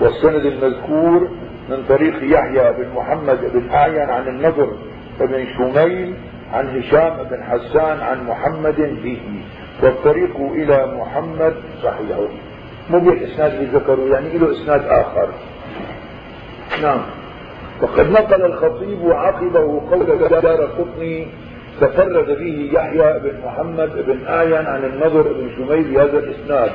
والسند 0.00 0.46
المذكور 0.46 1.28
من 1.70 1.84
طريق 1.88 2.14
يحيى 2.16 2.72
بن 2.72 2.88
محمد 2.96 3.38
بن 3.54 3.70
أعين 3.70 4.10
عن 4.10 4.28
النضر 4.28 4.72
بن 5.20 5.46
شميل 5.58 6.14
عن 6.52 6.78
هشام 6.78 7.22
بن 7.30 7.42
حسان 7.44 8.00
عن 8.00 8.26
محمد 8.26 8.76
به. 9.04 9.20
والطريق 9.82 10.36
إلى 10.36 10.94
محمد 10.96 11.54
صحيح 11.82 12.18
مو 12.90 12.98
بالإسناد 12.98 13.52
اللي 13.54 13.78
ذكروا 13.78 14.08
يعني 14.08 14.38
له 14.38 14.52
إسناد 14.52 14.84
آخر. 14.86 15.28
نعم. 16.82 17.00
وقد 17.82 18.10
نقل 18.10 18.44
الخطيب 18.44 19.10
عقبه 19.10 19.82
قول 19.90 20.28
دار 20.28 20.64
قطني 20.64 21.26
تفرد 21.80 22.38
به 22.38 22.70
يحيى 22.72 23.18
بن 23.18 23.40
محمد 23.44 24.04
بن 24.06 24.26
آين 24.26 24.66
عن 24.66 24.84
النضر 24.84 25.22
بن 25.22 25.50
شميل 25.56 25.82
بهذا 25.82 26.18
الإسناد. 26.18 26.70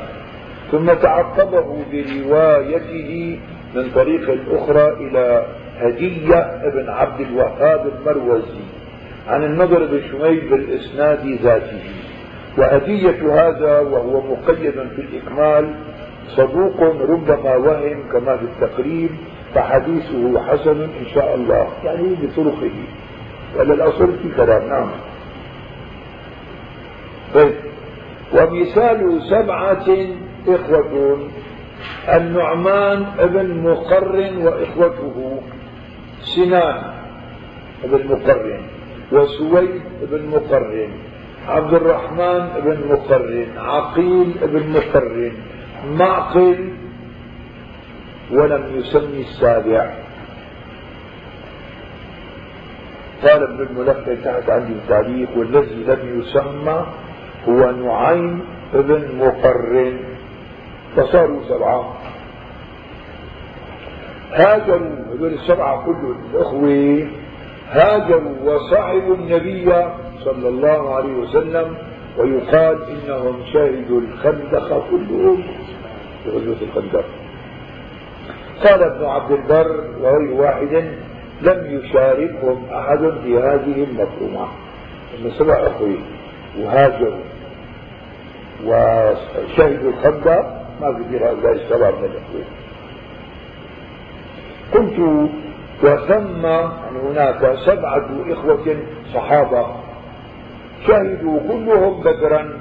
ثم 0.72 0.94
تعقبه 0.94 1.86
بروايته 1.92 3.40
من 3.76 3.92
طريق 3.96 4.38
أخرى 4.52 4.94
إلى 4.94 5.46
هدية 5.78 6.70
بن 6.74 6.90
عبد 6.90 7.22
الوهاب 7.22 7.92
المروزي 7.96 8.64
عن 9.28 9.44
النضر 9.44 9.86
بن 9.86 10.02
شميل 10.12 10.50
بالإسناد 10.50 11.40
ذاته. 11.44 11.82
وهدية 12.58 13.34
هذا 13.34 13.80
وهو 13.80 14.22
مقيد 14.22 14.72
في 14.96 15.02
الإكمال 15.02 15.76
صدوق 16.36 16.82
ربما 17.10 17.56
وهم 17.56 18.04
كما 18.12 18.38
في 18.38 18.44
التقريب 18.44 19.10
فحديثه 19.56 20.40
حسن 20.48 20.82
إن 20.82 21.08
شاء 21.14 21.36
الله 21.36 21.68
يعني 21.84 22.16
بطرقه. 22.22 22.72
ولا 23.58 23.74
الأصل 23.74 24.14
في 24.24 24.30
كلام 24.38 24.70
نعم. 24.70 24.90
طيب. 27.34 27.54
ومثال 28.34 29.22
سبعة 29.30 29.86
إخوة 30.48 31.18
النعمان 32.10 33.06
ابن 33.20 33.64
مقرن 33.64 34.38
وإخوته 34.38 35.42
سنان 36.22 36.82
ابن 37.84 38.08
مقرن 38.08 38.62
وسويد 39.12 39.82
بن 40.02 40.26
مقرن 40.26 40.90
عبد 41.48 41.74
الرحمن 41.74 42.50
بن 42.66 42.78
مقرن 42.90 43.48
عقيل 43.58 44.34
بن 44.42 44.70
مقرن 44.70 45.32
معقل 45.86 46.74
ولم 48.32 48.64
يسمي 48.76 49.22
السابع. 49.22 49.94
قال 53.24 53.44
ابن 53.44 53.62
الملقي 53.62 54.16
تحت 54.16 54.50
عندي 54.50 54.74
التعليق 54.74 55.38
والذي 55.38 55.84
لم 55.84 56.20
يسمى 56.20 56.86
هو 57.50 57.72
نعيم 57.72 58.42
بن 58.74 59.18
مقرن 59.18 60.00
فصاروا 60.96 61.42
سبعة. 61.50 61.98
هاجروا 64.32 64.96
هذول 65.14 65.34
السبعة 65.34 65.86
كلهم 65.86 66.18
الأخوة 66.34 67.08
هاجروا 67.70 68.36
وصحبوا 68.44 69.16
النبي 69.16 69.72
صلى 70.26 70.50
الله 70.50 70.96
عليه 70.96 71.14
وسلم 71.14 71.78
ويقال 72.18 72.78
إنهم 72.90 73.46
شهدوا 73.54 74.02
الخندق 74.02 74.90
كلهم. 74.92 75.44
غزوة 76.30 76.58
الخندق 76.62 77.06
قال 78.64 78.84
ابن 78.84 79.06
عبد 79.06 79.32
البر 79.32 79.84
وغير 80.02 80.34
واحد 80.34 80.92
لم 81.42 81.80
يشاركهم 81.80 82.66
أحد 82.74 83.00
في 83.24 83.38
هذه 83.38 83.84
المكرمة 83.84 84.48
هم 85.20 85.32
سبع 85.38 85.54
أخوة 85.54 85.98
وهاجروا 86.60 87.24
وشهدوا 88.66 89.92
الخندق 89.92 90.60
ما 90.82 90.88
غير 90.88 91.30
هؤلاء 91.30 91.52
السبع 91.54 91.92
من 91.92 92.06
الأخوة. 92.06 92.44
قلت 94.74 95.00
وثم 95.84 96.46
يعني 96.46 97.00
هناك 97.10 97.56
سبعة 97.66 98.10
إخوة 98.30 98.78
صحابة 99.14 99.68
شهدوا 100.88 101.40
كلهم 101.40 102.00
بدرا 102.02 102.60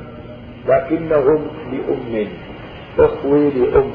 لكنهم 0.68 1.46
لأم. 1.72 2.28
إخوة 2.98 3.38
لأم 3.38 3.90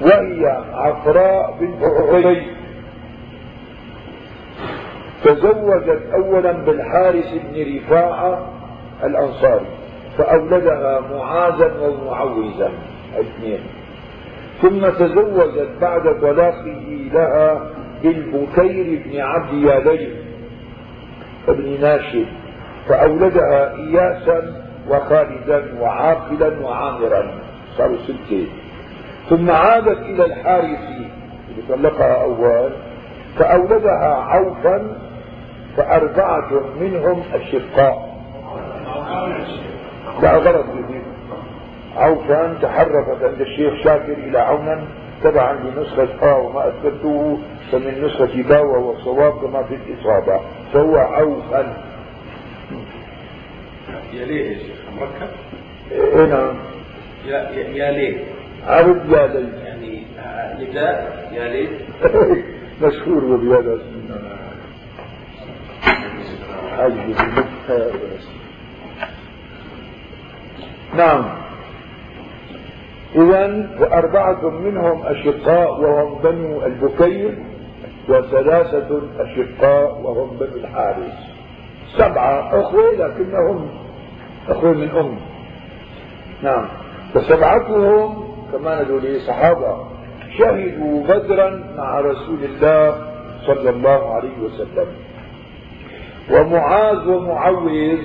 وهي 0.00 0.46
عفراء 0.72 1.58
بنت 1.60 1.82
عبيد. 1.84 2.42
تزوجت 5.24 6.02
أولا 6.14 6.52
بالحارث 6.52 7.34
بن 7.34 7.76
رفاعة 7.76 8.52
الأنصاري 9.04 9.66
فأولدها 10.18 11.00
معاذا 11.00 11.72
ومعوذا 11.80 12.72
اثنين. 13.20 13.60
ثم 14.62 14.88
تزوجت 14.88 15.68
بعد 15.80 16.20
طلاقه 16.20 17.08
لها 17.12 17.70
بالبكير 18.02 19.02
بن 19.04 19.20
عبد 19.20 19.52
يالين 19.52 20.14
بن 21.48 21.80
ناشد. 21.80 22.26
فأولدها 22.88 23.76
إياسا 23.76 24.63
وخالدا 24.88 25.80
وعاقلا 25.80 26.60
وعامرا. 26.62 27.30
صاروا 27.76 27.96
ستة. 27.96 28.46
ثم 29.30 29.50
عادت 29.50 29.98
إلى 29.98 30.24
الحارث 30.24 30.80
اللي 31.48 31.62
طلقها 31.68 32.22
أول 32.22 32.70
فأولدها 33.38 34.14
عوفا 34.14 34.96
فأربعة 35.76 36.50
منهم 36.80 37.22
الشقاء. 37.34 38.14
لا 40.22 40.36
غلط. 40.36 40.64
عوفا 41.96 42.54
تحرفت 42.62 43.24
عند 43.24 43.40
الشيخ 43.40 43.74
شاكر 43.84 44.12
إلى 44.12 44.38
عونا 44.38 44.84
تبع 45.22 45.42
عندي 45.42 45.80
نسخة 45.80 46.08
آ 46.22 46.36
وما 46.36 46.68
أثبته 46.68 47.38
فمن 47.72 48.04
نسخة 48.04 48.42
با 48.48 48.60
وهو 48.60 48.92
الصواب 48.92 49.32
كما 49.32 49.62
في 49.62 49.74
الإصابة. 49.74 50.40
فهو 50.72 50.96
عوفا. 50.96 51.76
يا 54.14 54.24
ليه 54.24 54.50
يا 54.50 54.58
شيخ 54.58 54.78
مركب؟ 55.00 55.30
إيه 55.92 56.26
نعم 56.26 56.56
يا 57.26 57.50
يا 57.50 57.68
يا 57.68 57.90
ليه؟ 57.90 58.24
عرض 58.66 59.10
يا 59.10 59.26
ليت 59.26 59.54
يعني 59.64 60.02
آه، 60.18 60.62
نداء 60.62 61.30
يا 61.32 61.48
ليه؟ 61.48 61.68
مشهور 62.82 63.24
وبهذا 63.24 63.78
هذه 66.78 67.14
نعم 70.94 71.24
إذا 73.14 73.70
وأربعة 73.80 74.50
منهم 74.50 75.06
أشقاء 75.06 75.80
وهم 75.80 76.18
بنو 76.22 76.66
البكير 76.66 77.38
وثلاثة 78.08 79.02
أشقاء 79.18 80.00
وهم 80.00 80.36
بنو 80.36 80.56
الحارث 80.56 81.12
سبعة 81.96 82.60
أخوة 82.60 82.92
لكنهم 82.92 83.83
أخوة 84.48 84.72
من 84.72 84.90
أم 84.90 85.18
نعم. 86.42 86.68
وسبعتهم 87.16 88.24
كمان 88.52 88.78
هذول 88.78 89.20
صحابة 89.20 89.76
شهدوا 90.38 91.02
بدرا 91.04 91.74
مع 91.76 92.00
رسول 92.00 92.44
الله 92.44 92.96
صلى 93.46 93.70
الله 93.70 94.14
عليه 94.14 94.38
وسلم. 94.42 94.86
ومعاذ 96.30 97.08
ومعوذ 97.08 97.98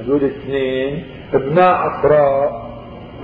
هذول 0.00 0.24
اثنين 0.24 1.04
ابناء 1.34 1.74
عفراء 1.74 2.66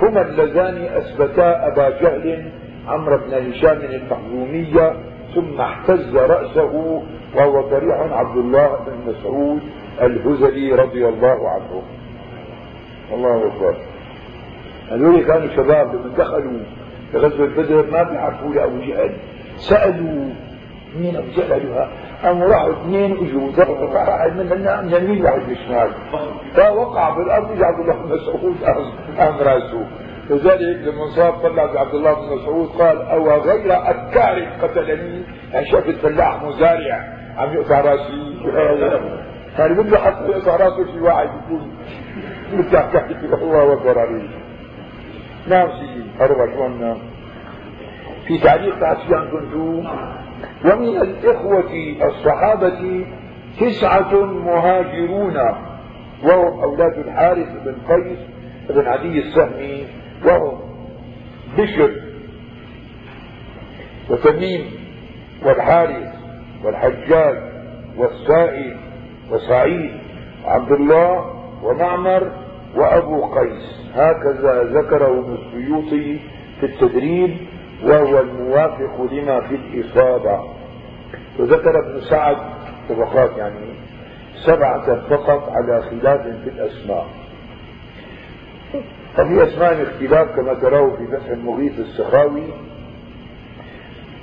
هما 0.02 0.22
اللذان 0.22 0.76
أثبتا 0.82 1.66
أبا 1.66 1.88
جهل 1.88 2.52
عمرو 2.88 3.18
بن 3.18 3.50
هشام 3.50 3.80
المخزومية 3.80 4.96
ثم 5.34 5.60
احتز 5.60 6.16
رأسه 6.16 7.02
وهو 7.34 7.60
ضريح 7.60 8.12
عبد 8.12 8.36
الله 8.36 8.76
بن 8.86 9.12
مسعود 9.12 9.60
الهزلي 10.02 10.72
رضي 10.72 11.08
الله 11.08 11.48
عنه. 11.50 11.82
الله 13.14 13.46
أكبر. 13.46 13.76
هذول 14.90 15.24
كانوا 15.24 15.48
شباب 15.56 15.94
لما 15.94 16.16
دخلوا 16.16 16.60
لغزوة 17.14 17.46
بدر 17.46 17.90
ما 17.90 18.02
بيعرفوا 18.02 18.54
لأبو 18.54 18.78
جهل. 18.78 19.16
سألوا 19.56 20.30
مين 20.96 21.16
أبو 21.16 21.26
جهل 21.36 21.88
قاموا 22.22 22.46
راحوا 22.48 22.72
اثنين 22.72 23.12
اجوا 23.12 23.50
واحد 23.94 24.36
من 24.36 24.46
من 24.46 24.94
اليمين 24.94 25.24
واحد 25.24 25.40
بالشمال 25.48 25.90
فوقع 26.54 27.16
بالارض 27.16 27.50
اجى 27.50 27.64
عبد 27.64 27.80
الله 27.80 28.02
بن 28.02 28.14
مسعود. 28.14 28.56
قام 29.18 29.34
رأسه. 29.38 29.86
لذلك 30.30 30.88
لما 30.88 31.06
صاب 31.16 31.32
طلع 31.32 31.80
عبد 31.80 31.94
الله 31.94 32.14
بن 32.14 32.36
مسعود 32.36 32.68
قال 32.68 33.02
أو 33.02 33.30
غير 33.30 33.72
اكار 33.72 34.46
قتلني؟ 34.62 35.22
يعني 35.52 35.66
شاف 35.66 35.88
الفلاح 35.88 36.42
مزارع. 36.42 37.22
عم 37.36 37.54
يقطع 37.54 37.80
راسي 37.80 38.36
يعني 39.58 39.74
بده 39.74 39.98
حتى 39.98 40.28
يقطع 40.28 40.56
رأسه 40.56 40.84
في 40.84 41.00
واحد 41.00 41.28
يكون 41.44 41.70
الله 43.42 43.72
اكبر 43.72 43.98
عليه 43.98 44.28
نعم. 45.48 45.68
سيدي 45.68 46.04
أربع 46.20 46.54
شو 46.54 46.94
في 48.26 48.38
تعليق 48.38 48.78
تعسيان 48.80 49.28
كنتم 49.30 49.86
ومن 50.64 51.02
الإخوة 51.02 51.96
الصحابة 52.02 53.06
تسعة 53.60 54.24
مهاجرون 54.24 55.36
وهم 56.22 56.60
أولاد 56.62 56.98
الحارث 56.98 57.48
بن 57.64 57.74
قيس 57.88 58.18
بن 58.70 58.86
عدي 58.86 59.18
السهمي 59.18 59.86
وهم 60.24 60.60
بشر 61.58 61.90
وتميم 64.10 64.70
والحارث 65.44 66.14
والحجاج 66.64 67.36
والسائب 67.96 68.76
وسعيد 69.30 69.90
عبد 70.44 70.72
الله 70.72 71.42
ومعمر 71.62 72.41
وأبو 72.76 73.24
قيس. 73.24 73.90
هكذا 73.94 74.62
ذكره 74.62 75.18
ابن 75.20 75.34
السيوطي 75.34 76.18
في 76.60 76.66
التدريب 76.66 77.36
وهو 77.84 78.20
الموافق 78.20 79.12
لما 79.12 79.40
في 79.40 79.54
الإصابة. 79.54 80.44
وذكر 81.38 81.78
ابن 81.78 82.00
سعد 82.00 82.36
طبقات 82.88 83.36
يعني 83.36 83.66
سبعة 84.46 85.08
فقط 85.08 85.50
على 85.50 85.82
خلاف 85.82 86.20
في 86.22 86.48
الأسماء. 86.50 87.06
ففي 89.16 89.42
أسماء 89.42 89.82
اختلاف 89.82 90.36
كما 90.36 90.54
تراه 90.54 90.96
في 90.96 91.06
فتح 91.06 91.28
المغيث 91.30 91.80
السخاوي 91.80 92.42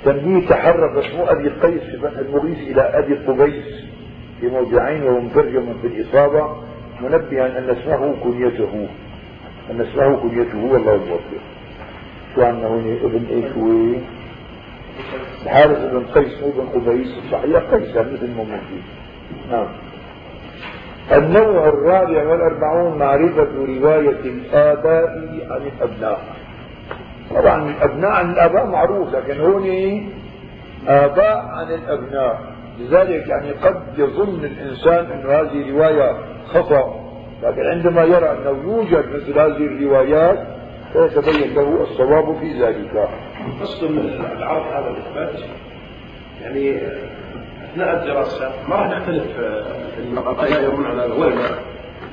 تنبيه 0.04 0.48
تحرك 0.48 1.04
اسم 1.04 1.18
أبي 1.20 1.48
قيس 1.48 1.82
في 1.82 1.98
فتح 1.98 2.18
المغيث 2.18 2.58
إلى 2.58 2.80
أبي 2.82 3.14
قبيس 3.14 3.84
في 4.40 4.46
موضعين 4.48 5.02
وهو 5.02 5.20
مترجم 5.20 5.74
في 5.82 5.86
الإصابة. 5.86 6.56
منبها 7.02 7.58
أن 7.58 7.70
اسمه 7.70 8.14
كنيته 8.24 8.88
أن 9.70 9.80
اسمه 9.80 10.16
كنيته 10.16 10.64
والله 10.64 10.94
الموفق 10.94 11.40
شو 12.34 12.42
عندنا 12.42 12.66
هون 12.66 12.98
ابن 13.02 13.26
إيش 13.30 13.52
هو 13.52 14.00
الحارث 15.42 15.92
بن 15.92 16.04
قيس 16.14 16.42
مو 16.42 16.50
بن 16.50 16.80
قبيس 16.80 17.08
صحيح 17.32 17.56
قيس 17.56 17.96
مثل 17.96 18.36
ما 18.36 18.60
نعم. 19.50 19.66
النوع 21.12 21.68
الرابع 21.68 22.26
والأربعون 22.26 22.98
معرفة 22.98 23.48
رواية 23.54 24.20
الآباء 24.24 25.08
عن 25.50 25.60
الأبناء. 25.66 26.20
طبعا 27.30 27.70
الأبناء 27.70 28.10
عن 28.10 28.30
الآباء 28.30 28.66
معروف 28.66 29.14
لكن 29.14 29.40
هون 29.40 29.66
آباء 30.88 31.38
عن 31.38 31.74
الأبناء. 31.74 32.49
لذلك 32.80 33.28
يعني 33.28 33.50
قد 33.50 33.82
يظن 33.98 34.44
الإنسان 34.44 35.04
أن 35.12 35.30
هذه 35.30 35.72
رواية 35.72 36.18
خطأ 36.46 37.10
لكن 37.42 37.60
عندما 37.60 38.04
يرى 38.04 38.30
أنه 38.30 38.62
يوجد 38.64 39.04
مثل 39.08 39.38
هذه 39.38 39.66
الروايات 39.66 40.38
فيتبين 40.92 41.54
له 41.54 41.82
الصواب 41.82 42.36
في 42.40 42.62
ذلك. 42.62 43.08
قصد 43.60 43.82
العرض 44.36 44.66
هذا 44.66 44.90
الإثبات 44.90 45.40
يعني 46.42 46.80
أثناء 47.64 48.02
الدراسة 48.02 48.52
ما 48.68 48.76
راح 48.76 48.98
نختلف 48.98 49.24
في 49.96 50.18
القضايا 50.18 50.60
يرون 50.60 50.86
على 50.86 51.02
هذا. 51.02 51.14
ولا 51.14 51.34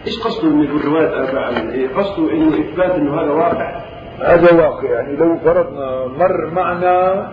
إيش 0.08 0.20
قصده 0.20 0.48
انه 0.48 0.66
يقول 0.66 0.86
رواية 0.86 1.30
آباء 1.30 1.44
عن 1.44 1.88
قصده 1.98 2.32
انه 2.32 2.60
اثبات 2.60 2.92
إنه 2.92 3.22
هذا 3.22 3.32
واقع. 3.32 3.82
هذا 4.20 4.54
واقع 4.54 4.92
يعني 4.92 5.16
لو 5.16 5.38
فرضنا 5.38 6.06
مر 6.06 6.50
معنا 6.52 7.28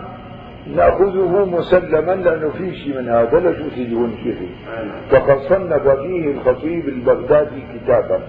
نأخذه 0.67 1.45
مسلما 1.45 2.11
لأنه 2.11 2.49
في 2.49 2.75
شيء 2.75 3.01
من 3.01 3.09
هذا 3.09 3.39
لا 3.39 3.53
شو 3.53 3.69
كيفي 4.23 4.47
فقد 5.09 5.37
صنف 5.39 5.87
فيه 5.87 6.31
الخطيب 6.31 6.87
البغدادي 6.87 7.63
كتابا. 7.73 8.19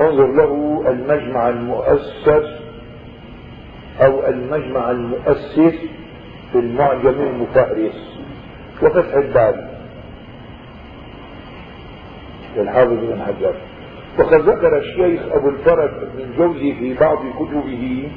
انظر 0.00 0.26
له 0.26 0.82
المجمع 0.88 1.48
المؤسس 1.48 2.60
أو 4.00 4.26
المجمع 4.26 4.90
المؤسس 4.90 5.78
في 6.52 6.58
المعجم 6.58 7.20
المفهرس. 7.20 8.20
وفتح 8.82 9.14
الباب. 9.14 9.70
للحافظ 12.56 12.92
بن 12.92 13.22
حجر. 13.22 13.54
وقد 14.18 14.40
ذكر 14.40 14.78
الشيخ 14.78 15.20
أبو 15.32 15.48
الفرج 15.48 15.90
بن 15.90 16.22
الجوزي 16.22 16.74
في 16.74 16.94
بعض 16.94 17.18
كتبه 17.18 18.08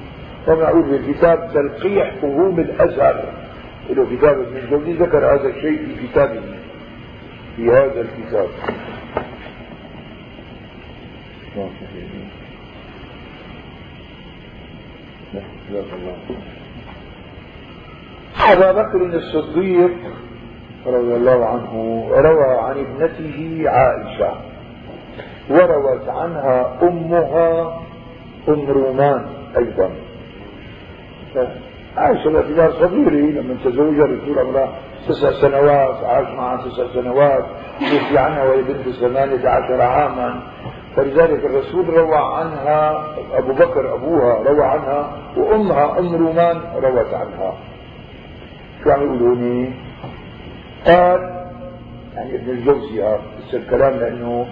ومعروف 0.48 0.86
بالكتاب 0.86 1.49
تلقيح 1.53 2.15
فهوم 2.22 2.60
الأزهر. 2.60 3.34
له 3.90 4.18
كتاب 4.18 4.40
ابن 4.40 4.57
الجوزي 4.57 4.94
ذكر 4.94 5.18
هذا 5.18 5.48
الشيء 5.48 5.78
في 5.78 6.07
كتابه 6.07 6.41
في 7.56 7.70
هذا 7.70 8.02
الكتاب. 8.02 8.48
أبا 18.41 18.72
بكر 18.72 19.06
الصديق 19.06 19.95
رضي 20.86 21.15
الله 21.15 21.45
عنه 21.45 22.06
روى 22.11 22.60
عن 22.60 22.78
ابنته 22.80 23.64
عائشة 23.65 24.34
وروت 25.49 26.10
عنها 26.10 26.80
أمها 26.84 27.82
أم 28.49 28.65
رومان 28.70 29.26
أيضا. 29.57 29.91
عائشة 31.97 32.31
باعتبار 32.31 32.72
صغيرة 32.72 33.41
لما 33.41 33.55
تزوجها 33.65 34.05
الرسول 34.05 34.39
عمرها 34.39 34.69
تسع 35.07 35.31
سنوات 35.31 36.03
عاش 36.03 36.27
معها 36.27 36.57
تسع 36.57 36.84
سنوات 36.93 37.45
توفي 37.80 38.18
عنها 38.18 38.43
وهي 38.43 38.61
بنت 38.61 38.89
ثمانية 38.89 39.49
عشر 39.49 39.81
عاما. 39.81 40.41
فلذلك 40.95 41.45
الرسول 41.45 41.89
روى 41.89 42.18
عنها 42.18 43.05
أبو 43.34 43.53
بكر 43.53 43.93
أبوها 43.93 44.43
روى 44.43 44.64
عنها 44.64 45.11
وأمها 45.38 45.99
أم 45.99 46.15
رومان 46.15 46.61
روت 46.76 47.14
عنها. 47.14 47.53
شو 48.84 48.91
عم 48.91 49.03
يقولوني؟ 49.03 49.73
قال 50.85 51.45
يعني 52.15 52.35
ابن 52.35 52.49
الجوزي 52.49 53.03
آه 53.03 53.18
بس 53.18 53.55
الكلام 53.55 53.93
لأنه 53.93 54.45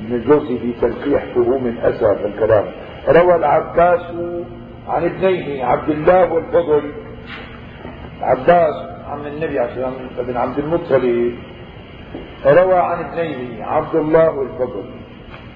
ابن 0.00 0.14
الجوزي 0.14 0.58
في 0.58 0.72
تلقيح 0.80 1.24
فهوم 1.34 1.76
أثر 1.82 2.14
في 2.14 2.26
الكلام. 2.26 2.64
روى 3.08 3.34
العباس 3.34 4.00
عن 4.92 5.04
ابنيه 5.04 5.64
عبد 5.64 5.88
الله 5.88 6.32
والفضل 6.32 6.92
عباس 8.22 8.74
عم 9.08 9.26
النبي 9.26 9.58
عليه 9.58 9.70
الصلاه 9.72 9.86
والسلام 9.86 10.26
بن 10.26 10.36
عبد 10.36 10.58
المطلب. 10.58 11.34
روى 12.46 12.74
عن 12.74 13.04
ابنيه 13.04 13.64
عبد 13.64 13.94
الله 13.94 14.30
والفضل. 14.30 14.84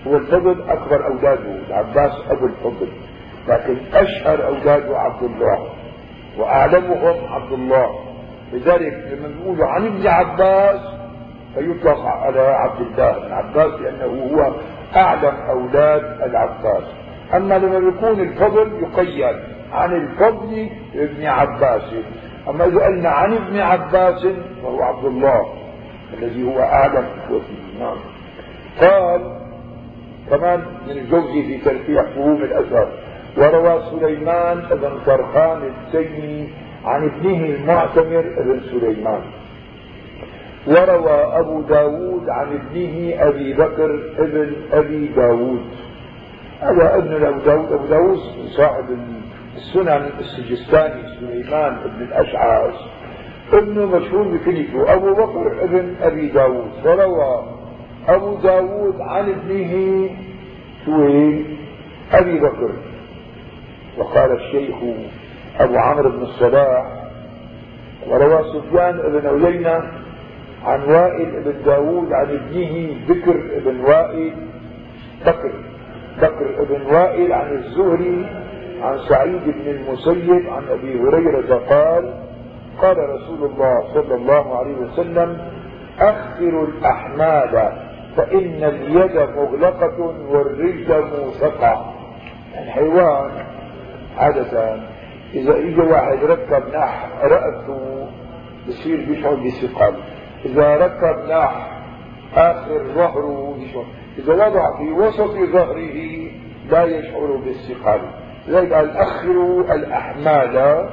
هو 0.06 0.16
الفضل 0.16 0.62
أكبر 0.68 1.06
أولاده 1.06 1.66
العباس 1.68 2.12
أبو 2.30 2.46
الفضل. 2.46 2.88
لكن 3.48 3.76
أشهر 3.94 4.46
أولاده 4.46 4.98
عبد 4.98 5.22
الله 5.22 5.68
وأعلمهم 6.38 7.32
عبد 7.32 7.52
الله. 7.52 7.98
لذلك 8.52 8.92
لما 9.12 9.28
بيقولوا 9.28 9.66
عن 9.66 9.86
ابن 9.86 10.06
عباس 10.06 10.80
فيطلق 11.54 12.00
على 12.06 12.40
عبد 12.40 12.80
الله 12.80 13.18
بن 13.18 13.32
عباس 13.32 13.80
لأنه 13.80 14.30
هو 14.32 14.54
أعلم 14.96 15.34
أولاد 15.50 16.04
العباس. 16.22 16.84
أما 17.34 17.58
لما 17.58 17.88
يكون 17.88 18.20
الفضل 18.20 18.72
يقيد 18.82 19.36
عن 19.72 19.92
الفضل 19.92 20.68
ابن 20.94 21.26
عباس. 21.26 21.94
أما 22.48 22.64
إذا 22.64 22.84
قلنا 22.84 23.08
عن 23.08 23.32
ابن 23.32 23.58
عباس 23.58 24.26
فهو 24.62 24.82
عبد 24.82 25.04
الله 25.04 25.46
الذي 26.18 26.44
هو 26.44 26.60
أعلم 26.60 27.04
إخوته 27.24 27.56
نعم. 27.80 27.96
قال 28.80 29.20
كمان 30.30 30.60
من 30.86 30.92
الجوزي 30.92 31.42
في 31.42 31.58
ترفيع 31.58 32.02
فهوم 32.02 32.42
الأثر 32.42 32.88
وروى 33.36 33.82
سليمان 33.90 34.60
بن 34.70 34.98
فرخان 35.06 35.62
التيمي 35.62 36.48
عن 36.84 37.04
ابنه 37.04 37.44
المعتمر 37.44 38.22
بن 38.38 38.60
سليمان. 38.70 39.20
وروى 40.66 41.38
أبو 41.40 41.60
داود 41.60 42.28
عن 42.28 42.46
ابنه 42.46 43.14
أبي 43.28 43.52
بكر 43.54 44.00
ابن 44.18 44.52
أبي 44.72 45.06
داود. 45.06 45.64
هذا 46.60 46.98
ابن 46.98 47.24
أبو 47.24 47.38
داود 47.38 47.72
أبو 47.72 47.86
داود 47.86 48.18
صاحب 48.56 48.84
السنن 49.56 50.10
السجستاني 50.20 51.02
سليمان 51.20 51.76
بن 51.84 52.02
الأشعاث. 52.02 52.74
ابنه 53.52 53.86
مشهور 53.86 54.22
بكنيته 54.22 54.92
أبو 54.92 55.14
بكر 55.14 55.64
ابن 55.64 55.94
أبي 56.02 56.28
داود. 56.28 56.70
وروى 56.84 57.44
أبو 58.08 58.34
داود 58.34 59.00
عن 59.00 59.28
ابنه 59.28 60.10
شوي 60.84 61.44
أبي 62.12 62.38
بكر. 62.38 62.70
وقال 63.98 64.32
الشيخ 64.32 64.76
أبو 65.60 65.76
عمرو 65.76 66.10
بن 66.10 66.22
الصلاح. 66.22 66.86
وروى 68.08 68.44
سفيان 68.44 68.96
بن 68.96 69.44
عيينة 69.44 69.82
عن 70.64 70.82
وائل 70.82 71.42
بن 71.44 71.64
داود 71.64 72.12
عن 72.12 72.26
ابنه 72.30 72.96
بكر 73.08 73.60
بن 73.64 73.80
وائل 73.80 74.32
بكر. 75.26 75.52
بكر 76.22 76.64
بن 76.64 76.94
وائل 76.94 77.32
عن 77.32 77.52
الزهري 77.52 78.26
عن 78.82 78.98
سعيد 78.98 79.42
بن 79.44 79.70
المسيب 79.70 80.46
عن 80.48 80.68
أبي 80.68 81.00
هريرة 81.00 81.54
قال 81.54 82.14
قال 82.82 82.96
رسول 82.98 83.50
الله 83.50 83.94
صلى 83.94 84.14
الله 84.14 84.58
عليه 84.58 84.74
وسلم 84.76 85.38
أخر 86.00 86.64
الأحمال 86.64 87.72
فإن 88.16 88.64
اليد 88.64 89.16
مغلقة 89.36 90.00
والرجل 90.28 91.04
موثقة 91.18 91.94
الحيوان 92.58 93.30
عادة 94.18 94.76
إذا 95.34 95.58
إجا 95.58 95.82
واحد 95.82 96.24
ركب 96.24 96.62
نح 96.74 97.08
رأسه 97.22 98.08
بصير 98.68 99.04
بيشعر 99.08 99.34
بثقل 99.34 99.94
إذا 100.44 100.76
ركب 100.76 101.30
نح 101.30 101.80
آخر 102.36 102.84
ظهره 102.94 103.56
بيشعر 103.58 103.84
إذا 104.18 104.32
وضع 104.32 104.78
في 104.78 104.92
وسط 104.92 105.34
ظهره 105.52 106.30
لا 106.70 106.84
يشعر 106.84 107.36
بالثقل 107.36 108.00
لذلك 108.48 108.72
الأخر 108.72 109.60
الأحمال 109.74 110.88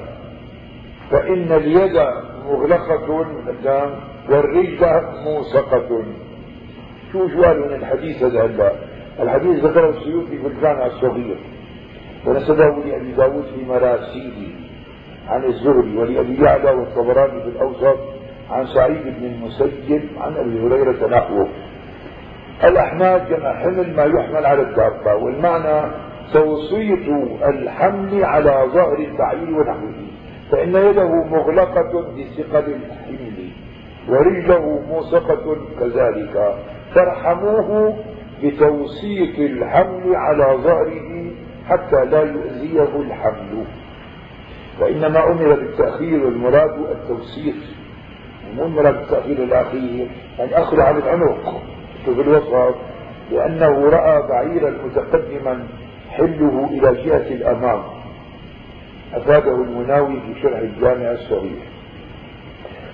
فإن 1.11 1.51
اليد 1.51 2.01
مغلقة 2.45 3.11
والرجل 4.29 5.05
موثقة 5.25 6.03
شو 7.11 7.27
جوال 7.27 7.59
من 7.59 7.75
الحديث 7.75 8.23
هذا؟ 8.23 8.75
هلا 9.19 9.23
الحديث 9.23 9.65
ذكره 9.65 9.89
السيوطي 9.89 10.37
في 10.37 10.47
الجامع 10.47 10.85
الصغير. 10.85 11.37
ونسبه 12.25 12.65
لأبي 12.85 13.11
داود 13.11 13.43
في 13.55 13.65
مراسيله 13.65 14.51
عن 15.27 15.45
الزهري 15.45 15.97
ولأبي 15.97 16.43
يعلى 16.43 16.71
والطبراني 16.71 17.41
في 17.41 17.49
الأوسط 17.49 17.99
عن 18.49 18.67
سعيد 18.67 19.03
بن 19.03 19.25
المسيب 19.25 20.09
عن 20.17 20.37
أبي 20.37 20.59
هريرة 20.59 21.07
نحوه. 21.07 21.47
الأحمال 22.63 23.29
جمع 23.29 23.53
حمل 23.53 23.95
ما 23.95 24.03
يحمل 24.03 24.45
على 24.45 24.61
الدابة 24.61 25.15
والمعنى 25.15 25.91
توصية 26.33 27.25
الحمل 27.49 28.25
على 28.25 28.65
ظهر 28.73 28.97
البعير 28.99 29.59
ونحوه 29.59 29.93
فإن 30.51 30.75
يده 30.75 31.09
مغلقة 31.23 32.01
بثقل 32.01 32.73
الحمل 32.73 33.49
ورجله 34.09 34.79
موثقة 34.89 35.57
كذلك 35.79 36.55
فارحموه 36.95 37.97
بتوسيط 38.43 39.39
الحمل 39.39 40.15
على 40.15 40.57
ظهره 40.57 41.31
حتى 41.67 42.05
لا 42.05 42.21
يؤذيه 42.23 43.01
الحمل. 43.01 43.65
وإنما 44.81 45.23
أمر 45.31 45.53
بالتأخير 45.55 46.25
والمراد 46.25 46.71
التوسيط 46.91 47.55
المراد 48.57 48.93
بالتأخير 48.95 49.37
الأخير 49.37 50.07
أخذ 50.39 50.79
على 50.79 50.97
العنق. 50.97 51.61
في 52.05 52.21
الوسط 52.21 52.75
لأنه 53.31 53.89
رأى 53.89 54.27
بعيرا 54.27 54.73
متقدما 54.85 55.67
حله 56.09 56.69
إلى 56.71 57.03
جهة 57.03 57.35
الأمام. 57.35 57.83
أفاده 59.13 59.55
المناوي 59.55 60.19
في 60.21 60.41
شرح 60.41 60.59
الجامع 60.59 61.11
الصغير. 61.11 61.73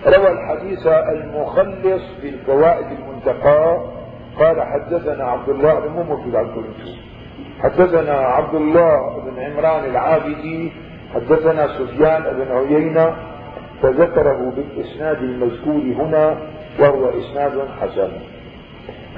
روى 0.07 0.31
الحديث 0.31 0.87
المخلص 0.87 2.03
في 2.21 2.29
الفوائد 2.29 2.87
المنتقاه 2.99 3.91
قال 4.39 4.61
حدثنا 4.61 5.23
عبد 5.23 5.49
الله 5.49 5.79
بن 5.79 5.89
موجود 5.89 6.35
عبد 6.35 6.63
حدثنا 7.59 8.13
عبد 8.13 8.55
الله 8.55 9.19
بن 9.19 9.39
عمران 9.39 9.85
العابدي 9.85 10.71
حدثنا 11.13 11.67
سفيان 11.67 12.23
بن 12.23 12.51
عيينة 12.51 13.15
فذكره 13.81 14.53
بالإسناد 14.55 15.17
المذكور 15.17 15.81
هنا 16.05 16.37
وهو 16.79 17.09
إسناد 17.09 17.67
حسن. 17.81 18.11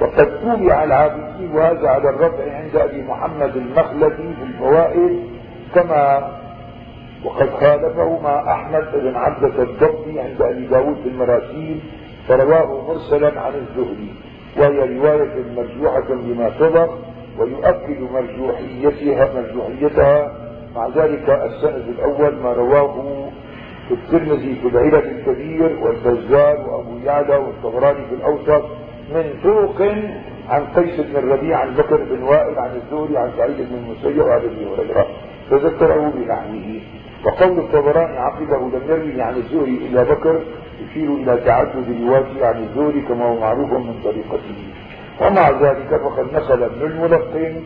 وقد 0.02 0.40
تابع 0.40 0.84
العابدي 0.84 1.46
وهذا 1.54 1.88
على 1.88 2.10
الرفع 2.10 2.56
عند 2.56 2.76
أبي 2.76 3.02
محمد 3.02 3.56
المخلدي 3.56 4.34
في 4.34 4.42
الفوائد 4.42 5.20
كما 5.74 6.30
وقد 7.24 7.50
خالفه 7.50 8.20
مع 8.22 8.52
أحمد 8.54 8.84
بن 8.94 9.16
عبدة 9.16 9.62
الضبي 9.62 10.20
عند 10.20 10.42
أبي 10.42 10.66
داود 10.66 10.96
في 11.02 11.08
المراسيل 11.08 11.80
فرواه 12.28 12.88
مرسلا 12.88 13.40
عن 13.40 13.52
الزهري 13.54 14.14
وهي 14.58 14.98
رواية 14.98 15.44
مرجوحة 15.56 16.08
بما 16.10 16.50
سبق 16.58 16.90
ويؤكد 17.38 18.00
مرجوحيتها 18.12 19.28
مرجوحيتها. 19.34 20.32
مع 20.76 20.88
ذلك 20.88 21.28
السند 21.30 21.84
الأول 21.88 22.34
ما 22.42 22.52
رواه 22.52 22.94
في 23.88 23.94
الترمذي 23.94 24.54
في 24.62 24.68
العلل 24.68 24.94
الكبير 24.94 25.78
والبزار 25.82 26.60
وأبو 26.68 26.98
يعلى 27.04 27.36
والطبراني 27.36 28.06
في 28.06 28.14
الأوسط 28.14 28.64
من 29.14 29.40
طرق 29.44 29.94
عن 30.48 30.64
قيس 30.66 31.00
بن 31.00 31.16
الربيع 31.16 31.58
عن 31.58 31.74
بكر 31.74 31.96
بن 31.96 32.22
وائل 32.22 32.58
عن 32.58 32.70
الزهري 32.76 33.16
عن 33.16 33.30
سعيد 33.36 33.56
بن 33.56 33.74
المسيب 33.74 34.24
وعن 34.24 34.40
أبي 34.40 34.66
هريرة. 34.66 35.06
فذكره 35.50 36.12
بنحوه 36.16 36.80
وقول 37.24 37.58
الطبراني 37.58 38.18
عقبه 38.18 38.78
لم 38.78 38.82
يروي 38.88 39.22
عن 39.22 39.36
الزهري 39.36 39.76
إلا 39.86 40.02
بكر 40.02 40.40
يشير 40.80 41.08
إلى 41.08 41.40
تعدد 41.44 42.02
رواته 42.02 42.46
عن 42.46 42.62
الزهري 42.62 43.00
كما 43.00 43.24
هو 43.24 43.40
معروف 43.40 43.72
من 43.72 44.00
طريقته. 44.04 44.56
ومع 45.20 45.50
ذلك 45.50 46.00
فقد 46.04 46.32
نقل 46.32 46.62
ابن 46.62 46.82
الملقن 46.82 47.62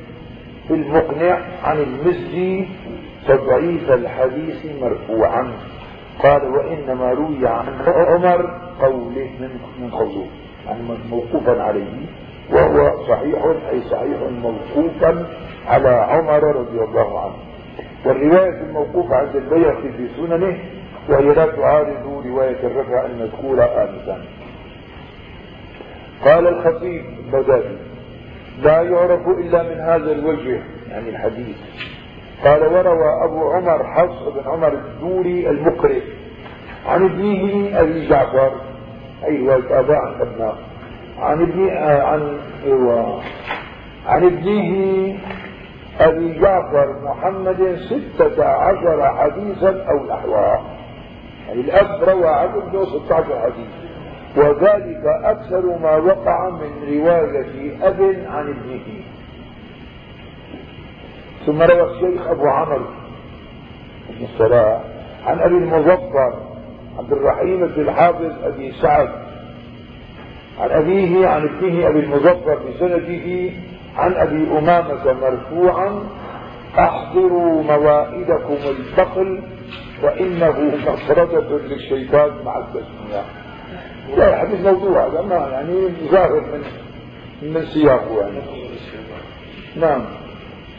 في 0.69 0.75
المقنع 0.75 1.39
عن 1.65 1.79
المزي 1.79 2.67
تضعيف 3.29 3.93
الحديث 3.93 4.67
مرفوعا. 4.83 5.53
قال 6.23 6.43
وإنما 6.43 7.11
روي 7.11 7.47
عن 7.47 7.67
عمر 7.87 8.61
قوله 8.81 9.31
من 9.81 9.91
قوله. 9.91 10.27
موقوفا 11.11 11.63
عليه 11.63 12.07
وهو 12.51 13.07
صحيح 13.09 13.45
أي 13.73 13.81
صحيح 13.81 14.19
موقوفا 14.43 15.27
على 15.67 15.89
عمر 15.89 16.43
رضي 16.57 16.81
الله 16.81 17.21
عنه. 17.21 17.35
والرواية 18.07 18.61
الموقوفة 18.61 19.17
عند 19.17 19.37
البيهقي 19.37 19.93
في 19.97 20.09
سننه 20.17 20.59
وهي 21.09 21.35
لا 21.35 21.47
تعارض 21.47 22.27
رواية 22.27 22.67
الرفع 22.67 23.07
المذكورة 23.07 23.65
آنفا. 23.65 24.25
قال 26.25 26.47
الخطيب 26.47 27.05
البغدادي 27.27 27.77
لا 28.63 28.83
يعرف 28.83 29.29
إلا 29.29 29.63
من 29.63 29.81
هذا 29.81 30.13
الوجه 30.13 30.61
يعني 30.91 31.09
الحديث. 31.09 31.57
قال 32.45 32.63
وروى 32.63 33.25
أبو 33.25 33.51
عمر 33.51 33.85
حفص 33.85 34.23
بن 34.35 34.51
عمر 34.51 34.73
الدوري 34.73 35.51
المقرئ 35.51 36.03
عن 36.87 37.05
ابنه 37.05 37.81
أبي 37.81 38.09
جعفر 38.09 38.53
أي 39.25 39.39
رواية 39.39 39.81
آباء 39.81 39.99
عن 41.19 41.43
ابن 41.43 41.71
عن 41.71 42.39
أيوه 42.65 43.21
عن 44.07 44.25
ابنه 44.25 45.19
أبي 46.01 46.41
جعفر 46.41 46.97
محمد 47.05 47.79
ستة 47.91 48.45
عشر 48.45 49.15
حديثا 49.17 49.85
أو 49.91 50.07
نحوها 50.07 50.63
يعني 51.49 51.61
الاب 51.61 52.09
روى 52.09 52.29
عن 52.29 52.49
ابنه 52.49 52.85
16 52.85 53.25
حديث. 53.41 53.69
وذلك 54.37 55.03
أكثر 55.25 55.79
ما 55.83 55.97
وقع 55.97 56.51
من 56.51 56.71
رواية 56.89 57.77
أب 57.83 58.01
عن 58.29 58.49
ابنه. 58.49 59.03
ثم 61.47 61.63
روى 61.63 61.91
الشيخ 61.91 62.27
أبو 62.29 62.47
عمرو 62.47 62.85
بن 64.09 64.25
الصلاح 64.25 64.81
عن 65.27 65.39
أبي 65.39 65.55
المظفر 65.55 66.46
عبد 66.99 67.13
الرحيم 67.13 67.67
بن 67.67 67.83
الحافظ 67.83 68.33
أبي 68.45 68.73
سعد 68.83 69.09
عن 70.59 70.71
أبيه 70.71 71.27
عن 71.27 71.43
ابنه 71.49 71.89
أبي 71.89 72.01
المظفر 72.01 72.59
بسنده 72.59 73.53
عن 73.97 74.15
أبي 74.15 74.59
أمامة 74.59 75.13
مرفوعا 75.13 76.03
أحضروا 76.79 77.63
موائدكم 77.63 78.57
البخل 78.69 79.43
وإنه 80.03 80.61
مفردة 80.87 81.59
للشيطان 81.59 82.31
مع 82.45 82.59
التسمية. 82.59 83.25
لا 84.17 84.29
الحديث 84.29 84.67
موضوع 84.67 85.07
هذا 85.07 85.23
ما 85.23 85.49
يعني 85.53 85.89
ظاهر 86.11 86.41
من 86.41 86.63
من 87.43 87.67
سياقه 87.67 88.21
يعني. 88.21 88.41
نعم. 89.77 90.05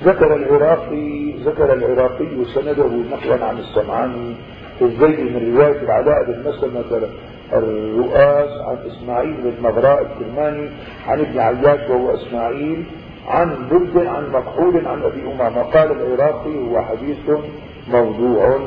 ذكر 0.03 0.35
العراقي 0.35 1.31
ذكر 1.31 1.73
العراقي 1.73 2.45
سنده 2.55 2.89
نقلا 3.11 3.45
عن 3.45 3.57
السمعاني. 3.57 4.35
في 4.79 4.85
الزيد 4.85 5.19
من 5.19 5.55
رواية 5.55 5.81
العلاء 5.81 6.23
بن 6.27 6.49
مسلمة 6.49 7.07
الرؤاس 7.53 8.49
عن 8.61 8.77
إسماعيل 8.87 9.33
بن 9.33 9.63
مغراء 9.63 10.01
الكرماني 10.01 10.69
عن 11.07 11.19
ابن 11.19 11.39
عياش 11.39 11.89
وهو 11.89 12.15
إسماعيل 12.15 12.83
عن 13.27 13.69
برد 13.71 14.05
عن 14.05 14.31
مكحول 14.31 14.87
عن 14.87 15.03
أبي 15.03 15.21
أمامة. 15.21 15.61
قال 15.61 15.91
العراقي 15.91 16.57
هو 16.69 16.81
حديث 16.81 17.17
موضوع. 17.91 18.59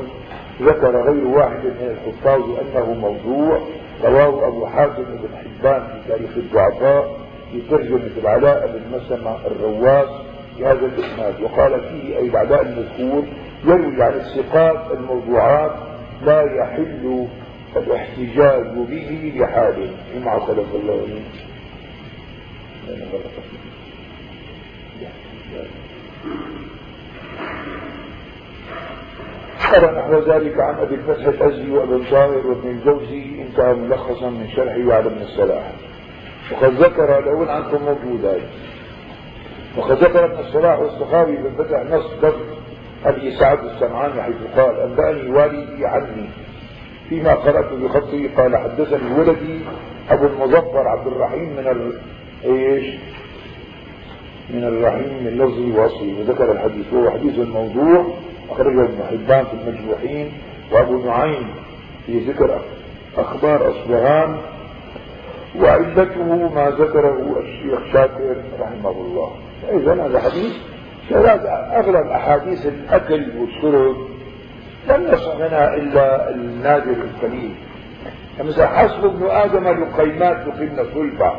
ذكر 0.62 1.02
غير 1.02 1.26
واحد 1.26 1.64
من 1.64 1.96
الحفاظ 1.96 2.42
أنه 2.42 2.94
موضوع. 2.94 3.60
رواه 4.04 4.48
أبو 4.48 4.66
حاتم 4.66 5.02
بن 5.02 5.28
حبان 5.36 5.82
في 5.82 6.08
تاريخ 6.08 6.30
الضعفاء 6.36 7.16
في 7.52 7.60
ترجمة 7.70 8.10
العلاء 8.22 8.66
بن 8.66 8.96
مسلمة 8.98 9.36
الرواس 9.46 10.08
بهذا 10.58 10.86
الإسناد. 10.86 11.34
وقال 11.42 11.80
فيه 11.80 12.16
أي 12.16 12.28
العلاء 12.28 12.62
المذكور 12.62 13.24
يروي 13.64 14.02
عن 14.02 14.12
الثقات 14.12 14.98
الموضوعات 14.98 15.89
لا 16.22 16.42
يحل 16.42 17.26
الاحتجاج 17.76 18.74
به 18.74 19.32
لحاله 19.36 19.90
مع 20.24 20.38
خلف 20.38 20.74
الله 20.74 21.06
قال 29.72 29.94
نحو 29.94 30.18
ذلك 30.18 30.60
عن 30.60 30.74
أبي 30.74 30.94
الفتح 30.94 31.26
الازدي 31.26 31.70
وابن 31.70 32.04
طاهر 32.10 32.46
وابن 32.46 32.70
الجوزي 32.70 33.42
انتهى 33.42 33.74
ملخصا 33.74 34.30
من 34.30 34.48
شرحه 34.56 34.94
على 34.94 35.06
ابن 35.06 35.22
الصلاح. 35.22 35.72
وقد 36.52 36.72
ذكر 36.72 37.24
لو 37.24 37.50
عنكم 37.50 37.84
موجودات. 37.84 38.40
وقد 39.76 40.04
ذكر 40.04 40.24
ابن 40.24 40.38
الصلاح 40.38 40.78
والسخاوي 40.78 41.36
بن 41.36 41.64
فتح 41.64 41.82
نص 41.90 42.06
ضبط. 42.22 42.59
أبي 43.04 43.36
سعد 43.36 43.58
السمعاني 43.64 44.22
حيث 44.22 44.36
قال 44.56 44.80
أنبأني 44.80 45.30
والدي 45.30 45.86
عني 45.86 46.28
فيما 47.08 47.34
قرأت 47.34 47.72
بخطه 47.72 48.28
قال 48.36 48.56
حدثني 48.56 49.18
ولدي 49.18 49.60
أبو 50.10 50.26
المظفر 50.26 50.88
عبد 50.88 51.06
الرحيم 51.06 51.48
من 51.52 51.66
ال... 51.68 51.98
إيش؟ 52.44 52.94
من 54.50 54.64
الرحيم 54.64 55.24
من 55.24 55.38
لفظ 55.38 55.58
الوصي. 55.58 56.14
وذكر 56.20 56.52
الحديث 56.52 56.92
وهو 56.92 57.10
حديث 57.10 57.38
موضوع 57.38 58.06
أخرجه 58.50 58.84
ابن 58.84 59.02
حبان 59.10 59.44
في 59.44 59.52
المجروحين 59.52 60.32
وأبو 60.72 61.06
نعيم 61.06 61.50
في 62.06 62.18
ذكر 62.18 62.60
أخبار 63.16 63.70
أصبهان. 63.70 64.36
وعلته 65.60 66.48
ما 66.54 66.70
ذكره 66.70 67.36
الشيخ 67.40 67.92
شاكر 67.92 68.36
رحمه 68.60 68.90
الله. 68.90 69.30
إذا 69.72 70.06
هذا 70.06 70.20
حديث 70.20 70.52
أغلب 71.12 72.06
أحاديث 72.06 72.66
الأكل 72.66 73.26
والشرب 73.38 73.96
لم 74.88 75.12
يصح 75.12 75.36
منها 75.36 75.74
إلا 75.74 76.30
النادر 76.30 76.90
القليل 76.90 77.54
فمثلا 78.38 78.66
حسب 78.66 79.04
ابن 79.04 79.26
آدم 79.26 79.68
لقيمات 79.68 80.36
لقمن 80.46 80.86
صلبة 80.94 81.32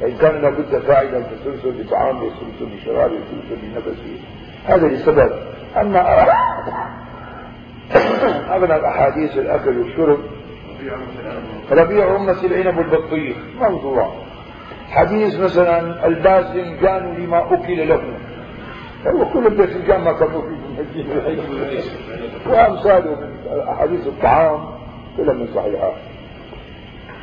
فإن 0.00 0.16
كان 0.16 0.42
لابد 0.42 0.78
فاعلا 0.78 1.22
فسلسل 1.22 1.80
لطعام 1.80 2.16
يسلسل 2.16 2.76
لشراب 2.76 3.10
يسلسل 3.10 3.66
لنفسه 3.66 4.20
هذا 4.66 4.88
لسبب. 4.88 5.32
أما 5.76 6.00
أغلب 8.56 8.84
أحاديث 8.84 9.38
الأكل 9.38 9.78
والشرب 9.78 10.18
ربيع 11.70 12.16
أمة 12.16 12.44
العنب 12.44 12.78
والبطيخ 12.78 13.36
موضوع 13.60 14.12
حديث 14.90 15.40
مثلا 15.40 16.06
الباسم 16.06 16.76
كانوا 16.82 17.14
لما 17.14 17.54
أكل 17.54 17.88
له. 17.88 18.02
هو 19.06 19.32
كل 19.32 19.46
الباذنجان 19.46 20.00
ما 20.00 20.12
كانوا 20.12 20.42
فيه 20.92 21.04
وأمثاله 22.46 23.20
من 23.20 23.60
أحاديث 23.68 24.06
الطعام 24.06 24.60
كلها 25.16 25.34
من 25.34 25.48
صحيحات 25.54 25.94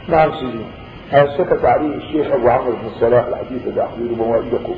نعم 0.07 0.31
سيدي. 0.31 0.65
سكت 1.37 1.65
عليه 1.65 1.95
الشيخ 1.95 2.31
أبو 2.31 2.49
عمرو 2.49 2.71
بن 2.71 2.87
الصلاح 2.87 3.25
الحديث 3.25 3.67
الذي 3.67 3.81
أخبر 3.81 4.15
موائدكم 4.17 4.75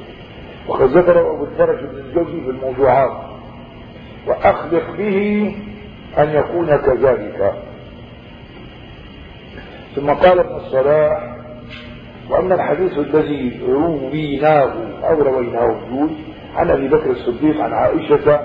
وقد 0.67 0.97
ذكره 0.97 1.35
أبو 1.35 1.43
الفرج 1.43 1.79
بن 1.79 1.97
الجوزي 1.97 2.41
في 2.41 2.49
الموضوعات. 2.49 3.11
وأخلق 4.27 4.91
به 4.97 5.55
أن 6.17 6.29
يكون 6.29 6.77
كذلك. 6.77 7.53
ثم 9.95 10.09
قال 10.09 10.39
ابن 10.39 10.55
الصلاح 10.55 11.37
وأما 12.29 12.55
الحديث 12.55 12.97
الذي 12.97 13.61
رويناه 13.67 14.73
أو 15.03 15.21
رويناه 15.21 15.75
الجود 15.83 16.17
عن 16.57 16.69
أبي 16.71 16.87
بكر 16.87 17.09
الصديق 17.09 17.61
عن 17.61 17.73
عائشة 17.73 18.39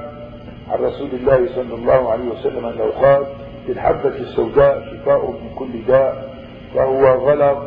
عن 0.70 0.78
رسول 0.78 1.08
الله 1.12 1.46
صلى 1.54 1.74
الله 1.74 2.12
عليه 2.12 2.24
وسلم 2.30 2.66
أنه 2.66 2.84
قال 3.02 3.26
الحبة 3.68 4.08
السوداء 4.08 4.84
شفاء 4.92 5.30
من 5.30 5.54
كل 5.58 5.86
داء 5.88 6.34
فهو 6.74 7.06
غلط. 7.06 7.58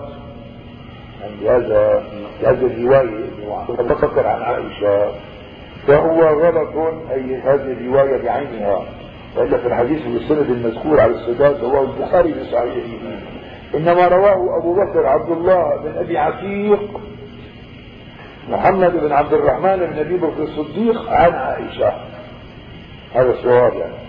عند 1.23 1.47
هذا 1.47 2.03
هذه 2.43 2.65
الرواية 2.65 3.26
تذكر 3.77 4.27
عن 4.27 4.41
عائشة. 4.41 5.11
فهو 5.88 6.22
غلط 6.22 6.93
أي 7.11 7.35
هذه 7.35 7.72
الرواية 7.72 8.23
بعينها. 8.23 8.81
وإلا 9.38 9.57
في 9.57 9.67
الحديث 9.67 10.07
بالسند 10.07 10.49
المذكور 10.49 10.99
على 10.99 11.11
السداد 11.11 11.63
رواه 11.63 11.81
البخاري 11.81 12.34
في 12.34 12.43
صحيحه. 12.43 12.88
إنما 13.76 14.07
رواه 14.07 14.59
أبو 14.59 14.73
بكر 14.73 15.05
عبد 15.05 15.31
الله 15.31 15.77
بن 15.84 15.97
أبي 15.97 16.17
عتيق 16.17 16.99
محمد 18.49 18.91
بن 18.91 19.11
عبد 19.11 19.34
الرحمن 19.34 19.77
بن 19.77 19.99
أبي 19.99 20.17
بكر 20.17 20.43
الصديق 20.43 21.09
عن 21.09 21.34
عائشة. 21.34 21.93
هذا 23.13 23.30
الصواب 23.30 23.73
يعني. 23.73 24.05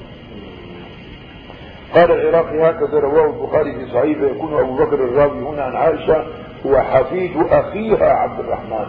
قال 1.94 2.10
العراقي 2.10 2.70
هكذا 2.70 2.98
رواه 2.98 3.26
البخاري 3.26 3.72
في 3.72 3.92
صحيح 3.92 4.18
فيكون 4.18 4.58
أبو 4.58 4.76
بكر 4.76 4.94
الراوي 4.94 5.38
هنا 5.38 5.62
عن 5.62 5.76
عائشة 5.76 6.26
هو 6.66 6.80
حفيد 6.80 7.36
أخيها 7.36 8.06
عبد 8.06 8.40
الرحمن 8.40 8.86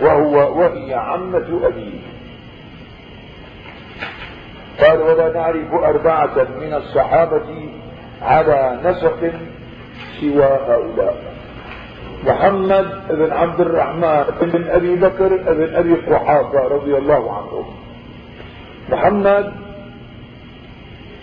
وهو 0.00 0.60
وهي 0.60 0.94
عمة 0.94 1.60
أبيه. 1.62 2.00
قال 4.80 5.02
ولا 5.02 5.32
نعرف 5.32 5.74
أربعة 5.74 6.46
من 6.60 6.74
الصحابة 6.74 7.68
على 8.22 8.80
نسق 8.84 9.32
سوى 10.20 10.44
هؤلاء. 10.44 11.31
محمد 12.26 12.86
بن 13.10 13.32
عبد 13.32 13.60
الرحمن 13.60 14.24
بن 14.42 14.70
أبي 14.70 14.96
بكر 14.96 15.28
بن 15.52 15.74
أبي 15.74 15.94
قحافة 15.94 16.58
رضي 16.58 16.96
الله 16.96 17.32
عنه. 17.36 17.64
محمد 18.90 19.52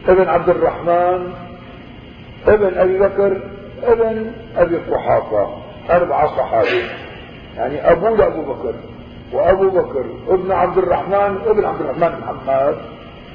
ابن 0.08 0.30
عبد 0.30 0.50
الرحمن 0.50 1.34
ابن 2.48 2.78
أبي 2.78 3.00
بكر 3.00 3.42
ابن 3.84 4.32
أبي 4.58 4.78
قحافة 4.78 5.58
أربعة 5.90 6.28
صحابة 6.38 6.84
يعني 7.58 7.92
أبوه 7.92 8.18
لأبو 8.18 8.42
بكر 8.42 8.74
وأبو 9.34 9.70
بكر 9.70 10.06
ابن 10.30 10.52
عبد 10.52 10.78
الرحمن 10.78 11.38
ابن 11.46 11.66
عبد 11.66 11.82
الرحمن 11.82 12.20
محمد 12.20 12.76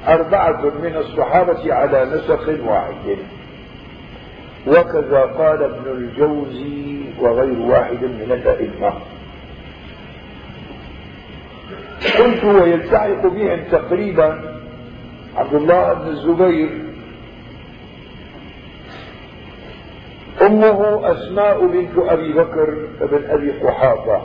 أربعة 0.07 0.61
من 0.61 0.95
الصحابة 0.95 1.73
على 1.73 2.05
نسق 2.05 2.59
واحد. 2.67 3.17
وكذا 4.67 5.21
قال 5.21 5.63
ابن 5.63 5.91
الجوزي 5.91 6.94
وغير 7.19 7.59
واحد 7.59 8.03
من 8.03 8.31
الأئمة. 8.31 8.93
قلت 12.19 12.43
ويلتحق 12.43 13.27
بهم 13.27 13.63
تقريبا 13.71 14.59
عبد 15.35 15.53
الله 15.53 15.93
بن 15.93 16.07
الزبير. 16.07 16.69
أمه 20.41 21.11
أسماء 21.11 21.67
بنت 21.67 21.97
أبي 21.97 22.33
بكر 22.33 22.87
بن 23.01 23.29
أبي 23.29 23.51
قحافة 23.51 24.21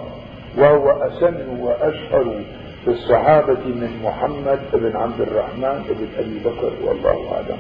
وهو 0.59 0.91
أسن 0.91 1.49
وأشهر 1.59 2.43
في 2.85 2.91
الصحابة 2.91 3.65
من 3.65 4.01
محمد 4.05 4.61
بن 4.73 4.97
عبد 4.97 5.21
الرحمن 5.21 5.85
بن 5.89 6.09
أبي 6.19 6.39
بكر 6.39 6.73
والله 6.83 7.33
أعلم. 7.33 7.59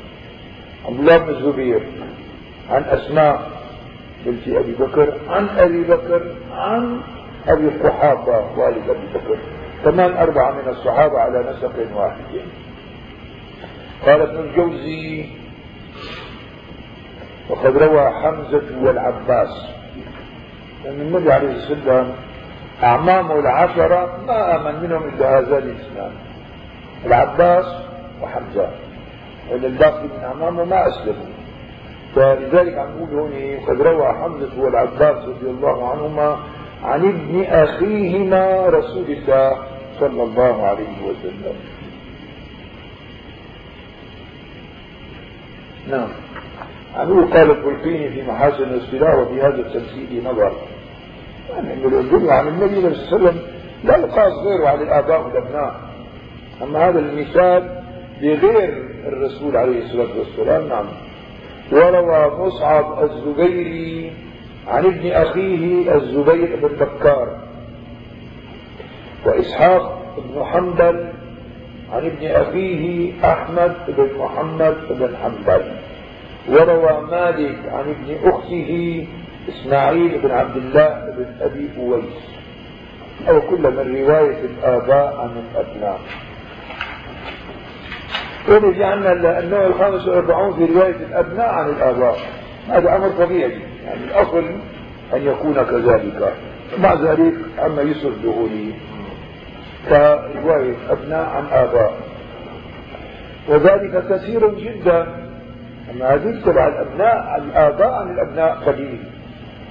عبد 0.86 0.98
الله 0.98 1.18
بن 1.18 1.28
الزبير 1.28 1.82
عن 2.70 2.82
أسماء 2.82 3.59
بنت 4.26 4.48
أبي 4.48 4.72
بكر 4.72 5.14
عن 5.28 5.48
أبي 5.48 5.82
بكر 5.82 6.22
عن 6.52 7.00
أبي 7.48 7.68
قحافة 7.68 8.58
والد 8.58 8.90
أبي 8.90 9.06
بكر. 9.14 9.38
كمان 9.84 10.16
أربعة 10.16 10.50
من 10.52 10.68
الصحابة 10.68 11.18
على 11.18 11.50
نسق 11.50 11.96
واحد. 11.96 12.24
قال 14.06 14.20
ابن 14.20 14.38
الجوزي 14.38 15.24
وقد 17.50 17.76
روى 17.76 18.10
حمزة 18.10 18.82
والعباس. 18.82 19.66
لأن 20.84 21.00
النبي 21.00 21.32
عليه 21.32 21.52
الصلاة 21.52 21.76
والسلام 21.78 22.12
أعمامه 22.82 23.38
العشرة 23.38 24.18
ما 24.26 24.56
آمن 24.56 24.82
منهم 24.82 25.08
إلا 25.08 25.38
هذان 25.38 25.62
الإسلام. 25.62 26.12
العباس 27.06 27.66
وحمزة. 28.22 28.70
الباقي 29.52 30.02
من 30.02 30.24
أعمامه 30.24 30.64
ما 30.64 30.88
أسلموا. 30.88 31.39
فلذلك 32.14 32.78
عم 32.78 32.88
نقول 32.96 33.18
هون 33.18 33.32
قد 33.68 33.82
روى 33.82 34.12
حمزة 34.12 34.60
والعباس 34.62 35.24
رضي 35.28 35.50
الله 35.50 35.90
عنهما 35.90 36.36
عن 36.84 37.08
ابن 37.08 37.44
أخيهما 37.44 38.66
رسول 38.66 39.04
الله 39.08 39.56
صلى 40.00 40.22
الله 40.22 40.66
عليه 40.66 41.02
وسلم. 41.06 41.54
نعم. 45.90 46.08
عنه 46.96 47.30
قال 47.34 47.50
البلقيني 47.50 48.10
في 48.10 48.22
محاسن 48.22 48.62
الاصطلاح 48.62 49.14
وفي 49.14 49.40
هذا 49.40 49.56
التمثيل 49.56 50.24
نظر. 50.24 50.52
يعني 51.50 51.84
الدنيا 51.84 52.32
عن 52.32 52.48
النبي 52.48 52.74
صلى 52.74 52.88
الله 52.88 53.06
عليه 53.06 53.16
وسلم 53.16 53.42
لا 53.84 53.96
يقاس 53.96 54.32
غيره 54.32 54.68
على 54.68 54.82
الآباء 54.82 55.22
والأبناء. 55.22 55.80
أما 56.62 56.88
هذا 56.88 56.98
المثال 56.98 57.82
بغير 58.22 58.84
الرسول 59.06 59.56
عليه 59.56 59.84
الصلاة 59.84 60.18
والسلام 60.18 60.68
نعم. 60.68 60.86
وروى 61.72 62.46
مصعب 62.46 63.02
الزبيري 63.02 64.12
عن 64.68 64.84
ابن 64.84 65.10
أخيه 65.10 65.94
الزبير 65.94 66.58
بن 66.62 66.84
بكار. 66.86 67.36
وإسحاق 69.26 70.16
بن 70.18 70.44
حنبل 70.44 71.12
عن 71.92 72.06
ابن 72.06 72.26
أخيه 72.26 73.12
أحمد 73.24 73.76
بن 73.88 74.08
محمد 74.18 74.76
بن 74.90 75.16
حنبل. 75.16 75.72
وروى 76.48 77.06
مالك 77.10 77.58
عن 77.68 77.84
ابن 77.94 78.28
أخته 78.28 79.06
إسماعيل 79.48 80.18
بن 80.22 80.30
عبد 80.30 80.56
الله 80.56 81.14
بن 81.16 81.26
أبي 81.40 81.68
أويس. 81.78 82.30
أو 83.28 83.40
كل 83.40 83.62
من 83.62 83.96
رواية 83.96 84.40
الآباء 84.40 85.16
عن 85.20 85.30
الأبناء. 85.30 86.00
ونجي 88.48 88.84
عندنا 88.84 89.38
النوع 89.38 89.66
الخامس 89.66 90.08
والأربعون 90.08 90.54
في 90.54 90.72
رواية 90.72 90.96
الأبناء 91.10 91.48
عن 91.48 91.68
الآباء. 91.68 92.16
هذا 92.68 92.96
أمر 92.96 93.08
طبيعي. 93.08 93.58
يعني 93.84 94.04
الأصل 94.04 94.44
أن 95.14 95.26
يكون 95.26 95.54
كذلك. 95.54 96.32
مع 96.78 96.94
ذلك 96.94 97.34
عما 97.58 97.82
يصل 97.82 98.12
دخوله 98.24 98.72
كرواية 99.88 100.74
أبناء 100.90 101.24
عن 101.28 101.44
آباء. 101.52 101.92
وذلك 103.48 104.04
كثير 104.10 104.54
جدا. 104.54 105.06
أما 105.90 106.14
هذه 106.14 106.42
تبع 106.44 106.68
الأبناء 106.68 107.38
الآباء 107.38 107.92
عن 107.92 108.10
الأبناء 108.14 108.54
قليل. 108.66 109.00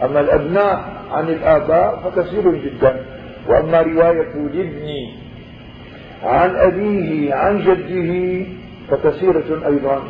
أما 0.03 0.19
الأبناء 0.19 0.83
عن 1.11 1.29
الآباء 1.29 1.99
فكثير 2.03 2.55
جدا. 2.55 3.05
وأما 3.47 3.81
رواية 3.81 4.33
الابن 4.35 4.87
عن 6.23 6.55
أبيه 6.55 7.33
عن 7.33 7.59
جده 7.59 8.45
فكثيرة 8.89 9.67
أيضا. 9.67 10.03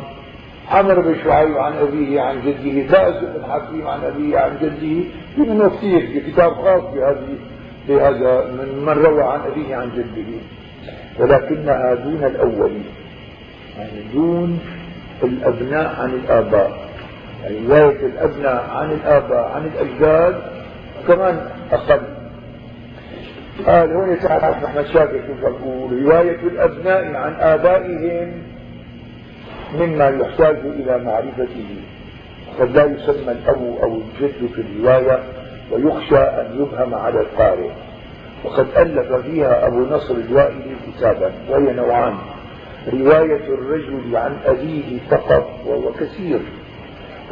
عمر 0.70 1.00
بن 1.00 1.14
شعيب 1.24 1.56
عن 1.56 1.72
أبيه 1.72 2.20
عن 2.20 2.36
جده 2.42 2.92
باز 2.92 3.24
بن 3.24 3.44
حكيم 3.52 3.86
عن 3.86 4.04
أبيه 4.04 4.38
عن 4.38 4.56
جده. 4.62 5.04
منه 5.36 5.68
كثير 5.68 6.00
في 6.00 6.20
كتاب 6.20 6.52
خاص 6.52 6.82
بهذه 6.82 7.36
بهذا 7.88 8.44
من 8.50 8.82
من 8.86 8.92
روى 8.92 9.22
عن 9.22 9.40
أبيه 9.40 9.76
عن 9.76 9.90
جده. 9.96 10.38
ولكنها 11.18 11.94
دون 11.94 12.24
الأولين 12.24 12.84
يعني 13.78 14.02
دون 14.14 14.58
الأبناء 15.22 16.00
عن 16.00 16.10
الآباء. 16.10 16.90
يعني 17.42 17.66
رواية 17.68 18.06
الأبناء 18.06 18.70
عن 18.70 18.90
الآباء 18.92 19.52
عن 19.54 19.70
الأجداد 19.74 20.42
كمان 21.08 21.48
أقل. 21.72 22.19
قال 23.66 23.92
هون 23.92 24.18
تعرف 24.18 24.64
أحمد 24.64 24.86
شاكر 24.86 25.20
شوف 25.26 25.40
يقول 25.42 26.02
رواية 26.02 26.40
الأبناء 26.42 27.14
عن 27.14 27.34
آبائهم 27.34 28.32
مما 29.80 30.08
يحتاج 30.08 30.56
إلى 30.56 31.04
معرفته. 31.04 31.66
قد 32.60 32.76
لا 32.76 32.84
يسمى 32.84 33.32
الأب 33.32 33.76
أو 33.82 33.94
الجد 33.94 34.52
في 34.54 34.60
الرواية 34.60 35.22
ويخشى 35.72 36.16
أن 36.18 36.46
يبهم 36.58 36.94
على 36.94 37.20
القارئ. 37.20 37.70
وقد 38.44 38.66
ألف 38.76 39.12
فيها 39.12 39.66
أبو 39.66 39.86
نصر 39.86 40.14
الوائلي 40.14 40.76
كتابا 40.86 41.32
وهي 41.48 41.72
نوعان. 41.72 42.14
رواية 42.92 43.54
الرجل 43.54 44.16
عن 44.16 44.36
أبيه 44.46 44.98
فقط 45.10 45.50
وهو 45.66 45.92
كثير. 45.92 46.40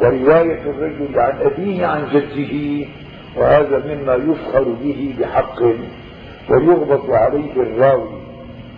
ورواية 0.01 0.61
الرجل 0.61 1.19
عن 1.19 1.37
أبيه 1.41 1.85
عن 1.85 2.05
جده 2.13 2.85
وهذا 3.37 3.83
مما 3.85 4.15
يفخر 4.15 4.63
به 4.63 5.15
بحق. 5.19 5.61
ويغبط 6.49 7.09
عليه 7.09 7.53
الراوي. 7.53 8.19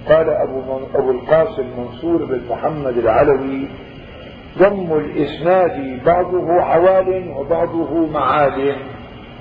قال 0.09 0.29
أبو, 0.29 0.61
أبو 0.95 1.11
القاسم 1.11 1.65
منصور 1.77 2.25
بن 2.25 2.41
محمد 2.49 2.97
العلوي 2.97 3.67
ضم 4.57 4.93
الإسناد 4.93 6.03
بعضه 6.05 6.51
عوال 6.61 7.33
وبعضه 7.37 8.07
معاد. 8.07 8.75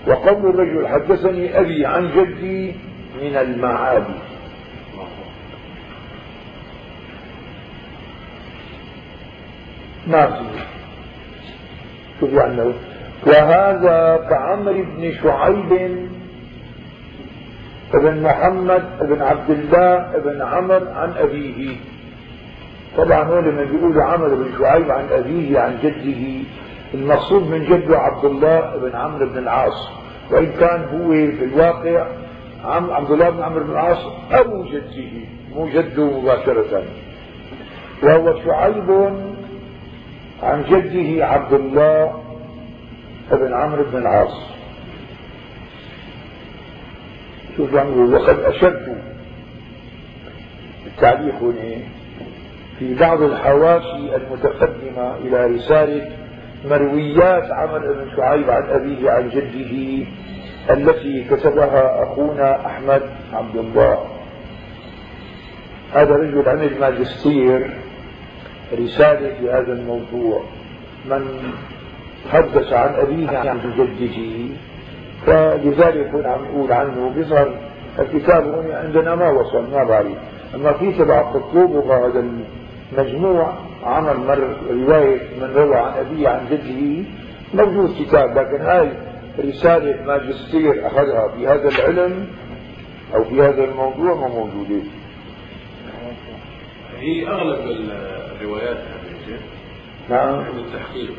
وقول 0.07 0.51
الرجل 0.51 0.89
حدثني 0.89 1.61
أبي 1.61 1.87
عن 1.87 2.11
جدي 2.17 2.75
من 3.23 3.37
المعاد. 3.37 4.05
ما 10.07 10.27
في؟ 10.27 10.45
شوف 12.21 12.33
يعني 12.33 12.73
وهذا 13.27 14.27
كعمر 14.31 14.73
بن 14.73 15.13
شعيب 15.23 15.99
ابن 17.95 18.23
محمد 18.23 18.85
ابن 19.01 19.23
عبد 19.23 19.51
الله 19.51 20.17
ابن 20.17 20.43
عمر 20.43 20.89
عن 20.89 21.13
أبيه. 21.13 21.77
طبعا 22.97 23.23
هو 23.25 23.39
لما 23.39 23.65
بيقولوا 23.65 24.03
عمر 24.03 24.35
بن 24.35 24.47
شعيب 24.59 24.91
عن 24.91 25.05
أبيه 25.11 25.59
عن 25.59 25.79
جده 25.83 26.45
المقصود 26.95 27.51
من 27.51 27.65
جده 27.65 27.99
عبد 27.99 28.25
الله 28.25 28.77
بن 28.77 28.97
عمرو 28.97 29.27
بن 29.27 29.39
العاص. 29.39 29.89
وإن 30.31 30.53
كان 30.53 30.85
هو 30.85 31.11
في 31.11 31.45
الواقع 31.45 32.07
عم 32.65 32.91
عبد 32.91 33.11
الله 33.11 33.31
بن 33.31 33.43
عمرو 33.43 33.65
بن 33.65 33.71
العاص 33.71 34.07
أبو 34.33 34.65
جده 34.65 35.11
مو 35.55 35.69
جده 35.69 36.21
مباشرة. 36.21 36.83
وهو 38.03 38.35
شعيب 38.45 38.91
عن 40.43 40.65
جده 40.71 41.27
عبد 41.27 41.53
الله 41.53 42.13
بن 43.33 43.55
عمرو 43.55 43.85
بن 43.85 43.99
العاص. 43.99 44.51
شوف 47.57 47.73
يعني 47.73 47.91
وقد 47.91 48.39
أشرت 48.39 48.97
التعليق 50.87 51.35
هنا 51.35 51.83
في 52.79 52.95
بعض 52.95 53.23
الحواشي 53.23 54.17
المتقدمة 54.17 55.17
إلى 55.17 55.47
رسالة 55.47 56.11
مرويات 56.65 57.51
عمر 57.51 57.79
بن 57.79 58.17
شعيب 58.17 58.51
عن 58.51 58.63
أبيه 58.63 59.11
عن 59.11 59.29
جده 59.29 60.07
التي 60.71 61.25
كتبها 61.31 62.03
أخونا 62.03 62.67
أحمد 62.67 63.03
عبد 63.33 63.57
الله. 63.57 64.07
هذا 65.95 66.15
رجل 66.15 66.49
عمل 66.49 66.81
ماجستير 66.81 67.71
رسالة 68.79 69.35
في 69.41 69.51
هذا 69.51 69.73
الموضوع. 69.73 70.45
من 71.11 71.53
حدث 72.33 72.73
عن 72.73 72.95
أبيه 72.95 73.39
عن 73.39 73.59
جده 73.77 74.17
فلذلك 75.27 76.15
نقول 76.15 76.73
عنه 76.73 77.11
بيظهر 77.15 77.55
الكتاب 77.99 78.55
هون 78.55 78.73
عندنا 78.73 79.15
ما 79.15 79.31
وصل 79.31 79.71
ما 79.71 79.85
بعرف. 79.85 80.17
أما 80.55 80.73
في 80.73 80.93
تبع 80.93 81.23
قطوب 81.23 81.71
وهذا 81.71 82.25
المجموع 82.93 83.55
عمل 83.85 84.17
مر 84.17 84.57
رواية 84.71 85.21
من 85.41 85.53
روى 85.55 85.77
عن 85.77 85.93
أبيه 85.93 86.29
عن 86.29 86.47
جده 86.51 87.09
موجود 87.55 87.95
كتاب 87.99 88.39
لكن 88.39 88.61
هاي 88.65 88.93
رسالة 89.39 90.05
ماجستير 90.07 90.87
أخذها 90.87 91.29
في 91.37 91.47
هذا 91.47 91.69
العلم 91.69 92.27
أو 93.15 93.25
في 93.25 93.43
هذا 93.43 93.65
الموضوع 93.65 94.15
ما 94.15 94.29
موجودة. 94.29 94.83
هي 96.99 97.29
أغلب 97.29 97.59
الروايات 98.41 98.79
نعم. 100.11 100.35
عند 100.35 100.57
التحقيق. 100.57 101.11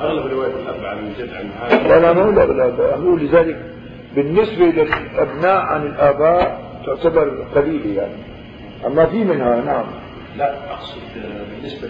أغلب 0.00 0.32
روايه 0.32 0.50
الاب 0.50 0.84
عن 0.84 0.98
الجد 0.98 1.34
عن 1.34 1.50
هذا 1.60 1.88
لا 1.88 2.00
لا 2.00 2.12
مو 2.12 2.40
أقول 2.80 3.24
لذلك 3.24 3.56
بالنسبة 4.16 4.64
للأبناء 4.64 5.56
عن 5.56 5.86
الآباء 5.86 6.66
تعتبر 6.86 7.44
قليله 7.54 8.02
يعني. 8.02 8.14
أما 8.86 9.06
في 9.06 9.24
منها 9.24 9.60
نعم. 9.60 9.84
لا 10.38 10.72
أقصد 10.72 10.98
بالنسبة 11.50 11.88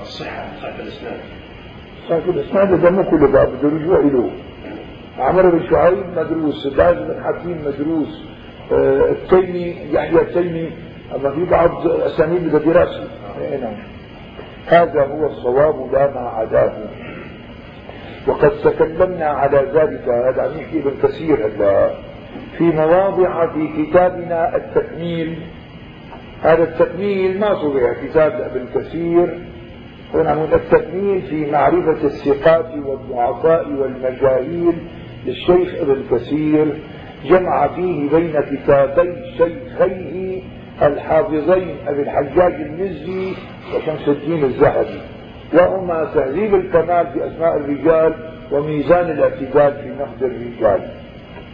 للصحة 0.00 0.46
صحه 0.62 0.80
الإسناد. 0.80 1.20
صحة 2.08 2.30
الإسناد 2.30 2.72
هذا 2.72 2.90
مو 2.90 3.10
كله 3.10 3.32
باب 3.32 3.48
بده 3.48 3.68
رجوع 3.68 3.98
له. 3.98 4.30
عمر 5.18 5.50
بن 5.50 5.70
شعيب 5.70 6.06
مدروس 6.16 6.66
باز 6.66 6.96
بن 6.96 7.24
حكيم 7.24 7.64
مدروس 7.66 8.22
آه، 8.72 9.10
التيمي 9.10 9.76
يحيى 9.92 10.20
التيمي. 10.20 10.72
أما 11.14 11.30
في 11.30 11.44
بعض 11.44 11.86
أسانيد 11.86 12.48
بدها 12.48 12.60
دراسه 12.60 13.08
نعم. 13.60 13.97
هذا 14.68 15.04
هو 15.04 15.26
الصواب 15.26 15.92
لا 15.92 16.10
ما 16.14 16.20
عداه 16.28 16.72
وقد 18.26 18.50
تكلمنا 18.50 19.26
على 19.26 19.58
ذلك 19.58 20.08
هذا 20.08 20.42
عم 20.42 20.80
إبن 20.80 20.92
كثير 21.02 21.46
هلا 21.46 21.90
في 22.58 22.64
مواضع 22.64 23.46
في 23.46 23.68
كتابنا 23.84 24.56
التكميل. 24.56 25.38
هذا 26.42 26.62
التكميل 26.62 27.40
ما 27.40 27.54
صبح 27.54 27.92
كتاب 28.04 28.32
ابن 28.32 28.66
كثير. 28.74 29.38
هنا 30.14 30.44
التكميل 30.54 31.22
في 31.22 31.50
معرفة 31.50 32.04
الثقات 32.06 32.66
والضعفاء 32.84 33.68
والمجاهيل 33.68 34.74
للشيخ 35.26 35.74
ابن 35.80 36.02
كثير. 36.10 36.78
جمع 37.24 37.68
فيه 37.68 38.10
بين 38.10 38.40
كتابي 38.40 39.14
شيخيه 39.38 40.42
الحافظين 40.82 41.76
ابي 41.86 42.02
الحجاج 42.02 42.52
المزي 42.54 43.34
وشمس 43.76 44.08
الدين 44.08 44.44
الذهبي. 44.44 45.00
وهما 45.54 46.04
تهذيب 46.14 46.54
الكمال 46.54 47.06
في 47.06 47.26
اسماء 47.26 47.56
الرجال 47.56 48.14
وميزان 48.52 49.10
الاعتدال 49.10 49.72
في 49.82 49.88
نقد 50.00 50.22
الرجال. 50.22 50.90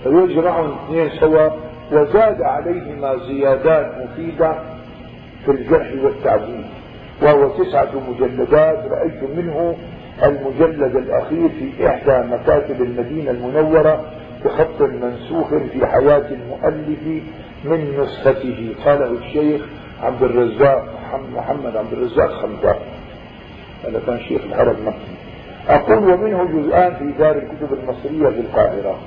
فيجمعهم 0.03 0.75
اثنين 0.85 1.11
سوا 1.21 1.49
وزاد 1.93 2.43
عليهما 2.43 3.17
زيادات 3.17 3.93
مفيدة 4.03 4.59
في 5.45 5.51
الجرح 5.51 5.93
والتعديل 6.05 6.65
وهو 7.23 7.49
تسعة 7.49 7.91
مجلدات 8.11 8.85
رأيت 8.91 9.23
منه 9.37 9.77
المجلد 10.25 10.97
الأخير 10.97 11.49
في 11.49 11.89
إحدى 11.89 12.35
مكاتب 12.35 12.83
المدينة 12.83 13.31
المنورة 13.31 14.05
بخط 14.45 14.81
منسوخ 14.83 15.49
في 15.49 15.87
حياة 15.87 16.25
المؤلف 16.31 17.23
من 17.65 17.99
نسخته. 18.01 18.75
قاله 18.85 19.11
الشيخ 19.11 19.63
عبد 20.03 20.23
الرزاق 20.23 20.85
محمد 21.35 21.77
عبد 21.77 21.93
الرزاق 21.93 22.31
خمدان 22.43 22.77
هذا 23.85 24.01
كان 24.07 24.21
شيخ 24.21 24.45
الحرم 24.45 24.77
مكي 24.87 25.15
أقول 25.69 25.99
ومنه 25.99 26.45
جزءان 26.45 26.95
في 26.95 27.19
دار 27.19 27.37
الكتب 27.37 27.73
المصرية 27.73 28.29
في 28.35 28.41
القاهرة. 28.41 28.99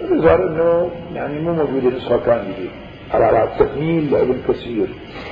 يظهر 0.00 0.48
أنه 0.48 0.90
يعني 1.14 1.40
مو 1.40 1.52
موجودة 1.52 1.96
نسخة 1.96 2.16
كاملة 2.16 2.68
على 3.12 3.44
التكميل 3.44 4.10
لابن 4.12 4.36
كثير. 4.48 4.86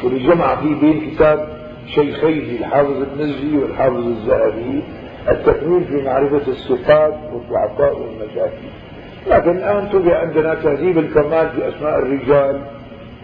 واللي 0.04 0.26
جمع 0.28 0.56
فيه 0.56 0.74
بين 0.80 1.10
كتاب 1.10 1.48
شيخيه 1.86 2.58
الحافظ 2.58 3.02
النزي 3.02 3.56
والحافظ 3.56 4.06
الذهبي 4.06 4.82
التكميل 5.28 5.84
في 5.84 6.02
معرفة 6.02 6.50
الصفات 6.50 7.14
والضعفاء 7.32 7.98
والمشاكل 7.98 8.68
لكن 9.30 9.50
الآن 9.50 9.90
تبع 9.90 10.18
عندنا 10.18 10.54
تهذيب 10.54 10.98
الكمال 10.98 11.50
في 11.50 11.68
أسماء 11.68 11.98
الرجال. 11.98 12.60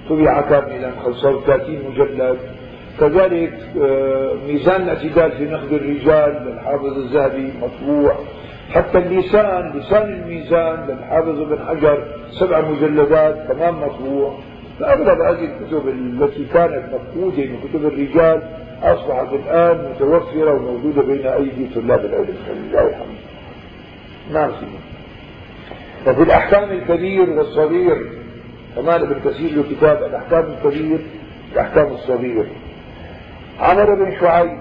تبع 0.08 0.40
كاملا 0.40 0.90
35 1.04 1.78
مجلد 1.90 2.38
كذلك 3.00 3.54
ميزان 4.46 4.82
الاعتدال 4.82 5.32
في 5.32 5.44
نقد 5.44 5.72
الرجال 5.72 6.46
للحافظ 6.46 6.98
الذهبي 6.98 7.52
مطبوع. 7.62 8.14
حتى 8.70 8.98
اللسان 8.98 9.72
لسان 9.78 10.12
الميزان 10.12 10.86
للحافظ 10.88 11.40
ابن 11.40 11.58
حجر 11.68 12.04
سبع 12.30 12.60
مجلدات 12.60 13.48
تمام 13.48 13.82
مطبوع. 13.82 14.38
فأغلب 14.80 15.20
هذه 15.20 15.44
الكتب 15.44 15.88
التي 15.88 16.44
كانت 16.54 16.84
مفقودة 16.94 17.46
من 17.46 17.58
كتب 17.68 17.86
الرجال 17.86 18.42
أصبحت 18.82 19.32
الآن 19.32 19.90
متوفرة 19.90 20.52
وموجودة 20.54 21.02
بين 21.02 21.26
أيدي 21.26 21.68
طلاب 21.74 22.04
العلم. 22.04 22.36
لله 22.48 22.88
الحمد 22.88 23.18
نعم 24.32 24.50
سيدي. 24.50 24.78
ففي 26.04 26.22
الأحكام 26.22 26.70
الكبير 26.70 27.30
والصغير 27.30 28.12
كمان 28.76 29.02
ابن 29.02 29.30
كثير 29.30 29.50
له 29.56 29.62
كتاب 29.62 30.02
الأحكام 30.02 30.44
الكبير 30.44 31.00
الأحكام 31.52 31.86
الصغير 31.86 32.46
عمر 33.60 33.94
بن 33.94 34.20
شعيب 34.20 34.58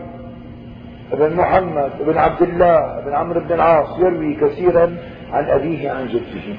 بن 1.13 1.35
محمد 1.35 1.91
بن 1.99 2.17
عبد 2.17 2.41
الله 2.41 3.01
بن 3.05 3.13
عمرو 3.13 3.39
بن 3.39 3.53
العاص 3.53 3.99
يروي 3.99 4.35
كثيرا 4.35 4.97
عن 5.31 5.45
أبيه 5.49 5.91
عن 5.91 6.07
جده. 6.07 6.55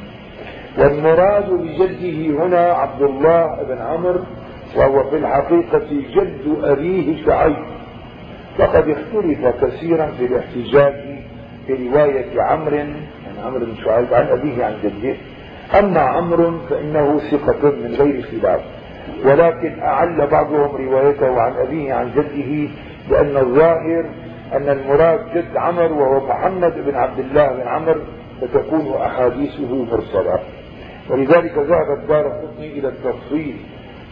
والمراد 0.78 1.50
بجده 1.50 2.44
هنا 2.44 2.60
عبد 2.60 3.02
الله 3.02 3.62
بن 3.68 3.78
عمرو 3.78 4.20
وهو 4.76 5.10
في 5.10 5.16
الحقيقة 5.16 5.88
جد 5.90 6.58
أبيه 6.62 7.24
شعيب. 7.26 7.66
فقد 8.58 8.88
اختلف 8.88 9.64
كثيرا 9.64 10.06
في 10.06 10.26
الاحتجاج 10.26 10.94
برواية 11.68 12.42
عمرو 12.42 12.78
عن 12.78 13.44
عمرو 13.44 13.66
بن 13.66 13.74
شعيب 13.84 14.14
عن 14.14 14.26
أبيه 14.26 14.64
عن 14.64 14.74
جده. 14.84 15.16
أما 15.74 16.00
عمرو 16.00 16.58
فإنه 16.70 17.18
ثقة 17.18 17.70
من 17.70 17.94
غير 17.98 18.22
خلاف 18.22 18.60
ولكن 19.24 19.82
أعل 19.82 20.26
بعضهم 20.26 20.76
روايته 20.76 21.40
عن 21.40 21.52
أبيه 21.52 21.94
عن 21.94 22.10
جده 22.10 22.70
لأن 23.10 23.36
الظاهر 23.36 24.04
أن 24.52 24.68
المراد 24.68 25.20
جد 25.34 25.56
عمر 25.56 25.92
وهو 25.92 26.26
محمد 26.26 26.74
بن 26.86 26.96
عبد 26.96 27.18
الله 27.18 27.48
بن 27.48 27.68
عمر 27.68 28.00
فتكون 28.40 28.96
أحاديثه 28.96 29.84
مرسلة. 29.84 30.38
ولذلك 31.10 31.58
ذهب 31.58 31.98
الدار 32.02 32.28
قطني 32.28 32.78
إلى 32.78 32.88
التفصيل 32.88 33.56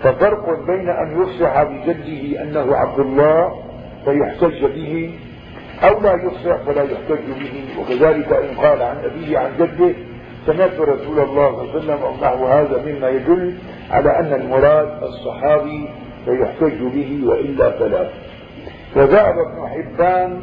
ففرق 0.02 0.66
بين 0.66 0.88
أن 0.88 1.22
يفصح 1.22 1.62
بجده 1.62 2.42
أنه 2.42 2.76
عبد 2.76 2.98
الله 3.00 3.62
فيحتج 4.04 4.64
به 4.64 5.10
أو 5.82 6.00
لا 6.00 6.14
يفصح 6.14 6.56
فلا 6.56 6.82
يحتج 6.82 7.26
به 7.40 7.64
وكذلك 7.80 8.32
إن 8.32 8.56
قال 8.56 8.82
عن 8.82 8.96
أبيه 9.04 9.38
عن 9.38 9.50
جده 9.58 9.94
سمعت 10.46 10.80
رسول 10.80 11.20
الله 11.20 11.56
صلى 11.56 11.62
الله 11.62 11.72
عليه 11.72 11.78
وسلم 11.78 12.24
أو 12.24 12.46
هذا 12.46 12.82
مما 12.86 13.08
يدل 13.08 13.54
على 13.90 14.18
أن 14.18 14.32
المراد 14.32 15.02
الصحابي 15.02 15.88
فيحتج 16.24 16.82
به 16.82 17.20
وإلا 17.26 17.70
فلا. 17.70 18.08
وذهب 18.96 19.34
ابن 19.38 19.68
حبان 19.68 20.40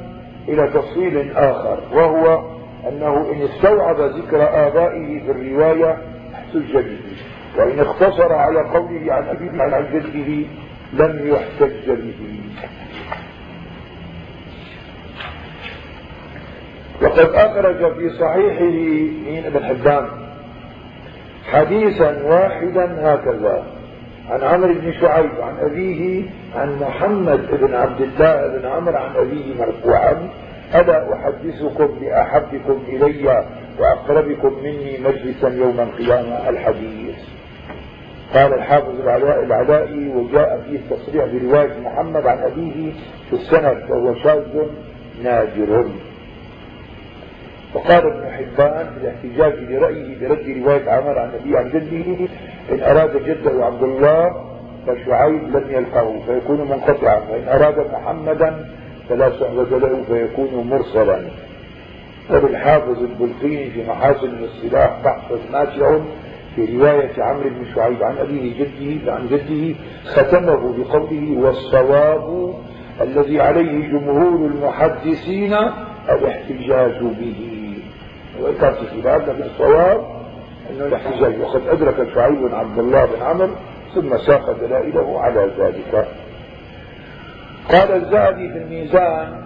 إلى 0.48 0.68
تفصيل 0.68 1.32
آخر 1.38 1.80
وهو 1.94 2.44
أنه 2.90 3.32
إن 3.32 3.42
استوعب 3.42 4.02
ذكر 4.02 4.42
آبائه 4.68 5.20
في 5.26 5.32
الرواية 5.32 5.98
احتج 6.34 6.74
به 6.74 6.98
وإن 7.58 7.80
اقتصر 7.80 8.34
على 8.34 8.60
قوله 8.60 9.14
عن 9.14 9.24
أبيه 9.28 9.62
عن 9.76 9.86
جده 9.94 10.46
لم 10.94 11.28
يحتج 11.28 11.92
به. 11.92 12.40
وقد 17.02 17.20
أخرج 17.20 17.94
في 17.94 18.10
صحيحه 18.10 18.72
من 19.32 19.46
ابن 19.46 19.66
حبان 19.66 20.08
حديثا 21.52 22.24
واحدا 22.24 23.14
هكذا 23.14 23.64
عن 24.30 24.44
عمرو 24.44 24.74
بن 24.74 24.94
شعيب 25.02 25.42
عن 25.42 25.58
أبيه 25.60 26.24
عن 26.56 26.80
محمد 26.80 27.48
بن 27.52 27.74
عبد 27.74 28.02
الله 28.02 28.58
بن 28.58 28.66
عمرو 28.66 28.96
عن 28.98 29.16
أبيه 29.16 29.56
مرفوعا 29.60 30.30
ألا 30.76 31.14
أحدثكم 31.14 31.88
بأحبكم 32.02 32.84
إلي 32.88 33.46
وأقربكم 33.80 34.54
مني 34.64 34.98
مجلسا 34.98 35.48
يوم 35.50 35.80
القيامة؟ 35.80 36.50
الحديث. 36.50 37.16
قال 38.34 38.54
الحافظ 38.54 39.00
العلاء 39.00 39.44
العلائي 39.44 40.08
وجاء 40.08 40.66
فيه 40.70 40.78
التصريح 40.78 41.26
برواية 41.26 41.80
محمد 41.80 42.28
عن 42.28 42.38
أبيه 42.38 42.92
في 43.30 43.34
السند 43.34 43.84
وهو 43.90 44.16
شاذ 44.16 44.68
نادر. 45.24 45.86
وقال 47.74 48.06
ابن 48.06 48.32
حبان 48.32 48.90
في 48.94 48.98
الاحتجاج 49.02 49.66
برأيه 49.66 50.20
برد 50.20 50.64
رواية 50.64 50.90
عمر 50.90 51.20
عن 51.20 51.32
أبيه 51.42 51.58
عن 51.58 51.70
جده 51.70 52.28
إن 52.72 52.82
أراد 52.98 53.24
جده 53.24 53.66
عبد 53.66 53.84
الله 53.84 54.30
فشعيب 54.88 55.44
لم 55.44 55.66
يلقه 55.70 56.20
فيكون 56.26 56.62
منقطعا 56.62 57.18
وإن 57.32 57.48
أراد 57.48 57.92
محمدا 57.94 58.66
فلا 59.10 59.30
صحبة 59.30 59.78
له 59.80 60.04
فيكون 60.08 60.68
مرسلا. 60.70 61.22
وبالحافظ 62.32 63.04
البلقيني 63.04 63.70
في 63.72 63.84
محاسن 63.90 64.28
الاصطلاح 64.28 65.00
بحث 65.06 65.52
ماتع 65.52 66.00
في 66.56 66.78
رواية 66.78 67.24
عمرو 67.24 67.50
بن 67.50 67.66
شعيب 67.76 68.04
عن 68.04 68.18
أبيه 68.18 68.54
جده 68.60 69.14
عن 69.14 69.28
جده 69.28 69.76
ختمه 70.06 70.56
بقوله 70.78 71.38
والصواب 71.38 72.54
الذي 73.02 73.42
عليه 73.42 73.88
جمهور 73.88 74.46
المحدثين 74.48 75.54
الاحتجاج 76.10 77.00
به. 77.02 77.63
وكان 78.44 78.74
في 78.74 79.02
خلاف 79.02 79.30
لكن 79.30 79.44
الصواب 79.44 80.06
انه 80.70 80.86
الاحتجاج 80.86 81.42
وقد 81.42 81.68
أدرك 81.68 82.14
شعيب 82.16 82.56
عبد 82.56 82.80
الله 82.80 83.06
بن 83.06 83.22
عمرو 83.22 83.50
ثم 83.96 84.18
ساق 84.18 84.52
دلائله 84.52 85.22
على 85.22 85.52
ذلك. 85.60 86.08
قال 87.70 87.92
الزهدي 87.92 88.50
في 88.50 88.58
الميزان. 88.58 89.44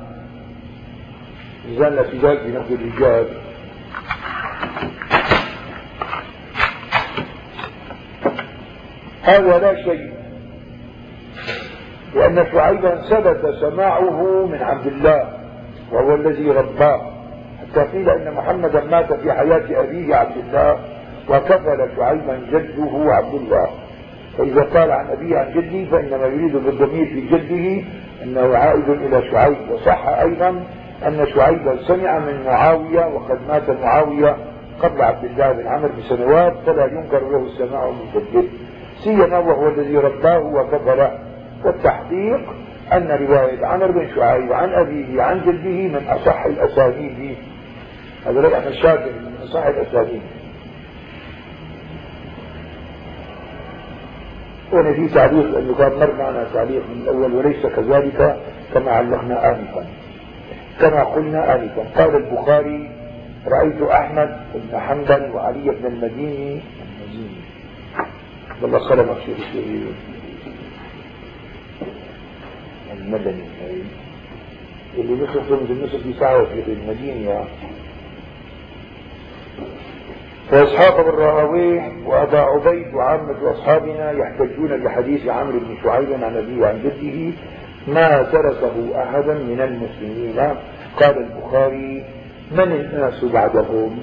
ميزان 1.70 1.94
الاحتجاج 1.94 2.38
بنقد 2.46 2.72
الرجال. 2.72 3.28
هذا 9.24 9.60
لا 9.60 9.84
شيء. 9.84 10.12
لأن 12.16 12.48
شعيبا 12.52 13.02
ثبت 13.02 13.56
سماعه 13.62 14.46
من 14.46 14.62
عبد 14.62 14.88
الله 14.88 15.34
وهو 15.92 16.16
الذي 16.16 16.52
رباه. 16.52 17.17
حتى 17.78 17.98
قيل 17.98 18.10
إن 18.10 18.34
محمدا 18.34 18.84
مات 18.84 19.14
في 19.14 19.32
حياة 19.32 19.82
أبيه 19.84 20.16
عبد 20.16 20.38
الله 20.38 20.80
وكفل 21.30 21.90
شعيبا 21.98 22.40
جده 22.52 23.14
عبد 23.14 23.34
الله. 23.34 23.68
فإذا 24.38 24.62
قال 24.62 24.92
عن 24.92 25.08
أبيه 25.08 25.38
عن 25.38 25.52
جده 25.54 25.92
فإنما 25.92 26.26
يريد 26.26 26.56
بالضمير 26.56 27.06
في 27.06 27.22
جده 27.22 27.84
إنه 28.24 28.58
عائد 28.58 28.90
إلى 28.90 29.32
شعيب. 29.32 29.72
وصح 29.72 30.08
أيضا 30.08 30.64
أن 31.08 31.28
شعيبا 31.36 31.78
سمع 31.88 32.20
من 32.20 32.44
معاوية 32.46 33.06
وقد 33.06 33.40
مات 33.48 33.70
معاوية 33.70 34.38
قبل 34.82 35.02
عبد 35.02 35.26
الله 35.26 35.52
بن 35.52 35.68
عمرو 35.68 35.90
بسنوات 36.00 36.54
فلا 36.66 36.86
ينكر 36.86 37.30
له 37.32 37.46
السماع 37.46 37.90
من 37.90 38.06
جده. 38.16 38.48
سيما 39.04 39.38
وهو 39.38 39.68
الذي 39.68 39.98
رباه 39.98 40.40
وكفله. 40.40 41.20
والتحقيق 41.66 42.40
أن 42.94 43.08
رواية 43.28 43.66
عمرو 43.66 43.94
بن 43.94 44.08
شعيب 44.16 44.54
عن 44.54 44.70
أبيه 44.70 45.22
عن 45.22 45.42
جده 45.42 46.00
من 46.00 46.08
أصح 46.10 46.46
الأسانيد 46.46 47.38
هذا 48.28 48.70
الشافعي 48.70 49.12
من 49.12 49.38
أصح 49.44 49.66
الأسانيد 49.66 50.22
هنا 54.74 54.94
في 54.94 55.08
تعليق 55.14 55.58
أنه 55.58 55.76
كان 55.76 56.00
مر 56.00 56.14
معنا 56.16 56.48
تعليق 56.54 56.84
من 56.90 57.02
الأول 57.02 57.34
وليس 57.34 57.66
كذلك 57.66 58.38
كما 58.74 58.92
علقنا 58.92 59.50
آنفا. 59.52 59.86
كما 60.82 61.04
قلنا 61.04 61.56
آنفا. 61.56 61.84
قال 61.96 62.16
البخاري 62.16 62.92
رأيت 63.48 63.82
أحمد 63.82 64.40
بن 64.56 64.80
حنبل 64.80 65.32
وعلي 65.32 65.70
بن 65.70 65.86
المديني. 65.86 66.62
والله 68.62 68.90
سلمك 68.90 69.18
شيء 69.26 69.86
المدني. 72.94 73.44
اللي 74.98 75.24
نصف 75.24 75.52
رمز 75.52 75.72
النصف 75.72 76.04
في 76.04 76.14
ساعة 76.14 76.46
في 76.46 76.72
المدينة. 76.74 77.46
فإسحاق 80.52 81.02
بن 81.02 81.18
راهويه 81.18 81.92
وأبا 82.06 82.40
عبيد 82.40 82.94
وعامة 82.94 83.52
أصحابنا 83.52 84.12
يحتجون 84.12 84.84
بحديث 84.84 85.28
عمرو 85.28 85.60
بن 85.60 85.78
شعيب 85.84 86.14
عن 86.24 86.38
أبيه 86.38 86.62
وعن 86.62 86.82
جده 86.84 87.32
ما 87.88 88.24
تركه 88.24 89.04
أحدا 89.04 89.34
من 89.34 89.62
المسلمين؟ 89.62 90.40
قال 91.00 91.18
البخاري 91.18 92.04
من 92.52 92.72
الناس 92.72 93.26
بعدهم؟ 93.26 94.00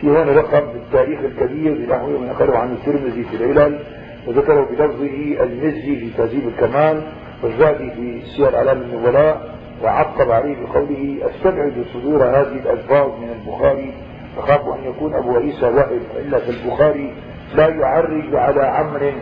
في 0.00 0.06
هنا 0.06 0.32
رقم 0.32 0.72
في 0.72 0.76
التاريخ 0.76 1.20
الكبير 1.20 1.74
بنحو 1.74 2.06
من 2.06 2.28
أخره 2.30 2.56
عن 2.56 2.72
الترمذي 2.72 3.24
في 3.24 3.36
العلل 3.36 3.78
وذكره 4.26 4.66
بلفظه 4.70 5.44
المزي 5.44 5.96
في 5.96 6.10
تهذيب 6.16 6.48
الكمال 6.48 7.02
والزادي 7.42 7.90
في 7.90 8.22
سير 8.36 8.56
علام 8.56 8.82
النبلاء 8.82 9.56
وعقب 9.82 10.30
عليه 10.30 10.56
بقوله 10.56 11.18
أستبعد 11.22 11.84
صدور 11.94 12.24
هذه 12.24 12.60
الألفاظ 12.64 13.08
من 13.08 13.28
البخاري 13.40 13.92
أخاف 14.38 14.60
أن 14.60 14.84
يكون 14.84 15.14
أبو 15.14 15.36
عيسى 15.36 15.66
واحد 15.66 16.00
إلا 16.16 16.38
في 16.38 16.50
البخاري 16.50 17.14
لا 17.54 17.68
يعرج 17.68 18.34
على 18.34 18.66
عمر 18.66 19.12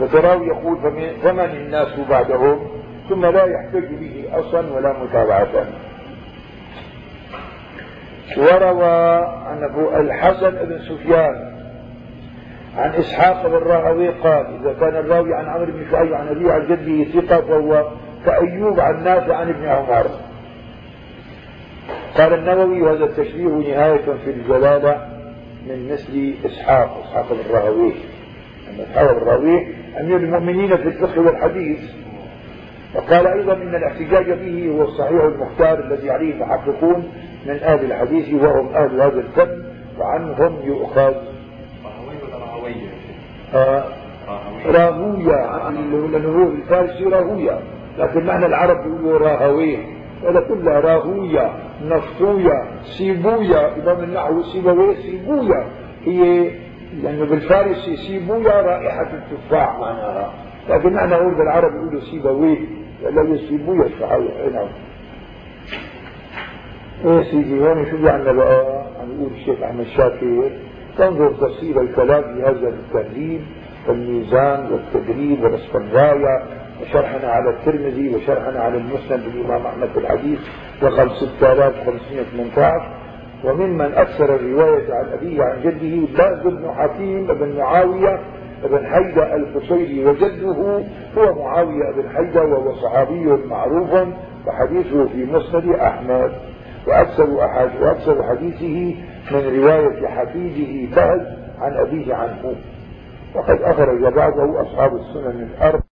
فتراه 0.00 0.42
يقول 0.42 0.78
فمن 1.22 1.40
الناس 1.44 1.88
بعدهم؟ 2.10 2.58
ثم 3.08 3.26
لا 3.26 3.44
يحتج 3.44 3.94
به 3.94 4.24
أصلا 4.32 4.72
ولا 4.72 4.92
متابعة. 5.02 5.66
وروى 8.36 9.26
عن 9.46 9.64
أبو 9.64 9.96
الحسن 9.96 10.50
بن 10.50 10.78
سفيان 10.78 11.58
عن 12.76 12.90
إسحاق 12.90 13.46
بن 13.46 13.54
راهوي 13.54 14.08
قال 14.08 14.46
إذا 14.60 14.72
كان 14.80 14.96
الراوي 14.96 15.34
عن 15.34 15.48
عمرو 15.48 15.72
بن 15.72 15.90
شعيب 15.90 16.14
عن 16.14 16.28
أبيه 16.28 16.52
عن 16.52 16.66
جده 16.66 17.20
ثقة 17.20 17.40
فهو 17.40 17.88
كأيوب 18.26 18.80
عن 18.80 19.04
نافع 19.04 19.36
عن 19.36 19.48
ابن 19.48 19.66
عمر. 19.66 20.06
قال 22.18 22.34
النووي 22.34 22.82
وهذا 22.82 23.04
التشبيه 23.04 23.48
نهاية 23.48 24.04
في 24.24 24.30
الجلالة 24.30 25.06
من 25.66 25.92
مثل 25.92 26.34
إسحاق 26.44 27.02
إسحاق 27.04 27.26
بن 27.32 27.54
راهويه 27.54 27.92
أن 28.70 28.80
إسحاق 28.80 29.12
بن 29.12 29.26
راهويه 29.26 29.66
أمير 30.00 30.16
المؤمنين 30.16 30.76
في 30.76 30.88
الفقه 30.88 31.20
والحديث. 31.20 31.78
وقال 32.94 33.26
أيضا 33.26 33.52
إن 33.52 33.74
الاحتجاج 33.74 34.30
به 34.30 34.70
هو 34.74 34.82
الصحيح 34.82 35.22
المختار 35.22 35.78
الذي 35.84 36.10
عليه 36.10 36.32
المحققون 36.34 37.12
من 37.46 37.54
أهل 37.54 37.84
الحديث 37.84 38.34
وهم 38.42 38.68
أهل 38.74 39.00
هذا 39.00 39.20
الفن 39.20 39.62
وعنهم 39.98 40.56
يؤخذ. 40.64 41.14
آه 43.54 43.84
راهوية 44.66 45.70
لأنه 46.12 46.28
هو 46.28 46.52
الفارسي 46.52 47.04
راهوية 47.04 47.58
لكن 47.98 48.26
معنى 48.26 48.46
العرب 48.46 48.76
يقولوا 48.86 49.18
راهوية. 49.18 49.97
هذا 50.22 50.40
كلها 50.40 50.80
راهوية 50.80 51.52
نفطوية 51.84 52.52
سيبويا 52.98 53.82
إمام 53.82 54.04
النحو 54.04 54.42
سيبوية 54.42 54.94
سيبويا 54.96 55.66
هي 56.04 56.50
يعني 57.02 57.24
بالفارسي 57.26 57.96
سيبويا 57.96 58.60
رائحة 58.60 59.10
التفاح. 59.12 59.78
معناها 59.80 60.32
لكن 60.70 60.92
معنى 60.92 61.10
نقول 61.14 61.34
بالعرب 61.34 61.74
يقولوا 61.74 62.00
سيبوية 62.00 62.58
الذي 63.08 63.48
سيبويا 63.48 63.86
الصحابي 63.86 64.28
نعم. 64.54 64.68
إيه 67.04 67.22
سيدي 67.22 67.60
هون 67.60 67.86
شو 67.90 68.08
عندنا 68.08 68.32
بقى؟ 68.32 68.82
عم 69.00 69.08
يقول 69.20 69.32
الشيخ 69.32 69.62
أحمد 69.62 69.86
شاكر 69.96 70.50
تنظر 70.98 71.32
تفصيل 71.32 71.78
الكلام 71.78 72.22
في 72.22 72.42
هذا 72.42 72.68
التهذيب 72.68 73.40
والميزان 73.88 74.72
والتدريب 74.72 75.44
ونصف 75.44 75.76
الراية 75.76 76.42
وشرحنا 76.82 77.28
على 77.28 77.50
الترمذي 77.50 78.14
وشرحنا 78.14 78.60
على 78.60 78.76
المسند 78.78 79.20
الإمام 79.34 79.66
أحمد 79.66 79.88
في 79.88 79.98
الحديث 79.98 80.38
رقم 80.82 81.08
6518 81.08 82.98
وممن 83.44 83.94
أكثر 83.94 84.34
الرواية 84.34 84.94
عن 84.94 85.12
أبيه 85.12 85.42
عن 85.42 85.60
جده 85.62 86.12
باز 86.18 86.46
بن 86.46 86.70
حكيم 86.74 87.26
بن 87.26 87.56
معاوية 87.56 88.20
بن 88.64 88.86
حيدة 88.86 89.36
القصيري 89.36 90.04
وجده 90.04 90.82
هو 91.18 91.34
معاوية 91.44 91.92
بن 91.96 92.08
حيدة 92.16 92.42
وهو 92.42 92.74
صحابي 92.74 93.24
معروف 93.24 94.08
وحديثه 94.46 95.06
في 95.06 95.24
مسند 95.24 95.74
أحمد. 95.74 96.32
وأكثر, 96.86 97.30
وأكثر 97.82 98.22
حديثه 98.22 98.94
من 99.30 99.60
رواية 99.60 100.06
حفيده 100.06 100.96
بهز 100.96 101.26
عن 101.58 101.76
أبيه 101.86 102.14
عنه. 102.14 102.54
وقد 103.34 103.62
أخرج 103.62 104.00
بعده 104.14 104.62
أصحاب 104.62 104.96
السنن 104.96 105.48
الأربع 105.56 105.87